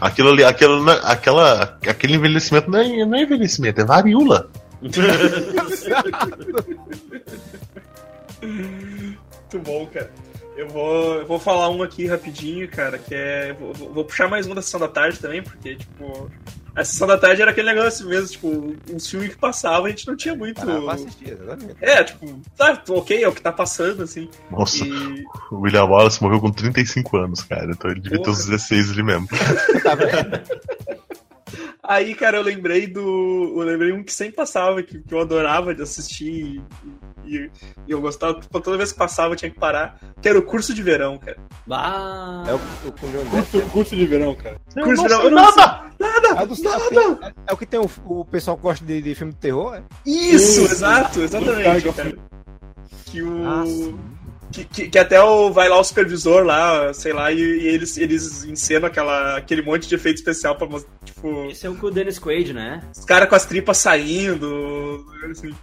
[0.01, 4.49] Aquilo ali, aquilo, não- aquela, aquele envelhecimento não é, não é envelhecimento, é varíola.
[8.41, 10.11] Muito bom, cara.
[10.57, 13.53] Eu vou, eu vou falar um aqui rapidinho, cara, que é.
[13.53, 16.29] Vou, vou- puxar mais um da sessão da tarde também, porque, tipo.
[16.75, 20.07] A sessão da tarde era aquele negócio mesmo, tipo, uns filmes que passavam, a gente
[20.07, 20.61] não tinha muito.
[20.61, 21.75] Ah, assistir, exatamente.
[21.81, 24.29] É, tipo, tá, ok, é o que tá passando, assim.
[24.51, 25.23] Nossa, E.
[25.51, 27.71] o William Wallace morreu com 35 anos, cara.
[27.71, 29.27] Então ele devia ter uns 16 ali mesmo.
[29.84, 30.39] Tá vendo?
[31.88, 33.53] Aí, cara, eu lembrei do.
[33.55, 36.61] Eu lembrei um que sempre passava, que, que eu adorava de assistir
[37.26, 37.51] e, e-
[37.88, 38.39] e eu gostava.
[38.41, 39.97] tipo, Toda vez que passava eu tinha que parar.
[40.22, 41.38] Que era o curso de verão, cara.
[41.72, 43.30] Ah, É o, o o.
[43.30, 44.57] Curso, curso de verão, cara.
[44.73, 45.30] Curso de verão.
[45.31, 45.84] nada!
[45.99, 46.27] Nada!
[46.43, 49.31] É Sapinho, é, é o que tem o, o pessoal que gosta de, de filme
[49.34, 49.84] de terror, é?
[50.05, 50.73] Isso, Isso.
[50.73, 52.18] exato, exatamente, cara.
[53.05, 53.47] Que o.
[53.47, 53.97] Ah, sim.
[54.51, 57.97] Que, que, que até o, vai lá o supervisor lá, sei lá, e, e eles,
[57.97, 61.87] eles encenam aquela, aquele monte de efeito especial pra mostrar, tipo, esse é o com
[61.87, 62.81] o Dennis Quaid, né?
[62.97, 65.05] os caras com as tripas saindo.
[65.29, 65.53] Assim.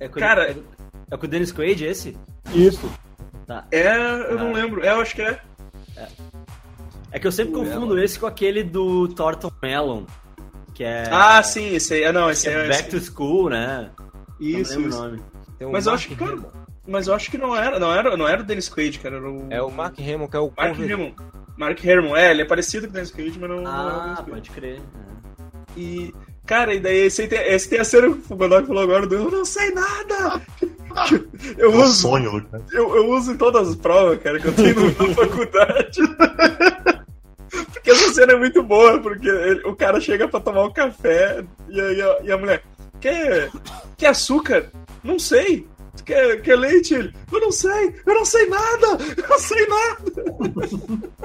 [0.00, 0.56] É com, Cara- é,
[1.10, 2.16] é com o Dennis Quaid esse?
[2.54, 2.90] Isso.
[3.70, 3.86] É,
[4.30, 4.52] eu não Ah.
[4.54, 4.82] lembro.
[4.84, 5.38] É, eu acho que é.
[7.12, 10.04] É que eu sempre confundo esse com aquele do Thornton Melon.
[10.74, 11.04] Que é.
[11.12, 12.02] Ah, sim, esse aí.
[12.02, 12.68] É, não, esse que é é.
[12.68, 13.90] Back to School, né?
[14.40, 14.98] Isso, não lembro isso.
[14.98, 15.22] o nome.
[15.58, 16.63] Tem o Mas eu Mark acho que, cara.
[16.86, 19.30] Mas eu acho que não era, não era, não era o Dennis Quaid, cara, era
[19.30, 21.14] o É o Mark Hamill, que é o Mark conver- Herman.
[21.56, 23.86] Mark Herman, é, ele é parecido com o Dennis Quaid, mas não, não é o
[23.88, 24.30] Ah, Quaid.
[24.30, 24.80] pode crer.
[25.76, 26.12] E,
[26.46, 29.06] cara, e daí esse, aí tem, esse tem a cena que o Godoy falou agora
[29.06, 30.40] do Eu não sei nada!
[31.58, 32.62] Eu É um uso, sonho, Lucas.
[32.72, 36.00] eu, eu uso em todas as provas, cara, que eu tenho na faculdade.
[37.72, 41.44] Porque essa cena é muito boa, porque ele- o cara chega pra tomar um café
[41.68, 42.62] e, aí a, e a mulher,
[43.00, 43.50] quer,
[43.96, 44.66] quer açúcar?
[45.02, 45.66] Não sei.
[46.04, 46.94] Quer, quer leite?
[46.94, 51.14] Ele, eu não sei, eu não sei nada, eu não sei nada.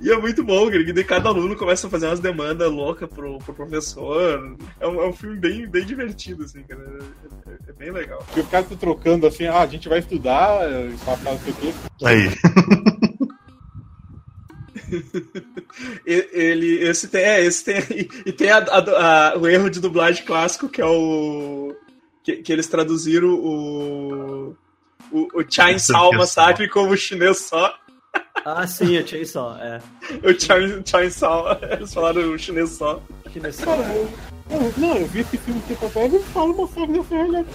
[0.00, 3.06] E é muito bom, cara, que daí cada aluno começa a fazer umas demandas loucas
[3.06, 4.56] pro, pro professor.
[4.80, 6.80] É um, é um filme bem, bem divertido, assim, cara.
[7.46, 8.18] É, é- é bem legal.
[8.24, 11.74] Porque os caras estão trocando assim, ah, a gente vai estudar, não sei o quê.
[12.02, 12.30] Aí.
[16.06, 19.68] E- Ele, esse tem, é, esse tem, e, e tem a- a- a- o erro
[19.68, 21.74] de dublagem clássico, que é o.
[22.26, 24.56] Que, que eles traduziram o.
[25.12, 27.72] O, o Chainsaw Massacre como chinês só.
[28.44, 29.80] Ah, sim, eu Chainsaw, é.
[30.24, 33.00] O Chain- Chainsaw, eles falaram o chinês só.
[33.32, 34.08] Que Cara, eu,
[34.50, 37.46] eu- não, eu vi esse filme tempo atrás e falo uma foto dessa realidade.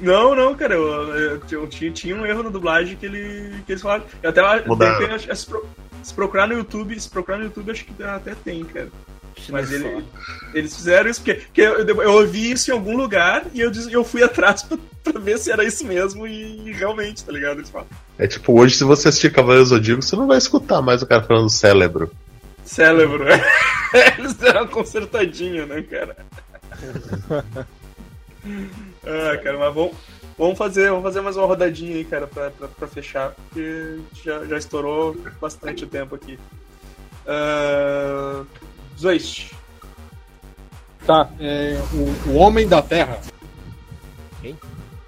[0.00, 3.72] Não, não, cara, eu, eu- eu tinha, tinha um erro na dublagem que, ele, que
[3.72, 4.04] eles falaram.
[4.22, 4.98] Eu até Mudaram.
[5.00, 5.66] tentei, acho- se, pro-
[6.04, 8.88] se procurar no YouTube, se procurar no YouTube, acho que até tem, cara.
[9.50, 10.04] Mas ele,
[10.54, 14.04] eles fizeram isso porque, porque eu, eu ouvi isso em algum lugar e eu, eu
[14.04, 17.64] fui atrás pra, pra ver se era isso mesmo e, realmente, tá ligado?
[17.66, 17.86] Falam,
[18.18, 21.22] É tipo, hoje, se você assistir Cavaleiros Zodíaco, você não vai escutar mais o cara
[21.22, 22.10] falando cérebro.
[22.64, 23.24] cérebro.
[24.18, 26.16] eles deram uma consertadinha, né, cara?
[29.04, 29.92] ah, cara, mas vamos,
[30.36, 34.44] vamos, fazer, vamos fazer mais uma rodadinha aí, cara, pra, pra, pra fechar, porque já,
[34.44, 36.38] já estourou bastante o tempo aqui.
[37.26, 38.46] Uh,
[38.98, 39.54] Zoist.
[41.06, 43.18] Tá, é, o, o Homem da Terra.
[44.42, 44.58] Quem?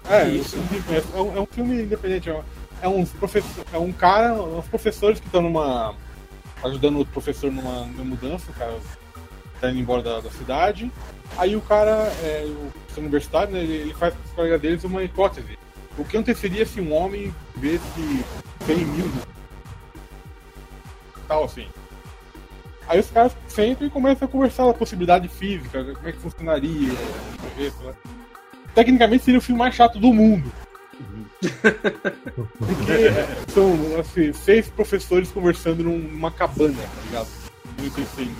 [0.09, 0.57] É, Isso.
[0.89, 2.29] é, é um, é um filme independente.
[2.29, 2.43] É um,
[2.81, 5.95] é, uns professor, é um cara, uns professores que estão numa.
[6.63, 8.77] ajudando o professor numa, numa mudança, o cara
[9.59, 10.91] tá indo embora da, da cidade.
[11.37, 14.83] Aí o cara, é, o professor universitário, né, ele, ele faz com os colegas deles
[14.83, 15.57] uma hipótese.
[15.97, 18.25] O que aconteceria se um homem visse
[18.65, 19.11] 100 mil
[21.27, 21.67] tal assim?
[22.87, 26.91] Aí os caras sentam e começam a conversar a possibilidade física, como é que funcionaria.
[27.57, 27.93] isso, né?
[28.73, 30.51] Tecnicamente seria o filme mais chato do mundo.
[32.57, 37.27] Porque é, são assim, seis professores conversando numa cabana, tá ligado?
[37.79, 38.35] Muito assim.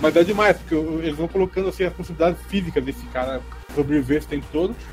[0.00, 3.40] Mas é demais, porque eles vão colocando assim, as possibilidades físicas desse cara
[3.74, 4.74] sobreviver esse tempo todo.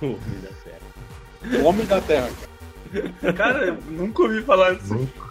[0.00, 1.60] O homem da Terra.
[1.62, 3.32] O homem da Terra, cara.
[3.32, 4.88] Cara, eu nunca ouvi falar disso.
[4.88, 5.25] Falar.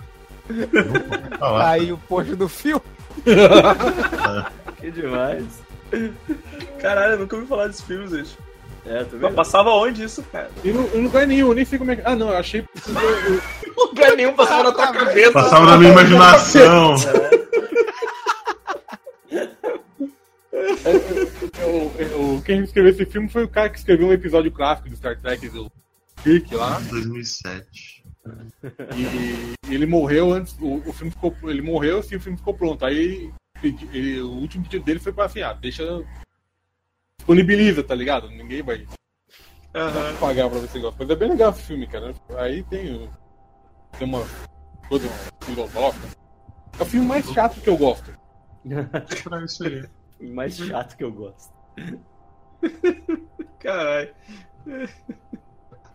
[1.64, 2.82] Aí o post do filme.
[4.80, 5.46] Que demais.
[6.80, 8.38] Caralho, eu nunca ouvi falar desses filmes, gente.
[8.86, 9.34] É, tu Mas vendo?
[9.36, 10.52] passava onde isso, cara?
[10.64, 12.02] E não, em lugar nenhum, eu nem sei como é que.
[12.06, 12.64] Ah, não, eu achei.
[13.76, 15.32] Lugar nenhum passava na tua cabeça.
[15.32, 16.96] Passava na minha imaginação.
[21.60, 24.96] Eu, eu- quem escreveu esse filme foi o cara que escreveu um episódio clássico do
[24.96, 25.70] Star Trek do
[26.24, 26.80] Kirk lá.
[26.90, 28.05] 2007.
[28.96, 30.58] E, e ele morreu antes.
[30.60, 31.36] O, o filme ficou.
[31.44, 32.86] Ele morreu assim, o filme ficou pronto.
[32.86, 33.32] Aí
[33.62, 35.84] pedi- ele- o último pedido dele foi pra assim, ah, deixa.
[37.20, 38.30] Disponibiliza, tá ligado?
[38.30, 38.86] Ninguém vai
[39.74, 40.16] Aham.
[40.20, 40.98] pagar pra ver se gosta.
[41.00, 42.14] Mas é bem legal esse filme, cara.
[42.38, 43.10] Aí tem.
[43.98, 44.24] Tem uma
[44.90, 45.08] coisa
[45.44, 46.08] filosófica.
[46.80, 48.12] É o filme mais chato que eu gosto.
[49.24, 49.86] Pra isso aí.
[50.20, 51.54] O mais chato que eu gosto.
[53.60, 54.14] Caralho.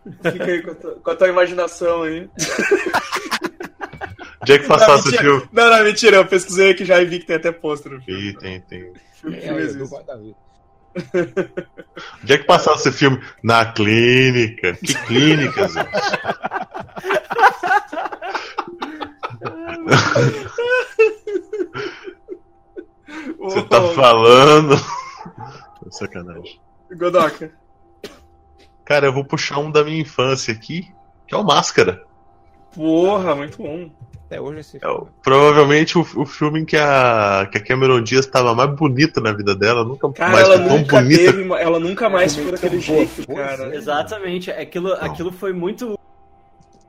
[0.03, 2.29] Fica aí com a, tua, com a tua imaginação aí.
[4.41, 5.23] Onde é que passasse o mentira.
[5.23, 5.49] filme?
[5.51, 6.17] Não, não, mentira.
[6.17, 8.29] Eu pesquisei aqui já e vi que tem até pôster no filme.
[8.29, 8.91] Ih, tem, tem.
[9.25, 9.87] É, isso.
[9.87, 10.35] guarda-vida.
[12.23, 13.21] Onde é que passasse esse filme?
[13.43, 14.73] Na clínica.
[14.73, 15.87] Que clínica, Zé?
[23.39, 24.75] Você tá falando.
[25.89, 26.59] Sacanagem.
[26.95, 27.51] Godoka.
[28.91, 30.91] Cara, eu vou puxar um da minha infância aqui,
[31.25, 32.03] que é o Máscara.
[32.75, 33.89] Porra, muito bom.
[34.25, 38.01] Até hoje esse É o- provavelmente o, o filme em que a, que a Cameron
[38.01, 39.85] Diaz estava mais bonita na vida dela.
[39.85, 41.23] Nunca Cara, mais ela foi tão nunca bonita.
[41.33, 41.53] teve.
[41.53, 43.75] Ela nunca mais ficou daquele Boa, jeito, boa, cara.
[43.75, 44.51] Exatamente.
[44.51, 45.97] Aquilo, aquilo foi muito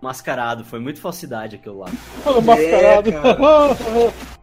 [0.01, 1.89] mascarado, foi muito falsidade aquilo lá.
[2.25, 3.11] Fala, mascarado.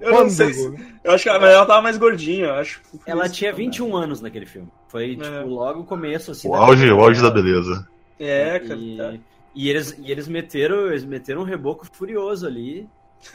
[0.00, 2.80] Eu não sei se- Eu acho que ela, ela tava mais gordinha, eu acho.
[3.06, 4.68] Ela tinha 21 anos naquele filme.
[4.88, 5.40] Foi, tipo, É.
[5.42, 6.48] logo o começo, assim.
[6.48, 7.86] O da auge, o auge da beleza.
[8.18, 8.76] É, cara.
[8.78, 9.14] E, tá.
[9.54, 12.88] e eles, e eles meteram eles meteram um reboco furioso ali.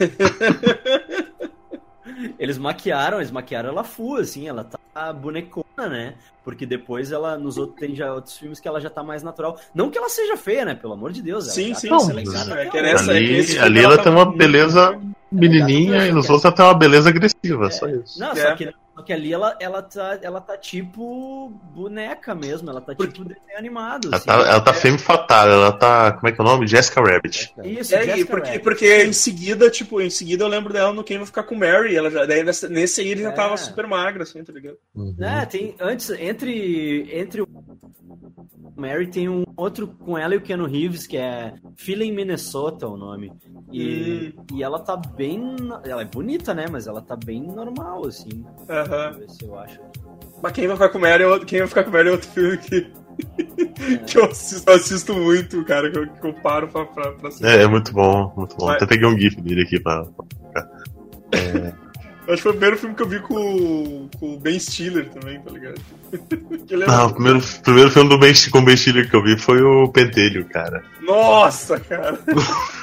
[2.38, 6.14] eles maquiaram, eles maquiaram ela full, assim, ela tá bonecona, né?
[6.42, 9.58] Porque depois ela, nos outros, tem já outros filmes que ela já tá mais natural.
[9.74, 10.74] Não que ela seja feia, né?
[10.74, 11.44] Pelo amor de Deus.
[11.44, 12.18] ela Sim, sim, tá sim.
[12.52, 14.98] É que Ali, ali ela ela tá tem uma beleza
[15.30, 18.18] menininha e nos outros ela tem uma beleza agressiva, só isso.
[18.18, 18.36] Não, É.
[18.36, 22.94] só, que, só que ali ela, ela, tá, ela tá tipo boneca mesmo, ela tá
[22.94, 24.08] tipo desenho animado.
[24.08, 24.26] Ela assim.
[24.26, 26.12] tá, ela tá É- femme fatal, ela tá.
[26.12, 26.66] Como é que é o nome?
[26.66, 27.52] Jessica Rabbit.
[27.64, 28.64] Isso, É, e Jessica porque, Rabbit.
[28.64, 31.96] porque em seguida, tipo, em seguida eu lembro dela no Quem Vai Ficar com Mary.
[31.96, 33.32] Ela já, daí nessa- nesse aí ele já É.
[33.32, 34.76] tava super magra, assim, tá ligado?
[35.20, 37.46] É, tem antes entre entre o
[38.80, 42.96] Mary tem um outro com ela e o Keanu Reeves que é Feeling Minnesota o
[42.96, 43.32] nome.
[43.72, 48.44] E, e ela tá bem, ela é bonita, né, mas ela tá bem normal assim.
[48.68, 49.10] Aham.
[49.12, 49.80] Eu ver se eu acho.
[50.42, 52.28] Mas Quem Vai Ficar com Mary é outro, Quem Vai Ficar com Mary é outro
[52.30, 52.90] filme que,
[54.06, 57.46] que eu, assisto, assisto muito, cara, que eu, que eu paro pra, pra, pra assistir.
[57.46, 58.68] É, é muito bom, muito bom.
[58.68, 60.06] Até peguei um GIF dele aqui pra.
[62.26, 65.08] Eu Acho que foi o primeiro filme que eu vi com, com o Ben Stiller
[65.10, 65.80] também, tá ligado?
[66.12, 69.38] É- Não, o primeiro, primeiro filme do Ben, com o Ben Stiller que eu vi
[69.38, 70.82] foi o Pentelho, cara.
[71.02, 72.18] Nossa, cara!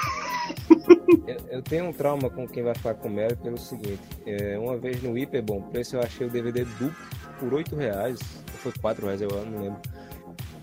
[1.27, 4.77] Eu, eu tenho um trauma com quem vai ficar com Mary pelo seguinte: é, uma
[4.77, 6.93] vez no Hiper Bom Preço eu achei o DVD duplo
[7.39, 8.19] por 8 reais,
[8.53, 9.79] ou foi 4 reais, eu não lembro.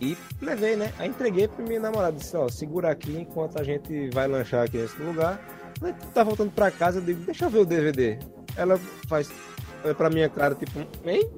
[0.01, 0.93] E levei, né?
[0.99, 2.16] Aí entreguei pra minha namorada.
[2.16, 5.39] Disse: Ó, segura aqui enquanto a gente vai lanchar aqui nesse lugar.
[5.81, 8.19] Tu tá voltando pra casa, eu digo: Deixa eu ver o DVD.
[8.57, 8.78] Ela
[9.09, 9.31] faz
[9.85, 11.28] olha pra minha cara, tipo: Ei,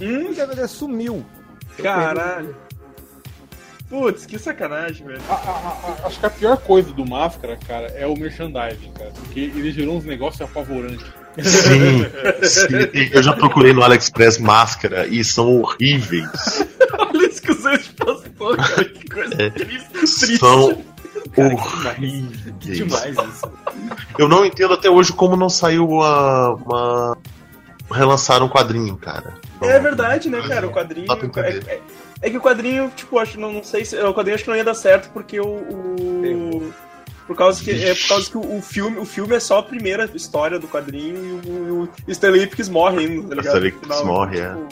[0.00, 1.24] Hum, o DVD sumiu.
[1.82, 2.54] Caralho.
[3.88, 5.20] Putz, que sacanagem, velho.
[5.28, 9.12] A- a- a- acho que a pior coisa do Máscara, cara, é o merchandising, cara.
[9.14, 11.06] Porque ele gerou uns negócios apavorantes.
[11.38, 12.04] Sim,
[12.42, 13.10] sim.
[13.12, 16.66] Eu já procurei no AliExpress máscara e são horríveis.
[16.98, 18.84] Olha isso que o Zé postou, cara.
[18.86, 19.50] Que coisa É.
[19.50, 19.88] triste.
[19.90, 20.38] triste.
[20.38, 20.82] São
[21.32, 22.54] Que horríveis.
[22.58, 23.52] demais isso.
[24.18, 26.54] Eu não entendo até hoje como não saiu uma.
[26.54, 27.18] uma...
[27.90, 29.34] relançaram um quadrinho, cara.
[29.62, 30.66] É verdade, né, cara?
[30.66, 31.06] O quadrinho.
[31.06, 31.64] Dá pra entender.
[31.68, 31.80] é- é-
[32.22, 33.94] É que o quadrinho, tipo, acho, não, não sei se.
[33.98, 35.46] O quadrinho acho que não ia dar certo porque o.
[35.46, 36.72] o-
[37.26, 39.62] por causa que, é por causa que o, o filme, o filme é só a
[39.62, 43.46] primeira história do quadrinho e o, o Stanley Ipkiss morre ainda, tá ligado?
[43.46, 44.68] Stanley Ipkiss morre, tipo,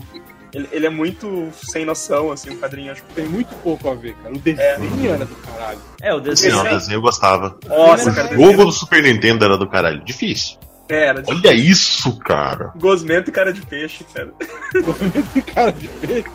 [0.55, 3.03] Ele, ele é muito sem noção, assim, o quadrinho, acho.
[3.15, 4.35] Tem muito pouco a ver, cara.
[4.35, 5.79] O desenho era do caralho.
[6.01, 6.61] É, o Sim, desenho.
[6.61, 7.57] o desenho eu gostava.
[7.69, 8.35] Nossa, O cara.
[8.37, 10.03] jogo do Super Nintendo era do caralho.
[10.05, 10.57] Difícil.
[10.89, 12.73] É, era Olha isso, cara.
[12.77, 14.33] gosmento e cara de peixe, cara.
[15.55, 16.29] cara de peixe.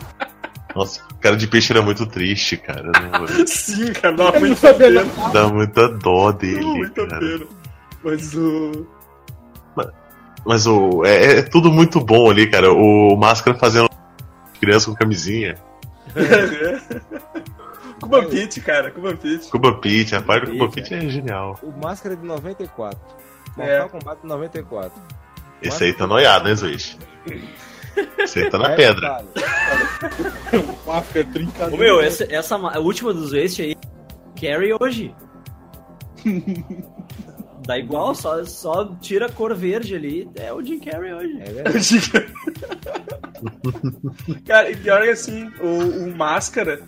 [0.74, 2.90] Nossa, o cara de peixe era muito triste, cara.
[2.92, 5.04] Não- Sim, cara, dá não muita pena.
[5.32, 7.20] Dá muita dó dele, Muita cara.
[7.20, 7.46] pena.
[8.04, 8.86] Mas o.
[10.46, 12.72] Mas o, é, é tudo muito bom ali, cara.
[12.72, 13.88] O Máscara fazendo
[14.60, 15.56] criança com camisinha.
[18.00, 19.48] Cuban Pete, cara, Cuban Pete.
[19.50, 21.58] Cuba Pete, a parte do Cuba Pete, Pete é genial.
[21.62, 22.98] O Máscara de 94.
[23.58, 23.78] É.
[23.80, 25.02] Mortal Kombat de 94.
[25.62, 26.96] Esse aí tá noiado, né, Zuiz?
[28.18, 29.24] Esse aí tá na É, pedra.
[30.86, 31.66] Máscara, trinca.
[31.66, 33.76] Ô, meu, essa, essa a última dos Waste aí,
[34.40, 35.14] Carry hoje.
[37.66, 41.38] Dá igual, só, só tira a cor verde ali, é o Jim Carrey hoje.
[41.40, 42.00] É verdade.
[44.46, 46.82] cara, e pior é assim, o, o Máscara,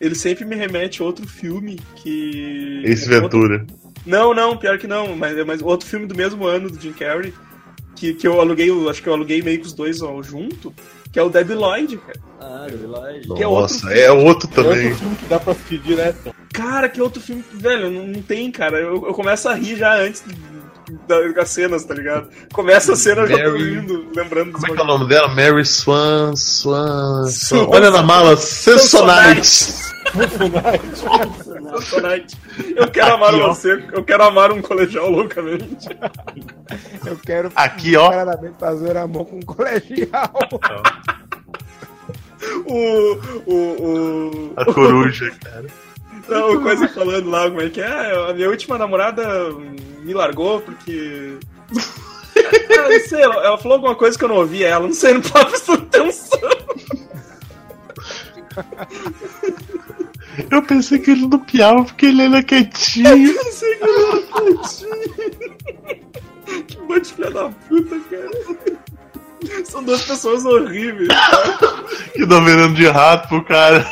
[0.00, 2.82] ele sempre me remete a outro filme que.
[2.84, 3.66] Esse outro- Ventura.
[4.06, 7.32] Não, não, pior que não, mas, mas outro filme do mesmo ano do Jim Carrey,
[7.94, 10.72] que, que eu aluguei, eu acho que eu aluguei meio que os dois ó, junto,
[11.12, 12.20] que é o Debbie Lloyd, cara.
[12.40, 13.28] Ah, Village.
[13.34, 14.84] Que é outro Nossa, é outro É também.
[14.86, 16.34] outro filme que dá pra assistir direto.
[16.52, 18.78] Cara, que outro filme, velho, não, não tem, cara.
[18.78, 20.22] Eu, eu começo a rir já antes
[21.08, 22.28] da- das cenas, tá ligado?
[22.52, 25.08] Começa a cena eu já tô Mary- rindo, lembrando Como é que é o nome
[25.08, 25.28] dela?
[25.28, 27.66] Mary Swan, Swan, Swan.
[27.68, 28.36] Olha na mala.
[28.36, 29.74] Samsonite.
[31.44, 32.36] Samsonite.
[32.76, 33.48] Eu quero amar Aqui, ó.
[33.48, 35.88] você, eu quero amar um colegial loucamente.
[37.04, 38.10] Eu quero Aqui, ó.
[38.58, 40.32] fazer amor com um colegial.
[42.66, 43.18] O.
[43.46, 43.54] O.
[43.54, 45.66] o A coruja, cara.
[46.28, 48.30] Não, o coisa falando lá, como é que é?
[48.30, 49.50] A minha última namorada
[50.02, 51.38] me largou porque.
[52.36, 55.20] Ah, não sei, ela, falou alguma coisa que eu não ouvi ela, não sei, não
[55.20, 56.38] tava prestando atenção.
[60.50, 63.34] Eu pensei que ele não piava porque ele era quietinho.
[63.34, 64.86] Não sei que eu não entendi.
[66.66, 68.30] Que monte de filha da puta, cara.
[69.64, 71.08] São duas pessoas horríveis.
[72.12, 73.86] Que dá veneno de rato pro cara.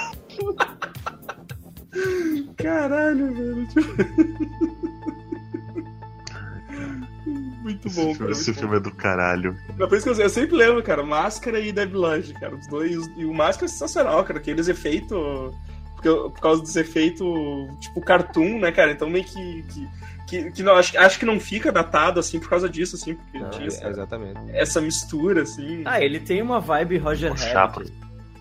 [2.57, 3.69] Caralho, velho.
[7.63, 8.31] Muito bom, cara.
[8.31, 9.57] Esse muito filme é do caralho.
[9.77, 12.55] Mas por isso que eu, eu sempre lembro, cara, Máscara e Dead Lodge, cara.
[12.55, 12.95] Os dois.
[13.17, 14.39] E o Máscara é sensacional, cara.
[14.39, 15.19] Aqueles efeitos.
[15.95, 17.27] Porque, por causa dos efeitos,
[17.81, 18.93] tipo, cartoon, né, cara?
[18.93, 19.63] Então meio que.
[19.65, 19.89] que,
[20.29, 23.39] que, que não, acho, acho que não fica datado, assim, por causa disso, assim, porque
[23.39, 24.41] Não, tinha é- essa, exatamente.
[24.49, 25.83] essa mistura, assim.
[25.85, 27.33] Ah, ele tem uma vibe Roger.
[27.33, 27.93] Rabbit.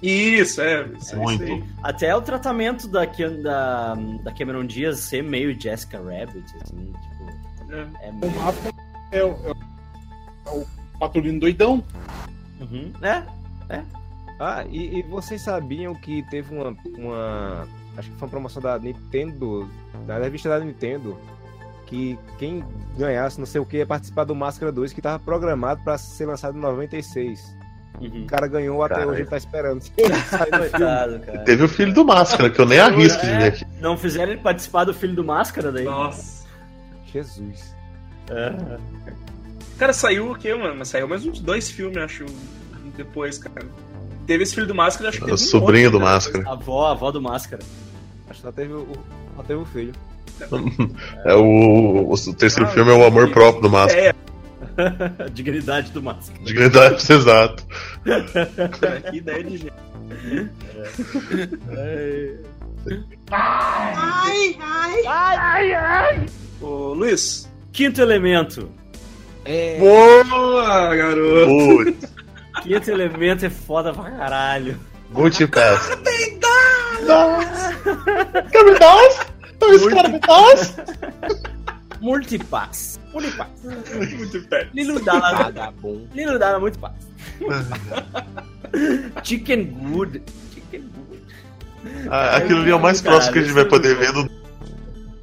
[0.07, 0.85] Isso, é.
[0.97, 1.43] Isso, Muito.
[1.43, 1.63] Isso aí.
[1.83, 8.07] Até o tratamento da, da, da Cameron Diaz ser meio Jessica Rabbit, assim, tipo, É.
[8.07, 8.31] é O meio...
[8.39, 8.75] Máscara
[9.11, 9.55] é, o- é o-
[10.45, 10.65] é o
[10.99, 11.83] patrulhinho doidão.
[12.61, 12.91] Uhum.
[13.01, 13.23] É,
[14.39, 17.67] Ah, e, e vocês sabiam que teve uma, uma.
[17.97, 19.69] Acho que foi uma promoção da Nintendo,
[20.05, 21.17] da revista da Nintendo,
[21.85, 22.61] que quem
[22.97, 26.25] ganhasse não sei o que ia participar do Máscara 2, que tava programado pra ser
[26.25, 27.55] lançado em 96.
[28.01, 28.23] Uhum.
[28.23, 29.11] O cara ganhou, até Caralho.
[29.11, 29.81] hoje ele tá esperando.
[29.95, 31.39] Coitado, cara.
[31.39, 33.65] Teve o filho do Máscara, que eu nem arrisco de ver É, aqui.
[33.79, 35.85] não fizeram ele participar do filho do Máscara daí?
[35.85, 36.45] Nossa.
[37.13, 37.73] Jesus.
[39.77, 40.75] Cara, saiu o quê, mano?
[40.77, 42.25] Mas saiu mais uns dois filmes, acho,
[42.97, 43.65] depois, cara.
[44.25, 46.11] Teve esse filho do Máscara, acho que O teve um sobrinho outro, do né?
[46.11, 46.43] Máscara.
[46.47, 47.61] A avó, a avó do Máscara.
[48.29, 48.87] Acho que só teve o,
[49.35, 49.93] só teve o filho.
[51.23, 54.07] É o, o terceiro Ah, filme é o amor próprio do Máscara.
[54.07, 54.13] É,
[55.33, 56.43] dignidade do Máscara.
[56.43, 57.63] Dignidade, exato.
[58.79, 59.73] cara, que ideia de gente.
[66.61, 67.49] Ô, Luiz.
[67.71, 68.69] Quinto elemento.
[69.43, 69.77] É.
[69.79, 71.47] Boa, garoto.
[71.47, 72.13] Putz,
[72.63, 74.79] Quinto elemento é foda pra caralho.
[75.11, 75.87] multipass.
[78.51, 79.19] Cabidas?
[80.01, 80.75] Cabidas?
[82.01, 82.99] Multipass.
[83.13, 83.49] Multipass.
[83.63, 84.69] Muito perto.
[84.73, 85.03] Lilo.
[85.03, 86.07] Vagabundo.
[86.13, 86.93] Lilo Dalla muito pass.
[89.23, 90.21] Chicken Good.
[90.53, 91.21] Chicken Good.
[92.09, 94.29] Ah, Aquilo ali é o mais próximo que a gente vai poder ver do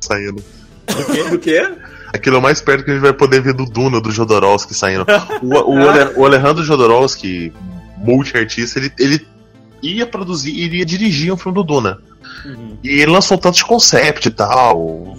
[0.01, 0.43] saindo.
[1.31, 1.71] Do quê?
[2.13, 4.75] Aquilo é o mais perto que a gente vai poder ver do Duna, do Jodorowsky
[4.75, 5.07] saindo.
[5.43, 7.53] O, o, o Alejandro Jodorowsky,
[7.99, 9.27] multi-artista, ele, ele
[9.83, 11.99] ia produzir, iria dirigir um filme do Duna.
[12.45, 12.79] Uhum.
[12.83, 15.17] E ele lançou tantos concept e tal.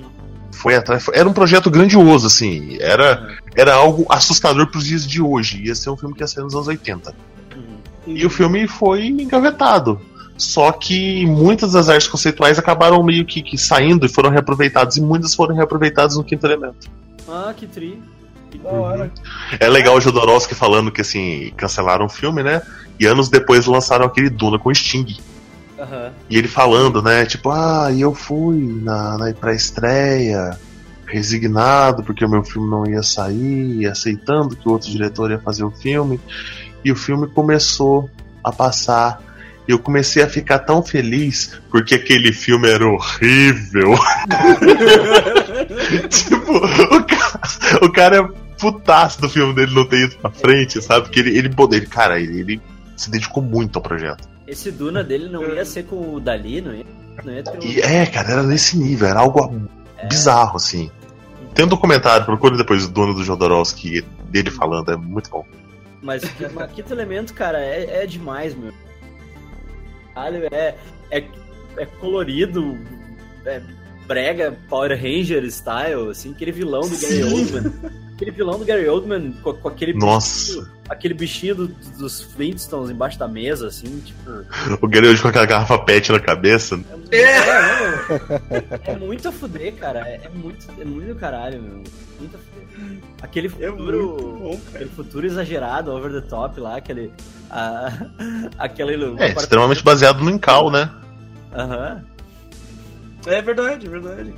[0.64, 1.06] Foi atrás.
[1.14, 2.77] era um projeto grandioso, assim.
[2.80, 5.61] Era, era algo assustador pros dias de hoje.
[5.61, 7.14] Ia ser um filme que ia sair nos anos 80.
[7.53, 8.15] Uhum.
[8.15, 9.99] E o filme foi engavetado.
[10.38, 15.02] Só que muitas das artes conceituais acabaram meio que, que saindo e foram reaproveitadas, e
[15.02, 16.90] muitas foram reaproveitadas no quinto elemento.
[17.27, 18.02] Ah, que tri.
[18.49, 18.81] Que da Uhum.
[18.84, 19.11] hora.
[19.60, 22.61] É legal o Jodorowsky falando que assim, cancelaram o filme, né?
[22.98, 25.18] E anos depois lançaram aquele Duna com Sting.
[25.79, 26.11] Aham.
[26.29, 27.25] E ele falando, né?
[27.25, 30.57] Tipo, ah, e eu fui na, na pré-estreia,
[31.05, 35.63] resignado porque o meu filme não ia sair, aceitando que o outro diretor ia fazer
[35.63, 36.19] o filme.
[36.83, 38.09] E o filme começou
[38.43, 39.21] a passar.
[39.65, 43.93] E eu comecei a ficar tão feliz porque aquele filme era horrível.
[46.09, 46.51] tipo,
[46.95, 47.39] o cara,
[47.81, 51.03] o cara é putaço do filme dele não ter ido pra frente, sabe?
[51.03, 52.61] Porque ele, ele, ele cara, ele, ele
[52.97, 54.32] se dedicou muito ao projeto.
[54.47, 56.85] Esse Duna dele não ia ser com o Dali, não ia,
[57.23, 57.79] não ia ter um...
[57.81, 59.61] É, cara, era nesse nível, era algo
[60.07, 60.91] bizarro, assim.
[61.53, 65.45] Tem um documentário, procure depois o dono do Jodorowsky dele falando, é muito bom.
[66.01, 68.73] Mas, mas Quinto Elemento, cara, é, é demais, meu.
[70.13, 70.75] Caralho, é,
[71.09, 71.23] é,
[71.77, 72.77] é colorido,
[73.45, 73.61] é
[74.05, 77.33] brega, Power Ranger style, assim, aquele vilão do Gary Sim.
[77.33, 77.73] Oldman.
[78.13, 81.67] Aquele vilão do Gary Oldman com, com aquele Nossa, bichinho, aquele bichinho do-
[81.97, 84.29] dos Flintstones embaixo da mesa, assim, tipo.
[84.81, 86.79] o Gary com aquela garrafa pet na cabeça.
[87.11, 87.21] É,
[88.87, 89.99] é, é muito a fuder, cara.
[90.07, 91.83] É, é muito, é muito caralho, meu.
[92.19, 92.97] Muito a fuder.
[93.21, 94.07] Aquele É futuro.
[94.09, 94.75] muito bom, cara.
[94.75, 97.11] Aquele futuro exagerado, over the top lá, aquele.
[97.49, 97.91] A,
[98.57, 99.15] aquele.
[99.21, 100.89] É, extremamente baseado no Incal, né?
[101.55, 102.03] Aham.
[103.25, 104.33] É verdade, é verdade.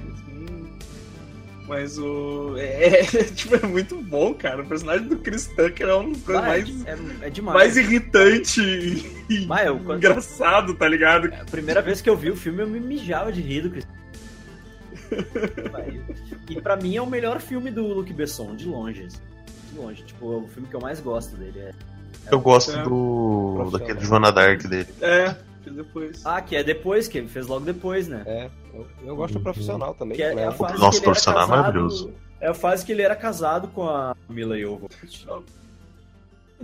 [1.67, 2.55] Mas o.
[2.57, 4.61] É, é, tipo, é muito bom, cara.
[4.61, 7.57] O personagem do Chris Tucker é uma das coisas Ah, mais, é, é demais.
[7.57, 8.61] mais irritante
[9.29, 11.33] e Vai, eu- quando- engraçado, tá ligado?
[11.33, 13.87] A primeira vez que eu vi o filme, eu me mijava de rir do Chris.
[16.49, 19.03] e pra mim é o melhor filme do Luc Besson, de longe.
[19.03, 19.17] assim.
[19.71, 20.03] De longe.
[20.03, 21.59] Tipo, é o filme que eu mais gosto dele.
[21.59, 21.71] É...
[22.31, 22.83] Eu gosto É.
[22.83, 23.69] do.
[23.71, 24.87] Daquele Joana Dark dele.
[25.01, 25.35] É,
[25.65, 26.25] fiz depois.
[26.25, 28.23] Ah, que é depois, que ele fez logo depois, né?
[28.25, 30.15] É, eu, eu gosto do profissional também.
[30.15, 32.13] Que é, é a fase que ele era profissional é maravilhoso.
[32.39, 35.25] É a fase que ele era casado com a Mila Jovovich.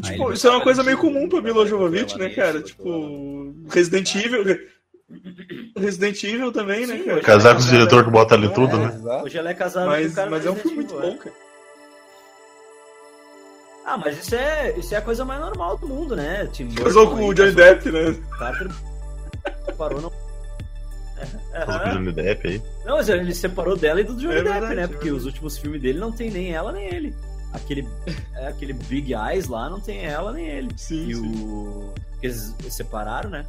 [0.02, 2.61] Tipo, isso é uma coisa meio comum pra Mila Jovovich, né, cara?
[2.61, 4.60] Tipo, Resident Evil.
[5.78, 7.22] Resident Evil também, né, Sim, cara?
[7.22, 8.94] Casar com os diretores que botam ali tudo, É, né?
[8.95, 9.26] exato.
[9.26, 11.36] Hoje ela é casada com Mas, o cara mas é um filme muito bom, cara.
[13.86, 16.48] Ah, mas isso é, isso é a coisa mais normal do mundo, né?
[16.53, 18.14] Tim Burton Casou com o Johnny Depp, né?
[18.14, 18.69] com o Carter,
[19.77, 20.09] parou não.
[20.11, 22.61] Com o Johnny Depp aí.
[22.85, 24.84] Não, mas ele separou dela e do Johnny É Depp, verdade, né?
[24.84, 25.18] é Porque verdade.
[25.19, 27.15] os últimos filmes dele não tem nem ela nem ele.
[27.53, 27.88] Aquele,
[28.35, 30.69] é, aquele Big Eyes lá não tem ela nem ele.
[30.77, 31.43] Sim, E sim.
[31.45, 31.93] o.
[32.11, 33.45] Porque eles separaram, né?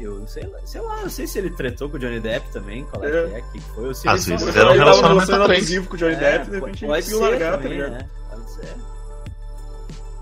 [0.00, 2.84] Eu sei, lá- sei lá, não sei se ele tretou com o Johnny Depp também,
[2.86, 3.26] qual é, É.
[3.28, 3.86] que é, que foi.
[3.88, 6.56] Ou se Às ele vezes era um relacionamento abusivo com o Johnny É, Depp, de
[6.58, 7.90] repente pode ele largar, tá também, ligado?
[7.92, 8.08] né?
[8.30, 8.74] Pode ser.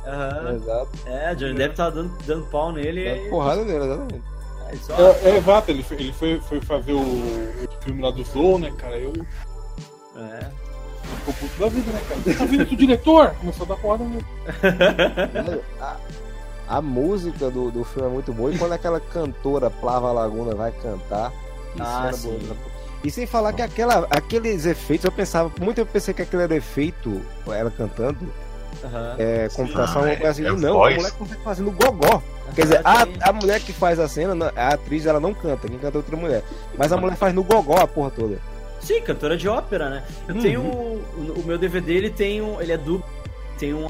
[0.06, 0.54] Aham.
[0.56, 0.90] Exato.
[1.06, 3.30] É, Johnny Depp tava dando, dando pau nele Dá e.
[3.30, 4.31] porrada nele, exatamente.
[4.72, 8.58] É, é, exato, ele foi, ele foi, foi fazer o, o filme lá do Zorro,
[8.58, 8.96] né, cara?
[8.98, 9.12] Eu
[10.16, 10.50] É.
[11.18, 12.38] ficou puto da vida, né, cara?
[12.38, 13.34] Tá vindo do diretor?
[13.40, 14.24] Começou a dar porrada nele.
[15.80, 15.96] A,
[16.68, 18.52] a música do, do filme é muito boa.
[18.52, 21.30] E quando aquela cantora Plava Laguna vai cantar,
[21.74, 22.38] isso Ah, era sim.
[22.38, 22.56] boa.
[23.04, 26.54] E sem falar que aquela, aqueles efeitos, eu pensava, muito eu pensei que aquele era
[26.54, 28.18] efeito, ela cantando,
[28.84, 29.14] Aham.
[29.18, 30.94] é, computação, Ah, coisa assim, é não, voz.
[30.94, 32.22] a mulher consegue fazer no gogó.
[32.54, 35.78] Quer dizer, a, a mulher que faz a cena, a atriz, ela não canta, quem
[35.78, 36.42] canta é outra mulher.
[36.76, 38.38] Mas a mulher faz no gogó a porra toda.
[38.80, 40.04] Sim, cantora de ópera, né?
[40.28, 40.42] Eu Uhum.
[40.42, 40.60] tenho.
[40.60, 42.60] O, o meu DVD ele tem um.
[42.60, 43.08] Ele é duplo.
[43.58, 43.88] Tem um.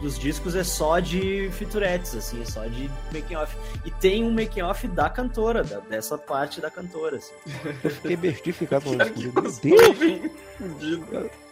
[0.00, 3.56] Dos discos é só de featurettes, assim, é só de making off.
[3.82, 7.32] E tem um making off da cantora, da- dessa parte da cantora, assim.
[7.82, 9.60] Eu fiquei bestificado com isso.
[9.64, 11.30] Meu Deus!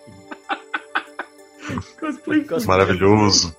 [1.64, 1.84] fudido.
[2.00, 3.54] Cosplay Cos- Maravilhoso.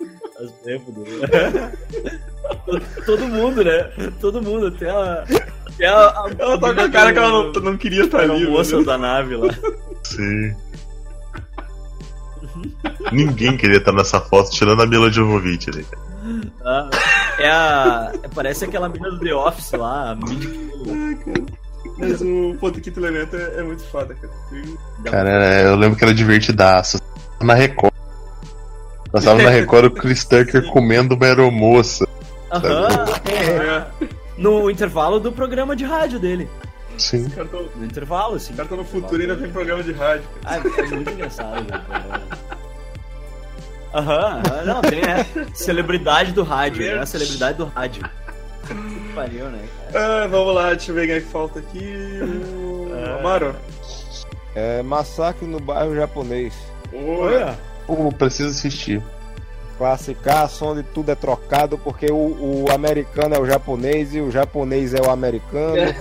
[2.67, 3.83] Do- Todo mundo, né?
[4.19, 5.23] Todo mundo, até a.
[5.67, 8.23] Até a, a Ela tá com a cara que ela não, não queria estar a
[8.23, 8.45] ali.
[8.47, 8.83] moça né?
[8.83, 9.53] da nave lá.
[10.03, 10.53] Sim.
[13.11, 15.85] Ninguém queria estar nessa foto, tirando a Mila Jovovich ali.
[16.63, 16.89] Ah,
[17.39, 18.11] é a.
[18.33, 21.45] Parece aquela menina do The Office lá, a Ai, cara.
[21.97, 24.33] Mas o Ponto Quinto Elemento é, é muito foda, cara.
[25.03, 26.99] Cara, é, eu lembro que era divertidaço.
[27.41, 27.93] Na Record.
[29.15, 32.05] Passava na Record o Chris Tucker comendo uma aeromoça.
[32.51, 32.87] Aham,
[33.29, 33.85] É,
[34.37, 36.49] no intervalo do programa de rádio dele.
[36.97, 37.25] Sim.
[37.25, 38.53] o cara tá, o No intervalo, assim.
[38.53, 40.23] cara tá no futuro e ainda tem programa de rádio.
[40.45, 41.81] Ah, é muito engraçado, velho.
[43.93, 45.25] Aham, aham, não, tem, é.
[45.53, 48.03] Celebridade do rádio, é a celebridade do rádio.
[48.67, 49.59] Que pariu, né,
[49.93, 50.23] cara?
[50.23, 52.19] Ah, vamos lá, deixa eu ver quem é que falta aqui.
[52.21, 53.19] O Ah.
[53.19, 53.55] Amaro.
[54.53, 56.53] É, massacre no bairro japonês.
[56.93, 57.57] Olha.
[57.85, 59.01] Pô, preciso assistir.
[59.77, 64.93] Classificação onde tudo é trocado porque o, o americano é o japonês e o japonês
[64.93, 65.93] é o americano.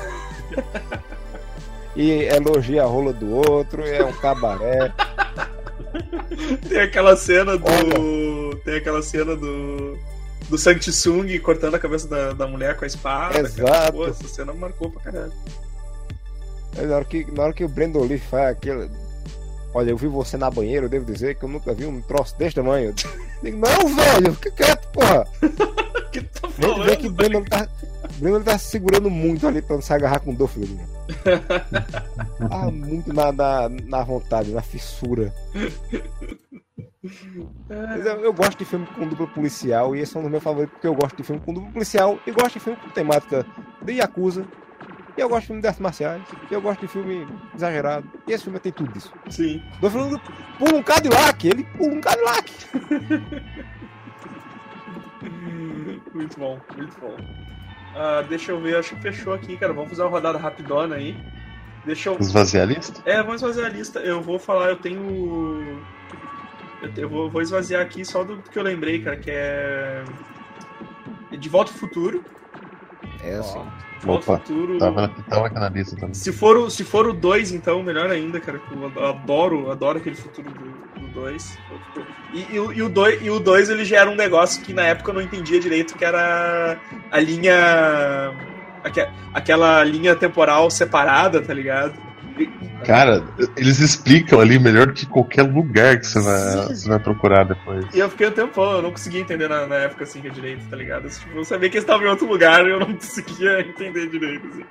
[1.96, 4.92] e elogia a rola do outro, é um cabaré.
[6.68, 8.56] Tem aquela cena do.
[8.64, 9.98] Tem aquela cena do.
[10.48, 13.40] Do Sang Tsung cortando a cabeça da, da mulher com a espada.
[13.40, 13.92] Exato.
[13.92, 15.32] Pô, essa cena marcou pra caralho.
[16.76, 18.90] Na hora que, na hora que o Brandon Lee faz aquele.
[19.74, 22.38] Olha, eu vi você na banheira, eu devo dizer que eu nunca vi um troço
[22.38, 22.94] desse tamanho.
[23.42, 25.26] Digo, não, velho, fica quieto, porra.
[26.14, 26.96] Que tá Vê, vê falando?
[26.96, 27.68] que o tá,
[28.04, 30.86] o Brandon tá se segurando muito ali pra não se agarrar com o Dolph Lundgren.
[32.52, 35.34] Ah, muito na, na, na vontade, na fissura.
[37.68, 40.42] Mas eu, eu gosto de filme com dupla policial e esse é um dos meus
[40.44, 43.44] favoritos porque eu gosto de filme com dupla policial e gosto de filme com temática
[43.82, 44.46] de Yakuza.
[45.16, 46.22] E eu gosto de filme de artes marciais.
[46.50, 48.06] E eu gosto de filme exagerado.
[48.26, 49.12] E esse filme tem tudo isso.
[49.30, 49.62] Sim.
[49.80, 50.20] Dolph Lundgren
[50.58, 52.52] pula um Cadillac, ele pula um Cadillac.
[56.12, 57.16] Muito bom, muito bom.
[57.96, 59.72] Ah, deixa eu ver, acho que fechou aqui, cara.
[59.72, 61.16] Vamos fazer uma rodada rapidona aí.
[61.84, 62.18] Deixa eu.
[62.18, 63.02] Esvaziar a lista?
[63.04, 63.98] É, vamos fazer a lista.
[64.00, 65.82] Eu vou falar, eu tenho.
[66.82, 70.04] Eu, te- eu vou, vou esvaziar aqui só do que eu lembrei, cara, que é.
[71.38, 72.24] De Volta ao Futuro.
[73.24, 73.60] É assim.
[74.02, 74.78] Volta Opa, Futuro.
[74.78, 76.12] Tava, tava aqui na lista também.
[76.14, 78.58] Se for, o- se for o 2, então, melhor ainda, cara.
[78.58, 81.58] que Eu adoro, adoro aquele futuro do 2.
[82.34, 84.74] E, e, o- e o 2 e o dois, ele já era um negócio que
[84.74, 86.76] na época eu não entendia direito, que era
[87.10, 87.54] a linha.
[88.82, 91.94] aque- Aquela linha temporal separada, tá ligado?
[92.84, 93.24] Cara,
[93.56, 97.86] eles explicam ali melhor que qualquer lugar que você vai, você vai procurar depois.
[97.94, 100.30] E eu fiquei um tempão, eu não conseguia entender na, na época assim que é
[100.30, 101.08] direito, tá ligado?
[101.08, 104.46] Tipo, eu sabia que eles estavam em outro lugar e eu não conseguia entender direito,
[104.48, 104.64] assim.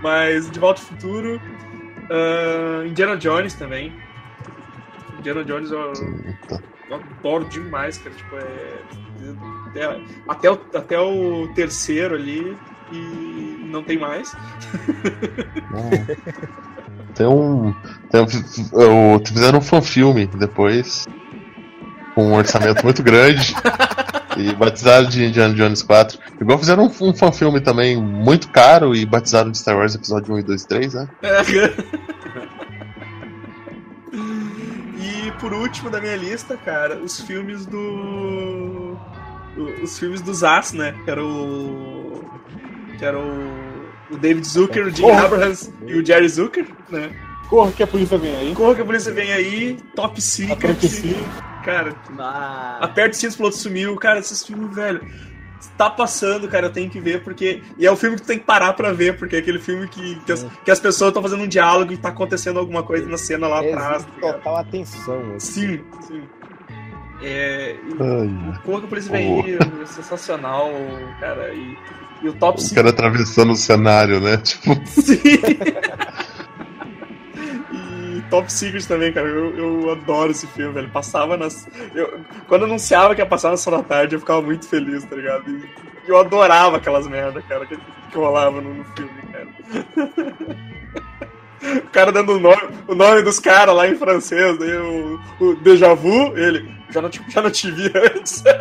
[0.00, 1.40] Mas De Volta ao Futuro,
[2.10, 3.92] ah, Indiana Jones também.
[5.18, 5.92] Indiana Jones eu,
[6.90, 8.14] eu adoro demais, cara.
[8.14, 8.78] Tipo, é.
[9.68, 12.56] Até, até, o, até o terceiro ali
[12.92, 14.34] e não tem mais.
[17.18, 17.74] Tem um.
[18.10, 21.04] Tem um fizeram um fanfilme depois.
[22.14, 23.54] Com um orçamento muito grande.
[24.36, 26.16] E batizaram de Indiana Jones 4.
[26.40, 30.38] Igual fizeram um, um fanfilme também muito caro e batizaram de Star Wars episódio 1
[30.38, 31.08] e 2 e 3, né?
[31.22, 31.42] É.
[35.26, 38.96] e por último da minha lista, cara, os filmes do.
[39.82, 40.94] Os filmes dos As, né?
[41.04, 42.24] Que era o.
[42.96, 43.67] Que era o.
[44.10, 45.24] O David Zucker, o Jim Porra.
[45.26, 47.10] Abrahams e o Jerry Zucker, né?
[47.48, 48.54] Corra que a polícia vem aí.
[48.54, 50.76] Corra que a polícia vem aí, Top Secret.
[51.64, 53.96] Cara, Ah, Aperta o cinto, o piloto sumiu.
[53.96, 55.00] Cara, esses filmes, velho.
[55.76, 57.62] Tá passando, cara, eu tenho que ver, porque.
[57.76, 59.88] E é o filme que tu tem que parar pra ver, porque é aquele filme
[59.88, 63.06] que, que, as, que as pessoas estão fazendo um diálogo e tá acontecendo alguma coisa
[63.08, 64.04] na cena lá atrás.
[64.04, 65.34] Tá total atenção.
[65.36, 65.78] assim.
[65.78, 66.22] Sim, sim.
[67.22, 67.74] É.
[68.00, 70.70] Ai, O Corra que a Polícia Vem aí é sensacional,
[71.18, 71.52] cara.
[71.52, 71.76] E,
[72.22, 72.74] e o Top o 5.
[72.74, 74.36] cara atravessando o cenário, né?
[74.44, 75.18] Tipo, Sim!
[77.72, 79.26] e Top Secret também, cara.
[79.26, 80.88] Eu, eu adoro esse filme, velho.
[80.90, 81.68] Passava nas.
[81.94, 85.16] Eu, quando anunciava que ia passar na Sessão da Tarde, eu ficava muito feliz, tá
[85.16, 85.48] ligado?
[85.50, 85.68] E
[86.08, 89.48] eu adorava aquelas merda, cara, que, que rolava no, no filme, cara.
[91.60, 95.56] O cara dando o nome, o nome dos caras lá em francês, daí o, o
[95.56, 96.76] Deja Vu, ele.
[96.90, 98.42] Já não, já não te vi antes.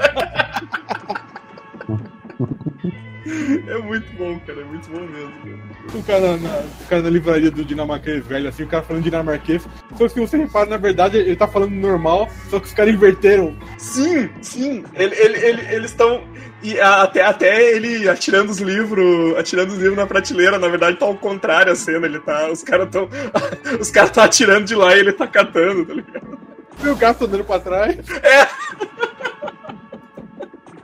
[3.67, 5.59] É muito bom, cara, é muito bom mesmo.
[5.93, 9.67] O cara, na, o cara na livraria do dinamarquês velho, assim, o cara falando dinamarquês.
[9.97, 12.93] Só que se você repara, na verdade, ele tá falando normal, só que os caras
[12.93, 13.55] inverteram.
[13.77, 14.83] Sim, sim.
[14.95, 16.23] Ele, ele, ele- eles estão.
[16.63, 19.37] E até, até ele atirando os livros.
[19.37, 22.05] Atirando os livros na prateleira, na verdade tá ao contrário a cena.
[22.05, 22.49] Ele tá.
[22.49, 23.09] Os caras tão.
[23.79, 26.39] Os caras tá atirando de lá e ele tá catando, tá ligado?
[26.83, 27.97] E o tá andando pra trás.
[28.23, 28.47] É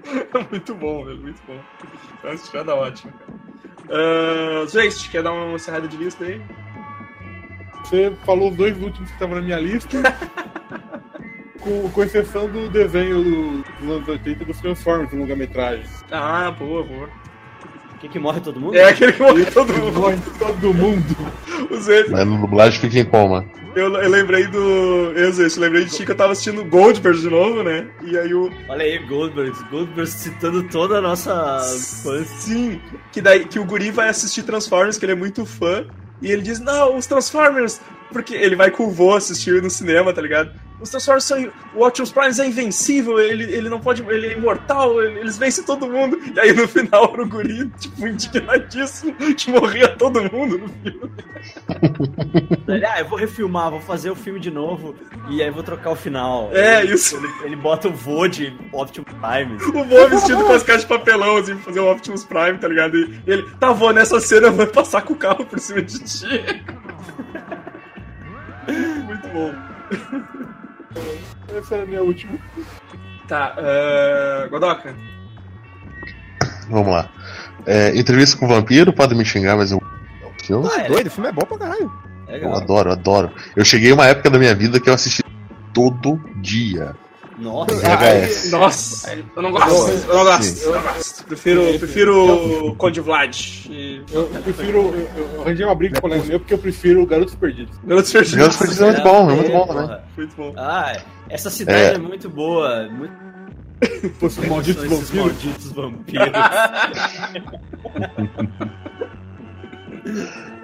[0.51, 1.57] muito bom, velho, muito bom.
[2.23, 3.33] Essa tirada ótima, cara.
[4.63, 6.41] Uh, Zeist, quer dar uma encerrada de lista aí?
[7.83, 9.97] Você falou os dois últimos que estavam na minha lista.
[11.59, 15.85] com, com exceção do desenho do- dos anos 80 dos Transformers, do longa-metragem.
[16.11, 17.09] Ah, boa, boa.
[17.99, 18.75] quem que morre todo mundo?
[18.75, 19.99] É aquele que morreu todo mundo.
[19.99, 21.15] Morre todo mundo.
[21.69, 23.45] O Zeist, mas no dublagem fica em coma.
[23.75, 25.13] Eu, eu lembrei do.
[25.15, 27.87] Eu lembrei de ti que eu tava assistindo Goldberg de novo, né?
[28.03, 28.51] E aí o.
[28.69, 29.51] Olha aí, Goldberg.
[29.69, 32.37] Goldberg citando toda a nossa infância.
[32.39, 32.81] Sim,
[33.11, 35.85] que daí que o guri vai assistir Transformers, que ele é muito fã,
[36.21, 37.81] e ele diz, não, os Transformers,
[38.11, 40.51] porque ele vai com o vô assistir no cinema, tá ligado?
[40.81, 41.51] Os Transformers são.
[41.75, 44.01] O Optimus Prime é invencível, ele, ele não pode.
[44.03, 46.19] Ele é imortal, ele- eles vencem todo mundo.
[46.35, 51.11] E aí no final era o guri, tipo, indignadíssimo, que morria todo mundo no filme.
[52.67, 54.95] Ele, ah, eu vou refilmar, vou fazer o filme de novo
[55.29, 56.49] e aí vou trocar o final.
[56.53, 57.15] É, Ele- isso.
[57.17, 59.55] Ele, ele bota o vô de Optimus Prime.
[59.79, 62.67] O vô vestido com as caixas de papelão, assim, pra fazer o Optimus Prime, tá
[62.67, 62.97] ligado?
[62.97, 65.99] E ele, tá, vô, nessa cena eu vou passar com o carro por cima de
[65.99, 66.27] ti.
[69.05, 69.53] Muito bom.
[71.57, 72.37] Essa era a minha última.
[73.27, 74.95] Tá, uh, Godoka.
[76.69, 77.09] Vamos lá.
[77.65, 79.81] É, entrevista com o vampiro, pode me xingar, mas eu.
[80.49, 81.91] Eu, Ah, é Doido, o filme é bom pra caralho.
[82.27, 83.31] É eu adoro, eu adoro.
[83.55, 85.23] Eu cheguei uma época da minha vida que eu assisti
[85.73, 86.95] todo dia.
[87.39, 87.75] Nossa.
[87.75, 88.51] VHS.
[88.51, 91.23] Nossa, eu não gosto, eu não gosto, eu não gosto.
[91.25, 93.35] Prefiro, prefiro o Code Vlad.
[93.69, 94.01] E...
[94.11, 94.77] Eu, eu prefiro.
[94.93, 97.75] Eu, eu arranjei uma briga com o colega meu porque eu prefiro Garotos Perdidos.
[97.83, 98.35] Garotos Perdidos.
[98.37, 99.87] Garotos Perdidos é muito bom, é muito bom também.
[99.87, 100.03] porra.
[100.17, 100.53] Muito bom.
[100.57, 100.97] Ah,
[101.29, 101.93] essa cidade É.
[101.93, 102.87] é, muito boa.
[102.89, 103.13] Muito
[104.21, 105.11] Os malditos vampiros.
[105.13, 106.29] malditos vampiros.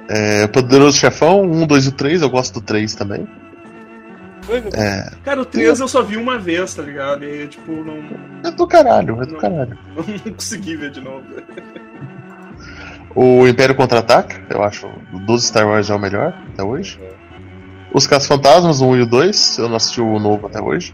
[0.10, 3.28] É, Poderoso Chefão, 1, 2 e 3, eu gosto do 3 também.
[4.74, 7.24] É, Cara, o 3 eu só vi uma vez, tá ligado?
[7.24, 7.98] E tipo, não,
[8.44, 9.78] é do caralho, é do caralho.
[9.96, 11.24] não consegui ver de novo.
[13.16, 14.88] O Império Contra-Ataca, eu acho,
[15.26, 17.00] dos Star Wars é o melhor até hoje.
[17.94, 20.94] Os Casos Fantasmas, o 1 e o 2, eu não assisti o novo até hoje.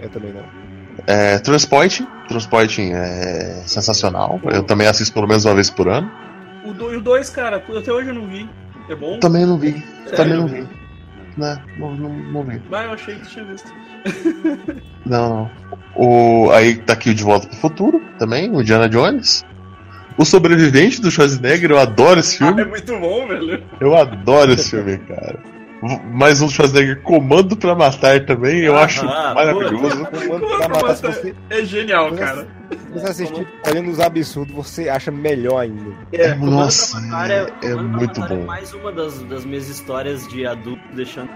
[0.00, 0.42] Eu também não.
[1.06, 4.40] É, Transpointing, Transpointing é sensacional.
[4.44, 6.10] Eu também assisto pelo menos uma vez por ano.
[6.64, 8.48] O 2, o dois, cara, até hoje eu não vi.
[8.88, 9.18] É bom?
[9.18, 9.72] Também não vi,
[10.04, 10.16] Sério?
[10.16, 10.68] também não vi.
[11.36, 12.58] Não, não, não, não vi.
[12.70, 13.72] Vai, eu achei que tinha visto.
[15.06, 15.50] Não, não.
[15.96, 19.44] O, aí tá aqui o De Volta pro Futuro também, o Indiana Jones.
[20.16, 22.62] O Sobrevivente do Schwarzenegger, eu adoro esse Ah, filme.
[22.62, 23.62] é muito bom, velho.
[23.80, 25.38] Eu adoro esse filme, cara.
[26.12, 29.06] Mais um Schwarzenegger Comando pra Matar também, eu Aham, acho pô.
[29.06, 30.02] maravilhoso.
[30.08, 32.46] Vai pra matar, você, É genial, Mas cara.
[32.70, 35.90] se você assistir olhando os absurdos, você acha melhor ainda.
[36.12, 38.44] É, Nossa, Comando pra Matar é, é Comando pra muito É bom.
[38.46, 41.28] mais uma das, das minhas histórias de adulto deixando.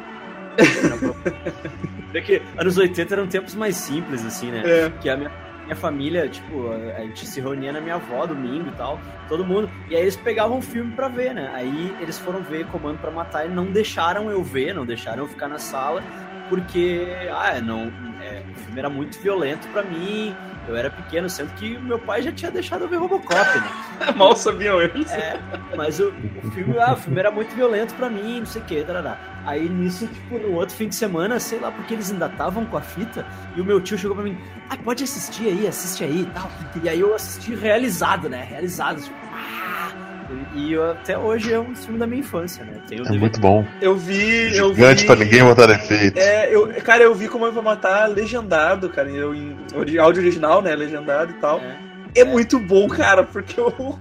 [2.15, 4.63] é que anos 80 eram tempos mais simples, assim, né?
[4.65, 4.93] É.
[5.01, 5.31] Que a minha,
[5.69, 9.71] minha família, tipo, a, gente se reunia na minha avó domingo e tal, todo mundo.
[9.91, 11.51] E aí eles pegavam um filme pra ver, né?
[11.53, 15.29] Aí eles foram ver Comando pra Matar e não deixaram eu ver, não deixaram eu
[15.29, 16.03] ficar na sala,
[16.49, 20.35] porque, ah, não, é, o filme era muito violento pra mim.
[20.67, 23.71] Eu era pequeno, sendo que meu pai já tinha deixado eu ver Robocop, né?
[24.15, 25.11] Mal sabiam eles.
[25.11, 25.41] É,
[25.75, 26.09] mas o,
[26.45, 29.19] o filme, ah, o filme era muito violento pra mim, não sei o que, tarará.
[29.47, 32.77] Aí nisso, tipo, no outro fim de semana, sei lá, porque eles ainda estavam com
[32.77, 33.25] a fita,
[33.57, 34.37] e o meu tio chegou pra mim,
[34.69, 36.51] ah, pode assistir aí, assiste aí e tal.
[36.83, 38.45] E aí eu assisti realizado, né?
[38.45, 40.08] Realizado, tipo, ah!
[40.55, 42.73] E eu, até hoje é um filme da minha infância, né?
[42.87, 43.19] Tem o É DVD.
[43.19, 43.65] muito bom.
[43.81, 44.57] Eu vi.
[44.57, 45.07] Eu Gigante vi...
[45.07, 46.19] pra ninguém botar defeito.
[46.19, 49.09] É, eu, cara, eu vi como eu vou matar legendado, cara.
[49.11, 49.57] Eu, em
[49.99, 50.75] áudio original, né?
[50.77, 51.59] Legendado e tal.
[51.61, 51.89] É.
[52.15, 53.97] É, muito bom, cara, porque o,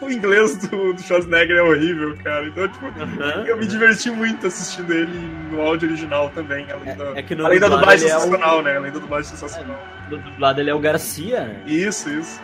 [0.00, 2.46] o inglês do, do Schwarzenegger é horrível, cara.
[2.46, 3.44] Então, tipo, Aham.
[3.46, 5.18] eu me diverti muito assistindo ele
[5.50, 6.66] no áudio original também.
[6.70, 8.76] Além da, É, é que no além da dublado dublagem é o- sensacional, né?
[8.76, 9.76] Além da dublagem sensacional.
[10.08, 11.56] No dublado ele é o Garcia, né?
[11.66, 12.40] Isso, isso.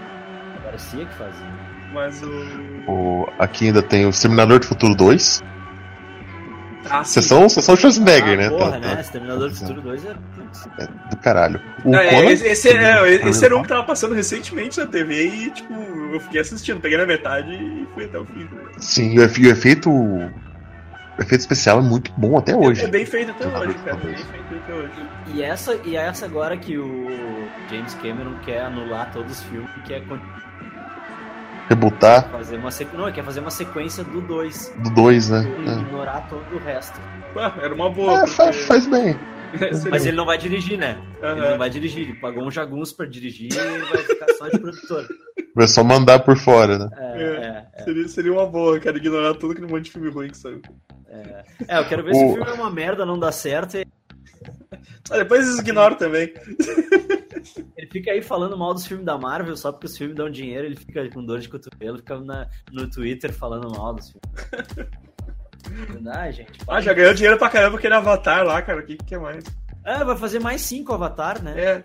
[0.61, 1.62] O Garcia que fazia.
[1.93, 2.91] Mas o.
[2.91, 5.43] O, aqui ainda tem o Exterminador do Futuro 2.
[6.91, 7.05] Ah.
[7.05, 8.49] Sessão, sessão Schwarzenegger, ah, né?
[8.51, 8.95] porra, Tá- né?
[8.97, 10.15] tá- Exterminador do tá- Futuro 2 é...
[10.35, 10.69] putz.
[11.11, 11.61] do caralho.
[11.85, 15.27] O É, Conan, esse, esse, é, esse era um que tava passando recentemente na TV
[15.29, 18.41] e, tipo, eu fiquei assistindo, peguei na metade e fui até o fim.
[18.41, 18.71] ligado?
[18.79, 19.91] Sim, o efe- o efeito.
[19.91, 22.85] O efeito especial é muito bom até hoje.
[22.85, 23.97] É bem feito até hoje, cara.
[23.99, 24.93] Bem feito até hoje.
[25.35, 27.07] E essa, e essa agora que o
[27.71, 30.19] James Cameron quer anular todos os filmes e quer con-
[31.69, 32.99] Rebutar fazer uma sequência.
[32.99, 35.45] Não, ele quer fazer uma sequência do 2 do 2, né?
[35.59, 37.01] e ignorar todo o resto.
[37.37, 37.91] Ah, era uma É.
[37.91, 38.23] boa.
[38.23, 39.19] É, faz, porque- faz bem.
[39.61, 40.99] Mas seria- ele não vai dirigir, né?
[41.23, 41.51] Ele Aham.
[41.51, 45.07] não vai dirigir, ele pagou um jagunço pra dirigir e vai ficar só de produtor.
[45.55, 46.89] Vai só mandar por fora, né?
[46.97, 47.85] É, é, é.
[47.85, 50.61] Seria, seria uma boa, cara, ignorar todo aquele monte de filme ruim que saiu.
[51.69, 53.77] É, eu quero ver se O- o filme é uma merda, não dá certo.
[53.77, 53.87] e
[55.11, 56.33] Ah, depois eles ignoram também.
[57.93, 60.77] Fica aí falando mal dos filmes da Marvel só porque os filmes dão dinheiro, ele
[60.77, 64.23] fica com dor de cotovelo, fica na- no Twitter falando mal dos filmes.
[66.13, 66.59] Ah, gente.
[66.69, 68.81] Ah, já ganhou dinheiro pra caramba aquele Avatar lá, cara.
[68.81, 69.45] O que, que quer mais?
[69.87, 71.55] É, vai fazer mais cinco Avatar, né?
[71.59, 71.83] É.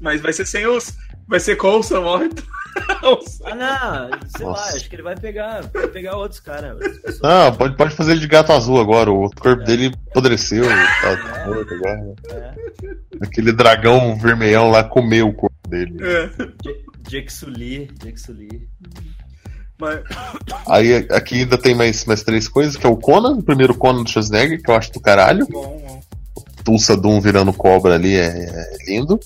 [0.00, 0.92] Mas vai ser sem os.
[1.28, 2.42] Vai ser com o Sam Morton.
[3.44, 4.60] Ah, não, sei Nossa.
[4.60, 6.78] lá, acho que ele vai pegar, vai pegar outros caras.
[7.22, 9.10] Não, pode, pode fazer ele de gato azul agora.
[9.10, 9.64] O corpo É.
[9.64, 10.64] dele apodreceu.
[10.64, 11.96] Tá morto agora.
[11.96, 12.14] né?
[12.30, 12.54] É.
[13.24, 15.96] Aquele dragão vermelhão lá comeu o corpo dele.
[16.00, 16.30] É.
[17.08, 18.68] Jake Sully, Jake Sully.
[19.78, 20.00] Mas,
[20.68, 24.04] Aí aqui ainda tem mais, mais três coisas, que é o Conan, o primeiro Conan
[24.04, 25.46] do Schwarzenegger, que eu acho do caralho.
[25.48, 26.00] bom, bom.
[26.64, 29.18] Tulsa Doom virando cobra ali é, é lindo.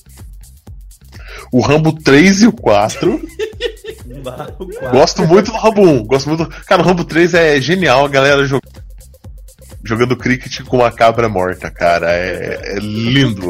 [1.56, 3.14] O Rambo 3 e o 4.
[3.14, 4.68] O quatro.
[4.90, 6.04] Gosto muito do Rambo 1.
[6.04, 6.44] Gosto muito.
[6.44, 8.60] do- Cara, o Rambo 3 é genial, a galera jog-
[9.82, 12.12] jogando cricket com uma cabra morta, cara.
[12.12, 13.48] É, é lindo.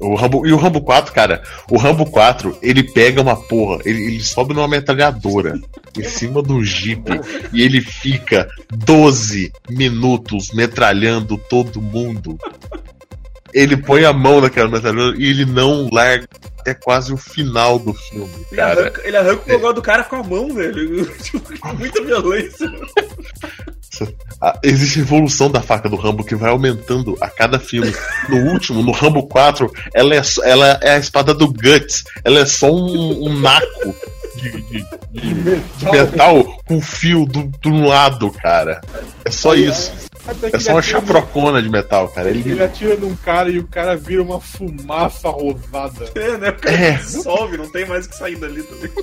[0.00, 4.00] O Rambo, e o Rambo 4, cara, o Rambo 4, ele pega uma porra, ele,
[4.00, 5.58] ele sobe numa metralhadora
[5.98, 7.02] em cima do Jeep
[7.52, 12.38] e ele fica 12 minutos metralhando todo mundo.
[13.54, 16.28] Ele põe a mão naquela metralhadora e ele não larga
[16.60, 20.16] até quase o final do filme, Ele arranca, ele arranca o negócio do cara com
[20.16, 21.06] a mão, velho.
[21.22, 22.70] Tipo, com muita violência.
[24.40, 27.92] Ah, Existe evolução da faca do Rambo que vai aumentando a cada filme.
[28.28, 32.04] No último, no Rambo 4, ela é, ela é a espada do Guts.
[32.22, 33.94] Ela é só um, um naco
[34.36, 38.80] de, de- de- de metal com fio do, do lado, cara.
[39.24, 39.90] É só isso.
[40.52, 42.30] É só uma chaprocona de metal, cara.
[42.30, 46.10] Ele, Ele atira num cara e o cara vira uma fumaça rosada.
[46.14, 46.50] É, né?
[46.50, 46.92] O cara É.
[46.92, 48.90] dissolve, não tem mais o que sair dali também.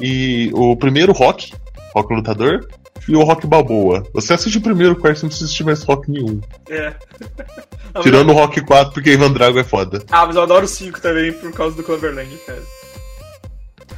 [0.00, 1.52] E o primeiro rock,
[1.94, 2.66] rock lutador,
[3.08, 4.04] e o rock balboa.
[4.12, 6.40] Você assiste o primeiro, o quarto, você não precisa assistir mais rock nenhum.
[6.68, 6.92] É.
[8.02, 10.02] Tirando o rock 4, porque Ivan Drago é foda.
[10.10, 12.62] Ah, mas eu adoro o 5 também por causa do Cloverland, cara.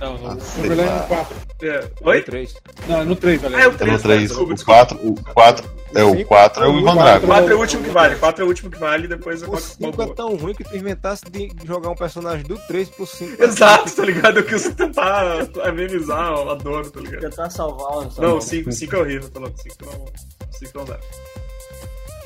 [0.04, 0.30] Não, não.
[0.30, 1.00] Ah, No sei Cloverland lá.
[1.00, 1.36] no 4.
[1.62, 1.90] É.
[2.02, 2.22] Oi?
[2.22, 2.54] Três.
[2.88, 3.74] Não, é no 3, Ah, é o aliás.
[3.74, 4.20] É 3, no 3.
[4.22, 4.86] desculpa, O desculpa.
[4.86, 7.26] 4, o 4 é o 4 é o Ivan O Drago.
[7.26, 9.50] 4 é o último que vale, 4 é o último que vale, depois é O
[9.50, 13.06] 4 5 é tão ruim que tu inventasse de jogar um personagem do 3 pro
[13.06, 13.42] 5.
[13.42, 14.38] Exato, tá ligado?
[14.40, 17.20] Eu quis tentar amenizar a dor, tá ligado?
[17.22, 19.56] Tentar salvar o Não, o 5, 5 é horrível, tá louco.
[19.62, 20.04] 5 não,
[20.50, 20.98] 5 não dá.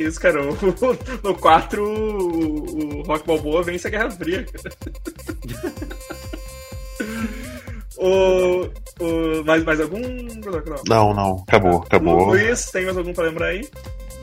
[0.00, 0.56] Isso, cara, o-
[1.22, 4.74] no 4 o, o Rock Balboa vence a Guerra Fria, cara.
[7.98, 8.70] o,
[9.00, 10.00] o, mais, mais algum?
[10.00, 10.82] Não.
[10.86, 12.26] Não, não, acabou, acabou.
[12.26, 13.68] Luiz, tem mais algum pra lembrar aí?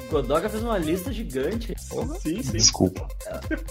[0.09, 1.73] Godoka fez uma lista gigante.
[2.21, 2.51] Sim, sim.
[2.51, 3.07] Desculpa.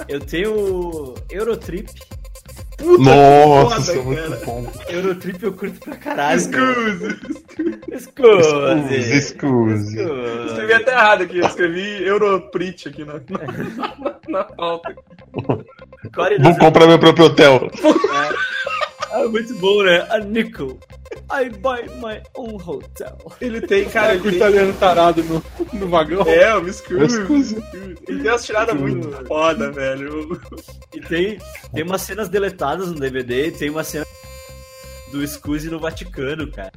[0.09, 1.89] Eu tenho o Eurotrip.
[2.81, 4.67] Nossa, foda, isso é muito bom.
[4.89, 6.37] Eurotrip eu curto pra caralho.
[6.37, 7.21] Excuse!
[7.93, 8.95] Excuse.
[8.95, 10.01] Excuse.
[10.47, 14.95] Escrevi até errado aqui, eu escrevi Europrit aqui na, na, na pauta.
[16.13, 17.71] Core Vou comprar meu próprio hotel.
[19.25, 20.07] Ah, muito bom, né?
[20.11, 20.79] A nickel.
[21.31, 23.17] I buy my own hotel.
[23.41, 25.43] Ele tem, Cara, cara, com o italiano tarado no,
[25.73, 26.23] no vagão.
[26.29, 26.69] É, o.
[26.69, 27.57] Excuse.
[28.07, 30.41] Ele tem umas tiradas muito foda, velho.
[30.93, 31.39] E tem,
[31.73, 34.05] tem umas cenas deletadas no DVD, tem uma cena
[35.19, 36.73] do Scuzzi no Vaticano, cara.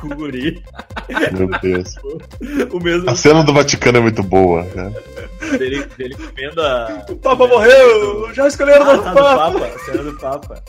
[0.00, 0.62] Com o guri.
[1.32, 1.94] Meu Deus.
[2.72, 4.92] O mesmo A cena do Vaticano é muito boa, né?
[5.58, 7.04] dele, dele comendo a.
[7.10, 8.32] O Papa morreu!
[8.34, 9.50] Já escolheram Ah, o tá, do Papa!
[9.52, 10.64] Papa, a cena do Papa.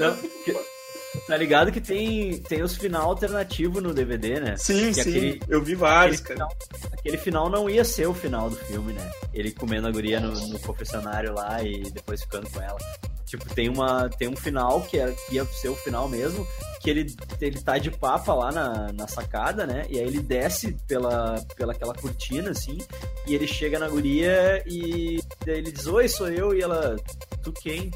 [0.00, 0.56] Não, que-
[1.26, 4.54] tá ligado que tem, tem os final alternativo no DVD, né?
[4.56, 5.00] Sim, Que sim.
[5.00, 6.50] aquele- Eu vi vários, Aquele cara.
[6.50, 9.10] final, aquele final não ia ser o final do filme, né?
[9.34, 12.78] Ele comendo a guria no, no confessionário lá e depois ficando com ela.
[13.26, 16.46] Tipo, tem, uma, tem um final que, é, que ia ser o final mesmo,
[16.80, 19.84] que ele, ele tá de papa lá na, na sacada, né?
[19.90, 22.78] E aí ele desce pela, pela aquela cortina, assim,
[23.26, 26.96] e ele chega na guria e ele diz, oi, sou eu, e ela,
[27.42, 27.90] tu quem?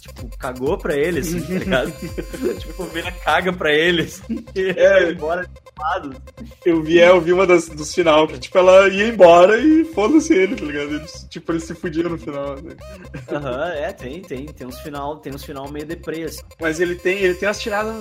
[0.00, 1.92] Tipo, cagou pra ele, assim, tá ligado?
[2.58, 5.10] tipo, o Vena caga pra ele, assim, e É.
[5.12, 5.48] embora
[5.78, 6.14] lado.
[6.64, 9.84] Eu vi, é, eu vi uma das, dos final, que tipo, ela ia embora e
[9.84, 10.94] foda-se ele, tá ligado?
[10.94, 12.56] Eles, tipo, ele se fudia no final.
[12.60, 12.74] Né?
[13.30, 14.46] Aham, é, tem, tem.
[14.46, 16.42] Tem uns final, tem uns final meio deprê, assim.
[16.60, 17.94] Mas ele tem, ele tem umas tiradas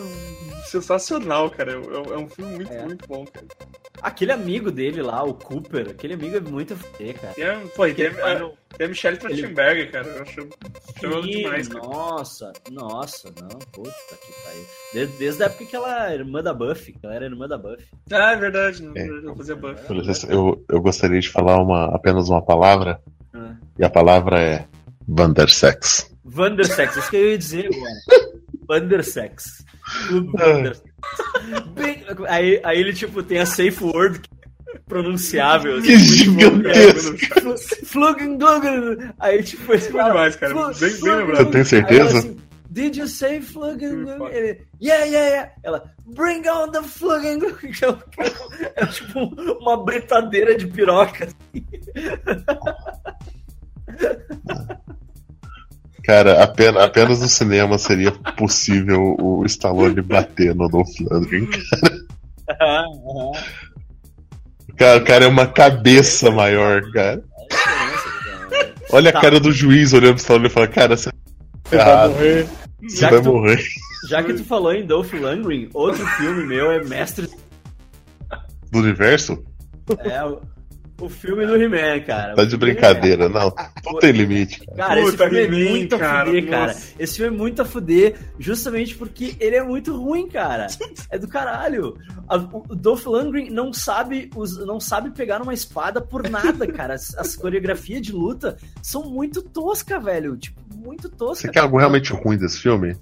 [0.65, 1.71] sensacional, cara.
[1.73, 1.75] É,
[2.13, 2.83] é um filme muito, É.
[2.85, 3.45] muito bom, cara.
[4.01, 7.33] Aquele amigo dele lá, o Cooper, aquele amigo é muito f***, cara.
[7.33, 10.07] Tem, a- pô, e tem, Ele a, no- tem a Michelle Trachtenberger, cara.
[10.07, 10.41] Eu acho,
[11.21, 11.85] Sim, demais, cara.
[11.85, 13.91] nossa, nossa, não, puta
[14.25, 14.65] que pariu.
[14.93, 17.57] Desde, desde a época que ela era irmã da Buffy, que ela era irmã da
[17.57, 17.85] Buffy.
[18.11, 18.81] Ah, é verdade.
[18.83, 19.05] Não, É.
[19.07, 19.57] Eu fazia
[20.29, 23.01] Eu, eu gostaria de falar uma, apenas uma palavra,
[23.33, 23.55] Ah.
[23.77, 24.65] e a palavra é
[25.07, 26.09] Vandersex.
[26.23, 28.39] Vandersex, isso que eu ia dizer agora.
[28.67, 29.65] Vandersex.
[31.73, 34.21] Bem- aí, aí ele, tipo, tem a safe word
[34.87, 35.77] pronunciável.
[35.77, 37.15] assim, Que gigantesco!
[39.19, 40.53] Aí, tipo, ele Foi demais, cara.
[40.53, 41.45] Bem, bem lembrado.
[41.45, 42.17] Você tem certeza?
[42.19, 42.37] Assim,
[42.71, 43.83] Did you say foda.
[43.83, 45.51] Ele, yeah, yeah, yeah.
[45.63, 47.39] Ela, bring on the Fluggen.
[47.39, 47.71] Gluggen.
[48.75, 49.19] É tipo
[49.59, 51.27] uma britadeira de piroca.
[56.09, 61.47] Cara, apenas, apenas no cinema seria possível o Stallone bater no Dolph Lundgren.
[64.75, 67.21] Cara, o cara é uma cabeça maior, cara.
[68.91, 69.21] Olha a Tá.
[69.21, 71.11] cara do juiz olhando pro Stallone e fala, cara, você
[71.65, 72.47] Você vai morrer.
[72.81, 73.63] você Já vai que tu- morrer.
[74.09, 77.29] Já que tu falou em Dolph Lundgren, outro filme meu é Mestre.
[78.71, 79.43] do universo?
[79.99, 80.23] É
[81.01, 82.35] o, filme do He-Man, cara.
[82.35, 83.53] Tá de brincadeira, não.
[83.85, 84.59] Não tem limite.
[84.65, 84.75] cara.
[84.77, 86.67] Cara, esse Puta, filme é muito a cara, fuder, cara.
[86.73, 86.87] nossa.
[86.99, 90.67] Esse filme é muito a fuder, justamente porque ele é muito ruim, cara.
[91.11, 91.95] É do caralho.
[92.27, 94.29] A- O Dolph Lundgren não sabe,
[94.65, 96.93] não sabe pegar numa espada por nada, cara.
[96.93, 100.37] As, as coreografias de luta são muito tosca, velho.
[100.37, 101.47] Tipo, muito tosca.
[101.47, 102.95] Você quer algo realmente ruim desse filme?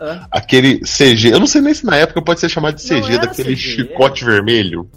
[0.00, 0.26] Hã?
[0.30, 3.54] Aquele CG, eu não sei nem se na época pode ser chamado de CG, daquele
[3.56, 3.56] CG.
[3.56, 4.88] chicote vermelho.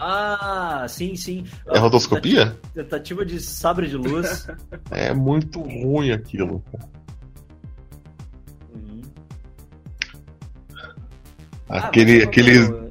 [0.00, 1.44] Ah, sim, sim.
[1.66, 2.56] É rotoscopia?
[2.74, 4.46] Tentativa de sabre de luz.
[4.90, 6.62] É muito ruim aquilo.
[8.74, 9.00] Uhum.
[11.68, 12.82] Aquele, Ah, aquele.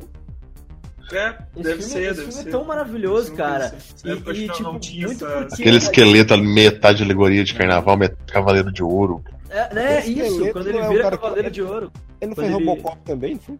[1.13, 2.47] É, Esse deve filme, ser, esse deve filme ser.
[2.47, 3.75] é tão maravilhoso, cara.
[4.05, 5.53] E, e, tipo, muito essa- porque...
[5.61, 9.21] Aquele esqueleto ali, metade alegoria de carnaval, metade cavaleiro de ouro.
[9.49, 11.91] É, né, isso, quando ele é o vira cara que- Cavaleiro de Ouro.
[12.21, 13.59] Ele não Quando fez ele- Robocop também, não foi?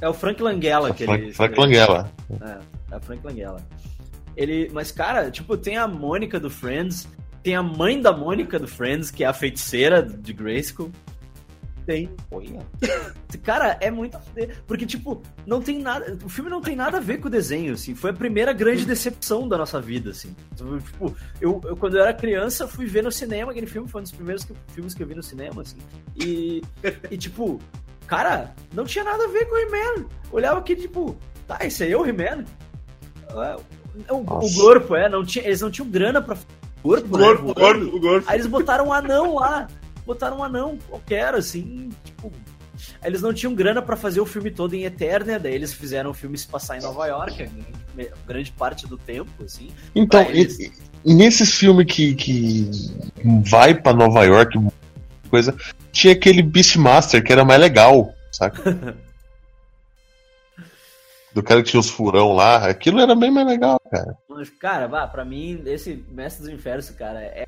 [0.00, 1.32] É o Frank Langella que Frank, ele...
[1.34, 2.10] Frank Langella.
[2.40, 2.58] É,
[2.94, 3.66] é o Frank Langella.
[4.36, 7.06] Ele, mas, cara, tipo, tem a Mônica do Friends,
[7.42, 10.90] tem a mãe da Mônica do Friends, que é a feiticeira de Grayskull.
[11.86, 12.08] Tem.
[12.30, 12.60] Olha.
[13.42, 14.16] Cara, é muito.
[14.66, 16.16] Porque, tipo, não tem nada.
[16.24, 17.94] O filme não tem nada a ver com o desenho, assim.
[17.94, 20.36] Foi a primeira grande decepção da nossa vida, assim.
[20.54, 24.04] Tipo, eu, eu, quando eu era criança, fui ver no cinema aquele filme, foi um
[24.04, 25.78] dos primeiros que- filmes que eu vi no cinema, assim.
[26.16, 26.62] E,
[27.10, 27.58] e tipo,
[28.10, 30.06] cara, não tinha nada a ver com o He-Man.
[30.32, 31.16] Olhava aqui, tipo,
[31.46, 32.44] tá, esse aí é o He-Man?
[33.30, 34.54] É, O, o Nossa.
[34.60, 36.36] corpo, é, não tinha, eles não tinham grana pra.
[36.82, 37.54] Corpo, O né, o o
[38.00, 38.24] gordo.
[38.26, 39.68] Aí eles botaram um anão lá.
[40.06, 42.32] Botaram um anão qualquer, assim, tipo.
[43.02, 46.10] Aí Eles não tinham grana pra fazer o filme todo em Eternia, daí eles fizeram
[46.10, 49.68] o filme se passar em Nova York, a grande parte do tempo, assim.
[49.94, 50.58] Então, eles.
[50.58, 50.72] e-
[51.04, 52.70] e nesses filmes que, que
[53.50, 54.58] vai pra Nova York,
[55.30, 55.56] coisa,
[55.92, 58.62] tinha aquele Beastmaster que era mais legal, saca?
[61.32, 64.16] Do cara que tinha os furão lá, aquilo era bem mais legal, cara.
[64.28, 67.46] Mas, cara, vá, pra mim, esse Mestre dos Infernos, cara, é.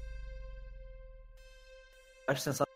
[2.29, 2.73] Acho sensacional.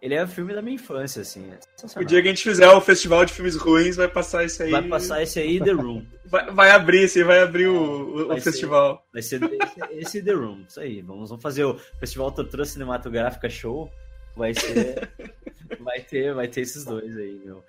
[0.00, 1.50] Ele é o filme da minha infância, assim.
[1.52, 4.62] É O dia que a gente fizer o festival de filmes ruins, vai passar isso
[4.62, 4.70] aí.
[4.70, 6.06] Vai passar esse aí, The Room.
[6.24, 8.50] Vai, vai abrir, assim, vai abrir o, o- Vai ser.
[8.52, 9.02] festival.
[9.12, 11.00] Vai ser esse, esse The Room, isso aí.
[11.02, 13.90] Vamos, vamos fazer o Festival Tortura Cinematográfica Show.
[14.38, 15.10] Vai ser.
[15.80, 17.64] vai, ter, vai ter esses dois aí, meu.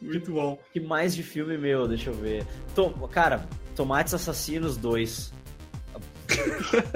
[0.00, 0.58] Muito bom.
[0.72, 1.88] que mais de filme meu?
[1.88, 2.46] Deixa eu ver.
[2.74, 3.44] Tom, cara,
[3.74, 5.32] Tomates Assassinos 2.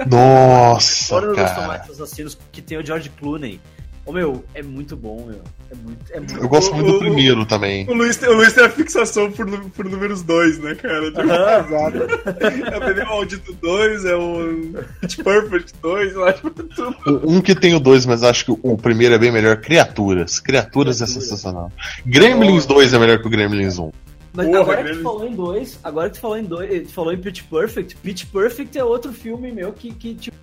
[0.09, 1.51] Nossa, Fora dos.
[1.51, 3.59] Tomates Assassinos, que tem o George Clooney.
[4.07, 5.41] Ô meu, é muito bom, meu.
[5.69, 5.99] É muito.
[6.13, 7.85] É muito Eu gosto muito O- do o- primeiro também.
[7.89, 11.07] O Luiz, tem- o Luiz tem a fixação por, por números 2, né, cara?
[11.11, 11.97] Tipo, Exato.
[12.73, 16.95] É o Bebê Maldito 2, é o Pitch Perfect 2, eu acho tudo.
[17.29, 19.57] Um que tem o dois, mas acho que o primeiro é bem melhor.
[19.57, 20.39] Criaturas.
[20.39, 21.23] Criaturas é Criaturas.
[21.29, 21.71] sensacional.
[22.05, 23.91] Gremlins 2 é melhor que o Gremlins 1.
[24.33, 26.93] Mas Porra, agora que tu falou em dois, agora que tu falou em dois, tu
[26.93, 30.37] falou em Pitch Perfect, Pitch Perfect é outro filme meu que, que tipo,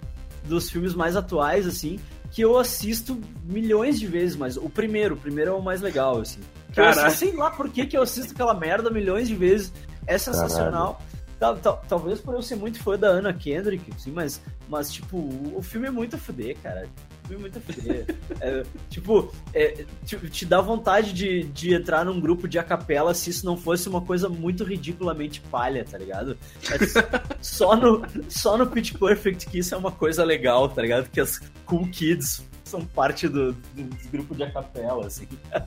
[0.45, 1.99] dos filmes mais atuais, assim,
[2.35, 6.19] que eu assisto milhões de vezes, mas o primeiro, o primeiro é o mais legal,
[6.20, 6.40] assim.
[6.73, 7.06] Que eu Caralho.
[7.06, 9.73] assisto, sei lá por que, que eu assisto aquela merda milhões de vezes.
[10.05, 11.01] É sensacional.
[11.39, 15.16] Tal- tal- talvez por eu ser muito fã da Anna Kendrick, assim, mas, mas tipo,
[15.16, 16.89] o, o filme é muito a fuder, cara.
[17.27, 18.07] Filme muito fuder.
[18.41, 23.31] É, tipo, é, te, te dá vontade de, de entrar num grupo de acapela se
[23.31, 26.37] isso não fosse uma coisa muito ridiculamente palha, tá ligado?
[26.71, 26.77] É
[27.41, 31.09] só, no, só no Pitch Perfect que isso é uma coisa legal, tá ligado?
[31.09, 35.27] Que as cool kids são parte do, do, do grupo de acapela, assim.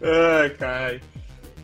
[0.00, 1.00] Ai, cara.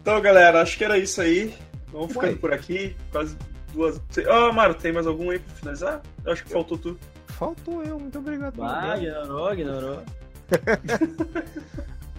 [0.01, 1.55] Então, galera, acho que era isso aí.
[1.93, 2.97] Vamos ficando por aqui.
[3.13, 3.37] Quase
[3.73, 4.01] duas.
[4.29, 6.03] Ó, Maro, tem mais algum aí pra finalizar?
[6.25, 6.99] Eu acho que faltou tu.
[7.29, 8.57] Faltou eu, muito obrigado.
[8.57, 10.03] Vai, ignorou, ignorou.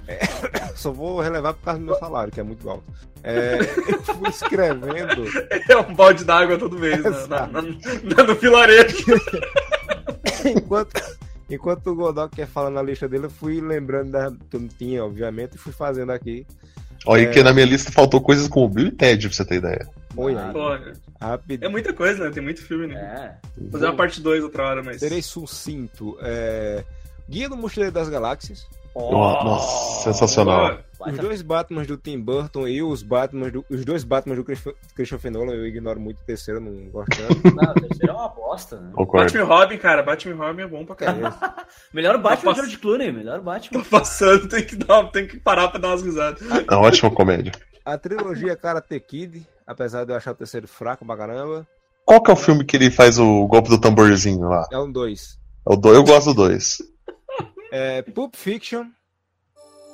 [0.75, 2.83] Só vou relevar por causa do meu salário, que é muito alto.
[3.23, 3.57] É,
[3.87, 4.87] eu fui escrevendo.
[5.69, 7.09] É um balde d'água todo mês, né?
[7.29, 8.97] na, na, na- no vilarejo.
[10.45, 11.01] enquanto,
[11.49, 14.67] enquanto o Godok quer falar na lista dele, eu fui lembrando da que eu não
[14.67, 16.45] tinha, obviamente, e fui fazendo aqui.
[17.05, 17.25] Olha É.
[17.27, 19.87] que na minha lista faltou coisas como Bill e Ted, pra você ter ideia.
[20.15, 21.63] Oi, Ah, Porra, rápido.
[21.63, 22.31] é muita coisa, né?
[22.31, 23.37] Tem muito filme, né?
[23.59, 23.69] É.
[23.71, 24.99] Fazer uma parte 2 outra hora, mas.
[24.99, 26.17] Serei sucinto.
[26.21, 26.83] É,
[27.29, 28.67] Guia do Mochileiro das Galáxias.
[28.95, 30.77] Nossa, sensacional.
[30.99, 34.43] Os dois Batmans do Tim Burton e os Batmans do, os dois Batmans do
[34.95, 37.41] Christopher- Nolan, eu ignoro muito o terceiro, não gosto tanto.
[37.55, 38.91] Não, o terceiro é uma bosta, né?
[38.93, 39.25] Concordo.
[39.25, 40.03] Batman e Robin, cara.
[40.03, 41.33] Batman e Robin é bom pra caralho.
[41.93, 43.81] Melhor Batman é o pass- George Clooney, melhor Batman.
[43.83, 46.41] Tá passando, tem que, dar, tem que parar pra dar umas risadas.
[46.49, 47.51] É uma ótima comédia.
[47.83, 51.67] A trilogia Karate Kid, apesar de eu achar o terceiro fraco pra caramba,
[52.05, 54.67] Qual que é o filme que ele faz o golpe do tamborzinho lá?
[54.71, 55.37] é um dois.
[55.67, 55.93] É o do...
[55.93, 56.77] Eu gosto do dois.
[57.71, 58.85] É, Pulp Fiction,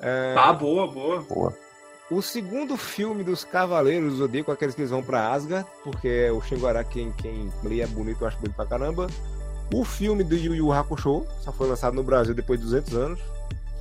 [0.01, 1.21] É, Ah, boa, boa.
[1.21, 1.53] Boa.
[2.11, 6.41] O segundo filme dos Cavaleiros do Zodíaco, aqueles que eles vão pra Asgard, porque o
[6.41, 9.05] Shinguara, quem, quem lê é bonito, eu acho bonito pra caramba.
[9.71, 13.19] O filme do Yu Yu Hakusho, só foi lançado no Brasil depois de 200 anos.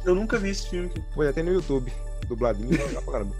[0.04, 0.90] Eu nunca vi esse filme.
[1.14, 1.90] Foi até no YouTube,
[2.26, 3.34] dubladinho, legal pra caramba.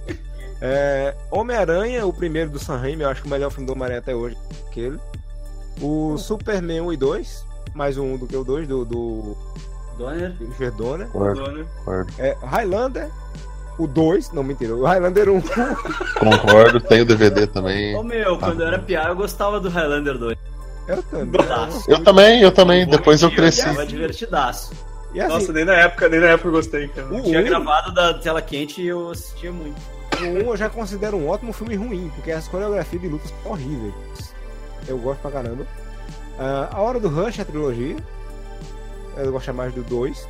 [0.61, 4.01] É, Homem-Aranha, o primeiro do Sam Raimi, eu acho que o melhor filme do Homem-Aranha
[4.01, 4.37] até hoje,
[4.69, 4.99] aquele.
[5.81, 9.37] O Superman 1 e 2, mais um do que o 2, do, do
[9.97, 10.35] Donner.
[10.41, 11.09] Richard Donner.
[11.09, 11.67] Concordo.
[12.19, 13.09] É, Highlander,
[13.79, 15.41] o 2, não, mentira, o Highlander 1.
[16.19, 17.95] Concordo, tem o DVD também.
[17.95, 20.37] Ô meu, quando eu era piá, eu gostava do Highlander 2.
[20.89, 21.47] Eu também.
[21.47, 21.91] Nossa.
[21.91, 22.87] Eu também, eu também.
[22.87, 23.63] Depois eu Eu cresci.
[23.63, 24.73] Tava divertidaço.
[25.15, 27.07] E assim, Nossa, nem na época, nem na época eu gostei, cara.
[27.09, 29.81] o Tinha 1, gravado da tela quente e eu assistia muito.
[30.25, 33.53] O 1 eu já considero um ótimo filme ruim, porque as coreografias de lutas são
[33.53, 33.95] horríveis.
[34.87, 35.67] Eu gosto pra caramba.
[36.39, 37.97] Ah, a Hora do Rush, a trilogia.
[39.17, 40.29] Eu gosto mais do 2,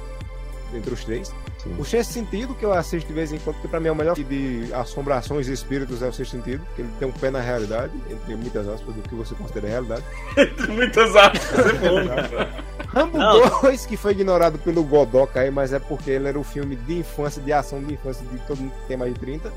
[0.75, 1.33] entre os três.
[1.69, 1.81] Sim.
[1.81, 3.95] O Sexto Sentido, que eu assisto de vez em quando, que pra mim é o
[3.97, 7.41] melhor de assombrações e espíritos, é o Sexto Sentido, que ele tem um pé na
[7.41, 10.03] realidade, entre muitas aspas, do que você considera realidade.
[10.69, 12.49] Muitas aspas, é bom, cara.
[12.89, 13.61] Rambo Não.
[13.63, 16.99] 2, que foi ignorado pelo Godoka aí, mas é porque ele era o filme de
[16.99, 19.53] infância, de ação de infância de todo mundo que tem mais de 30.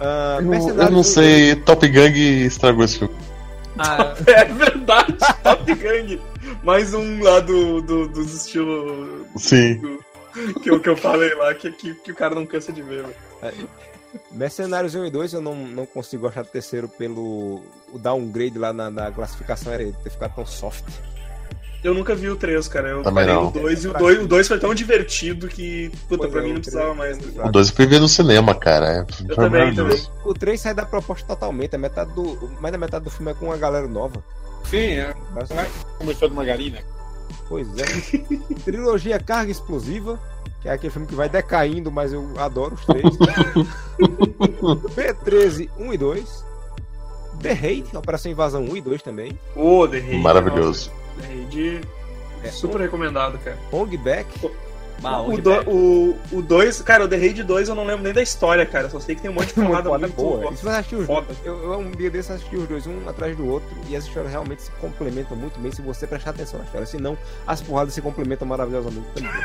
[0.00, 3.14] Ah, Eu, eu não do- sei, Top Gang estragou esse filme.
[3.78, 6.20] Ah, É verdade, Top Gang.
[6.64, 9.76] Mais um lá do, do, dos estilos Sim.
[9.76, 10.00] do-
[10.62, 13.04] que, eu, que eu falei lá, que, que, que o cara não cansa de ver.
[13.40, 13.68] velho.
[14.32, 17.62] Mercenários 1 e 2 eu não, não consigo gostar do terceiro pelo
[17.92, 20.84] o downgrade lá na, na classificação era ele ter ficado tão soft.
[21.82, 22.88] Eu nunca vi o 3, cara.
[22.88, 23.44] Eu Também parei não.
[23.44, 26.44] no 2 e o 2, o 2 foi tão divertido que, puta, Pois pra é,
[26.44, 27.18] mim o não precisava mais.
[27.18, 28.86] O 2 eu fui ver no cinema, cara.
[28.86, 30.12] É, Eu foi também, maravilhoso.
[30.24, 33.34] O 3 sai da proposta totalmente, a metade do, mais da metade do filme é
[33.34, 34.22] com uma galera nova.
[34.68, 35.14] Sim, é.
[35.98, 36.78] Começou de Margarina.
[37.48, 37.84] Pois é.
[38.64, 40.20] Trilogia Carga Explosiva,
[40.62, 43.04] que é aquele filme que vai decaindo, mas eu adoro os três.
[44.94, 46.44] P13 1 e 2.
[47.40, 49.38] The Raid, Operação Invasão 1 e 2 também.
[49.56, 50.18] Ô, The Raid.
[50.18, 50.90] Maravilhoso.
[50.90, 51.80] nossa, The Raid,
[52.44, 53.58] É, super recomendado, cara.
[53.72, 54.28] Hong Back.
[55.00, 55.70] Bah, O onde 2, pega?
[55.70, 58.90] o, o dois, cara, o The Raid 2 eu não lembro nem da história, cara.
[58.90, 60.50] Só sei que tem um monte de porrada muito boa.
[60.50, 61.26] Você assistir os foda.
[61.44, 64.30] eu, eu um dia desses assisti os dois, um atrás do outro, e as histórias
[64.30, 66.86] realmente se complementam muito bem se você prestar atenção na história.
[66.86, 67.16] Senão,
[67.46, 69.30] as porradas se complementam maravilhosamente também.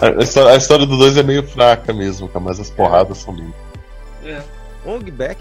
[0.00, 3.34] A história, a história do 2 é meio fraca mesmo, cara, mas as porradas são
[3.34, 3.54] lindas.
[4.24, 4.42] É.
[4.84, 5.40] Hong Back.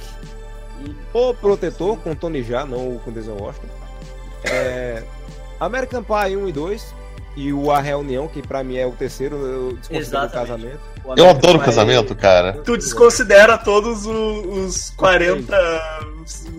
[1.13, 3.67] O Protetor, com Tony Jaa, não com Denzel Washington.
[4.45, 5.03] É,
[5.59, 6.95] American Pie 1 e 2.
[7.37, 10.79] E o A Reunião, que pra mim é o terceiro, eu desconsidero o casamento.
[11.05, 12.53] O Eu adoro casamento, cara.
[12.65, 15.55] Tu desconsidera todos os 40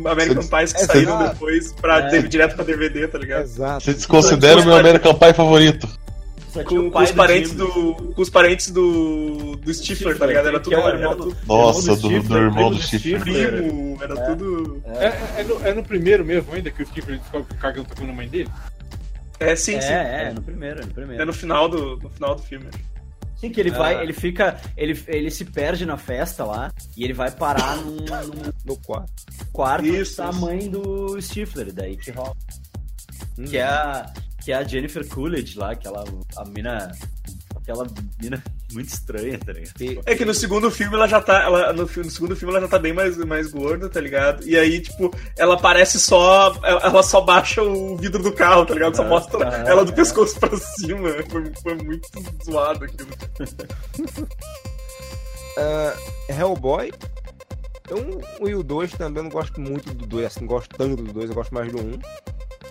[0.04, 1.32] American Pies que É, saíram exato.
[1.34, 2.22] depois pra, É.
[2.22, 3.42] direto pra DVD, tá ligado?
[3.42, 3.84] Exato.
[3.84, 5.88] Você desconsidera o meu American Pie favorito.
[6.64, 7.68] Com, com os parentes do.
[8.14, 9.56] Com os parentes do.
[9.56, 10.48] do Stifler, tá ligado?
[10.48, 10.74] Era tudo.
[10.74, 12.82] é o Era, irmão tudo Nossa, Irmão do, do do Stifler, irmão do do.
[12.82, 13.20] Stifler.
[13.20, 14.82] primo, era tudo.
[14.96, 17.82] É, é, no, é no primeiro mesmo ainda que o Skipper descobre que o Kagan
[17.84, 18.48] tá comendo a mãe dele?
[19.40, 19.92] É, sim, É, sim.
[19.92, 21.22] é, no primeiro, no primeiro.
[21.22, 22.66] É no final do, no final do filme.
[23.36, 24.02] Sim, que ele vai, Ah.
[24.02, 28.52] ele fica, ele, ele se perde na festa lá e ele vai parar num, num
[28.64, 29.12] No quarto.
[29.52, 30.40] quarto Isso, da isso.
[30.40, 32.34] mãe do Stifler, daí que rola.
[33.38, 33.44] Hum.
[33.44, 34.12] Que é a,
[34.44, 36.02] que é a Jennifer Coolidge lá, aquela
[36.36, 36.90] a mina,
[37.54, 37.86] aquela
[38.20, 38.42] mina
[38.72, 39.80] muito estranha, tá ligado?
[39.80, 41.42] E- É que no segundo filme ela já tá.
[41.42, 44.46] Ela, no, no segundo filme ela já tá bem mais, mais gorda, tá ligado?
[44.46, 46.54] E aí, tipo, ela parece só.
[46.62, 48.96] Ela ela só baixa o vidro do carro, tá ligado?
[48.96, 49.94] Só Ah, mostra ah, ela do é.
[49.94, 51.08] pescoço pra cima.
[51.30, 52.08] Foi, foi muito
[52.44, 53.08] zoado aquilo.
[55.56, 55.94] Ah,
[56.28, 56.92] Hellboy.
[57.90, 61.02] Um, um e o 2 também eu não gosto muito do 2, assim, gosto tanto
[61.02, 61.80] do 2, eu gosto mais do 1.
[61.80, 61.98] Um,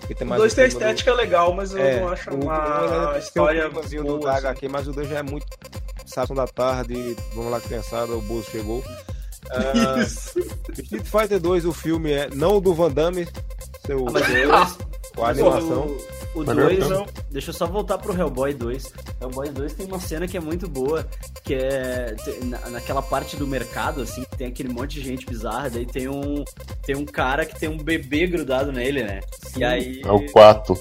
[0.07, 2.29] tem O mais 2 tem a clima do- estética legal, mas eu É, não acho
[2.29, 4.25] o- o- uma tem história um climazinho do boa.
[4.31, 4.47] da assim.
[4.47, 5.45] HQ, mas o 2 já é muito
[6.07, 8.83] sábado da tarde, vamos lá criançada, o Bozo chegou.
[10.01, 10.39] Isso.
[10.81, 13.27] Street Fighter 2, o filme é não o do Van Damme,
[13.85, 14.05] seu,
[14.53, 14.75] Ah,
[15.15, 15.97] com a animação.
[16.35, 17.05] o, o Melhor 2, não.
[17.31, 18.91] deixa eu só voltar pro Hellboy 2.
[19.21, 21.07] Hellboy 2 tem uma cena que é muito boa,
[21.43, 22.13] que é
[22.43, 26.07] na, naquela parte do mercado, assim, que tem aquele monte de gente bizarra, daí tem
[26.09, 26.43] um,
[26.85, 29.21] tem um cara que tem um bebê grudado nele, né?
[29.55, 30.77] E aí, É o 4.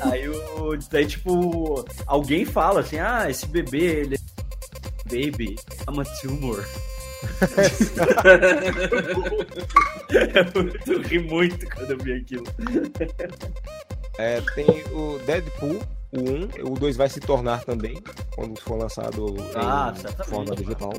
[0.00, 4.18] aí o, daí tipo, alguém fala assim, ah, esse bebê, ele é
[5.10, 5.56] baby,
[5.88, 6.64] I'm a tumor.
[10.86, 12.44] eu ri muito quando eu vi aquilo.
[14.18, 15.80] É, tem o Deadpool,
[16.12, 16.20] o
[16.66, 18.02] 1, o 2 vai se tornar também,
[18.34, 20.30] quando for lançado Ah, em certamente.
[20.30, 20.92] forma digital.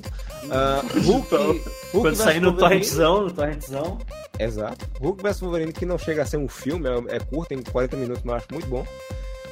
[0.49, 3.97] Ah, Hulk, Hulk Quando sair no torrentzão, no torrentzão.
[4.39, 4.85] Exato.
[4.99, 7.95] Hulk vs Wolverine, que não chega a ser um filme, é, é curto, tem 40
[7.97, 8.85] minutos, mas eu acho muito bom.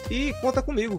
[0.09, 0.97] E conta comigo.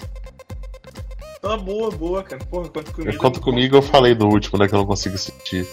[1.42, 2.44] Ah, boa, boa, cara.
[2.44, 3.18] Porra, conta comigo.
[3.18, 4.68] Conta comigo, eu falei do último, né?
[4.68, 5.66] Que eu não consigo assistir.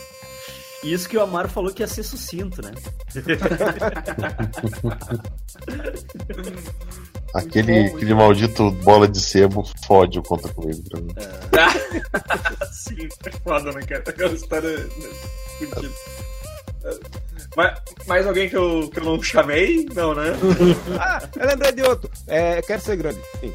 [0.84, 2.72] Isso que o Amaro falou que ia ser sucinto, né?
[7.34, 11.14] Aquele, aquele maldito bola de sebo fode o Conta Comigo pra mim.
[12.72, 14.04] Sim, é foda, né, cara?
[14.08, 14.90] Aquela história né,
[17.58, 17.82] fudida.
[18.08, 19.86] Mais, alguém que eu, que eu não chamei?
[19.94, 20.34] Não, né?
[21.00, 22.10] Ah, eu lembrei de outro.
[22.28, 23.20] É, quero ser grande.
[23.40, 23.54] Sim.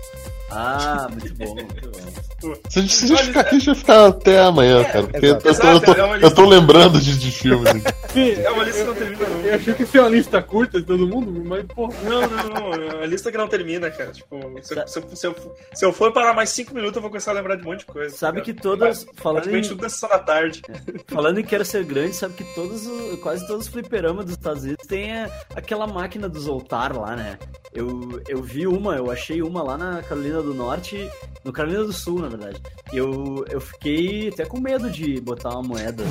[0.55, 2.55] Ah, muito bom, muito bom.
[2.69, 5.07] Se a gente, se a gente ficar aqui, a gente vai ficar até amanhã, cara.
[5.07, 5.67] Porque eu, exato.
[5.67, 7.73] eu tô, eu, tô, é eu tô lembrando de, de filmes.
[8.15, 9.41] É uma lista que não termina, não.
[9.41, 11.95] eu achei que isso é uma lista curta de todo mundo, mas, porra.
[12.03, 13.01] Não, não, não.
[13.01, 14.11] É a lista que não termina, cara.
[14.11, 17.01] Tipo, se eu, se eu, se eu, se eu for parar mais 5 minutos, eu
[17.01, 18.15] vou começar a lembrar de um monte de coisa.
[18.15, 18.45] Sabe cara.
[18.45, 20.63] que todas, falando Praticamente em, tudo da tarde.
[21.07, 22.83] falando em Quero Ser Grande, sabe que todos,
[23.21, 27.39] quase todos os fliperamas dos Estados Unidos têm a- aquela máquina do Zoltar lá, né?
[27.75, 31.11] Eu, eu vi uma, eu achei uma lá na Carolina do Norte,
[31.45, 32.61] no Carolina do Sul, na verdade.
[32.93, 36.03] Eu, eu fiquei até com medo de botar uma moeda.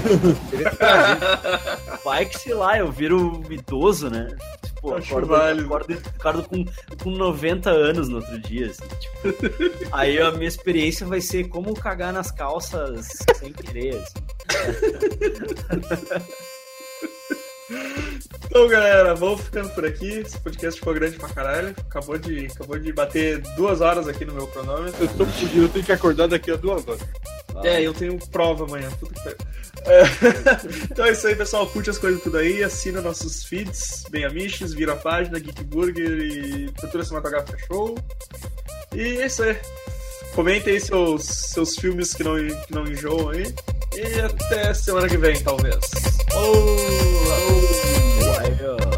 [2.06, 4.28] Vai que, sei lá, eu viro idoso, né?
[4.64, 6.66] Tipo, acordo, acordo, acordo com,
[7.04, 9.88] com 90 anos no outro dia, assim, tipo.
[9.92, 14.14] Aí a minha experiência vai ser como cagar nas calças sem querer, assim.
[18.46, 20.20] Então, galera, vamos ficando por aqui.
[20.20, 21.70] Esse podcast ficou grande pra caralho.
[21.70, 25.04] Acabou de, acabou de bater duas horas aqui no meu cronômetro.
[25.04, 27.02] Eu tô fudido, eu tenho que acordar daqui a duas horas.
[27.64, 28.90] É, eu tenho prova amanhã.
[29.86, 30.04] É,
[30.92, 31.68] então é isso aí, pessoal.
[31.68, 32.64] Curte as coisas tudo aí.
[32.64, 37.98] Assina nossos feeds, Bem Amiches, vira a página, Geek Burger e Cultura Cinematográfica Show.
[38.94, 39.58] E é isso aí.
[40.34, 43.54] Comentem aí seus, seus filmes que não, que não enjoam aí.
[43.94, 45.80] E até semana que vem, talvez.
[46.34, 47.38] Oh, oh,
[48.88, 48.91] oh.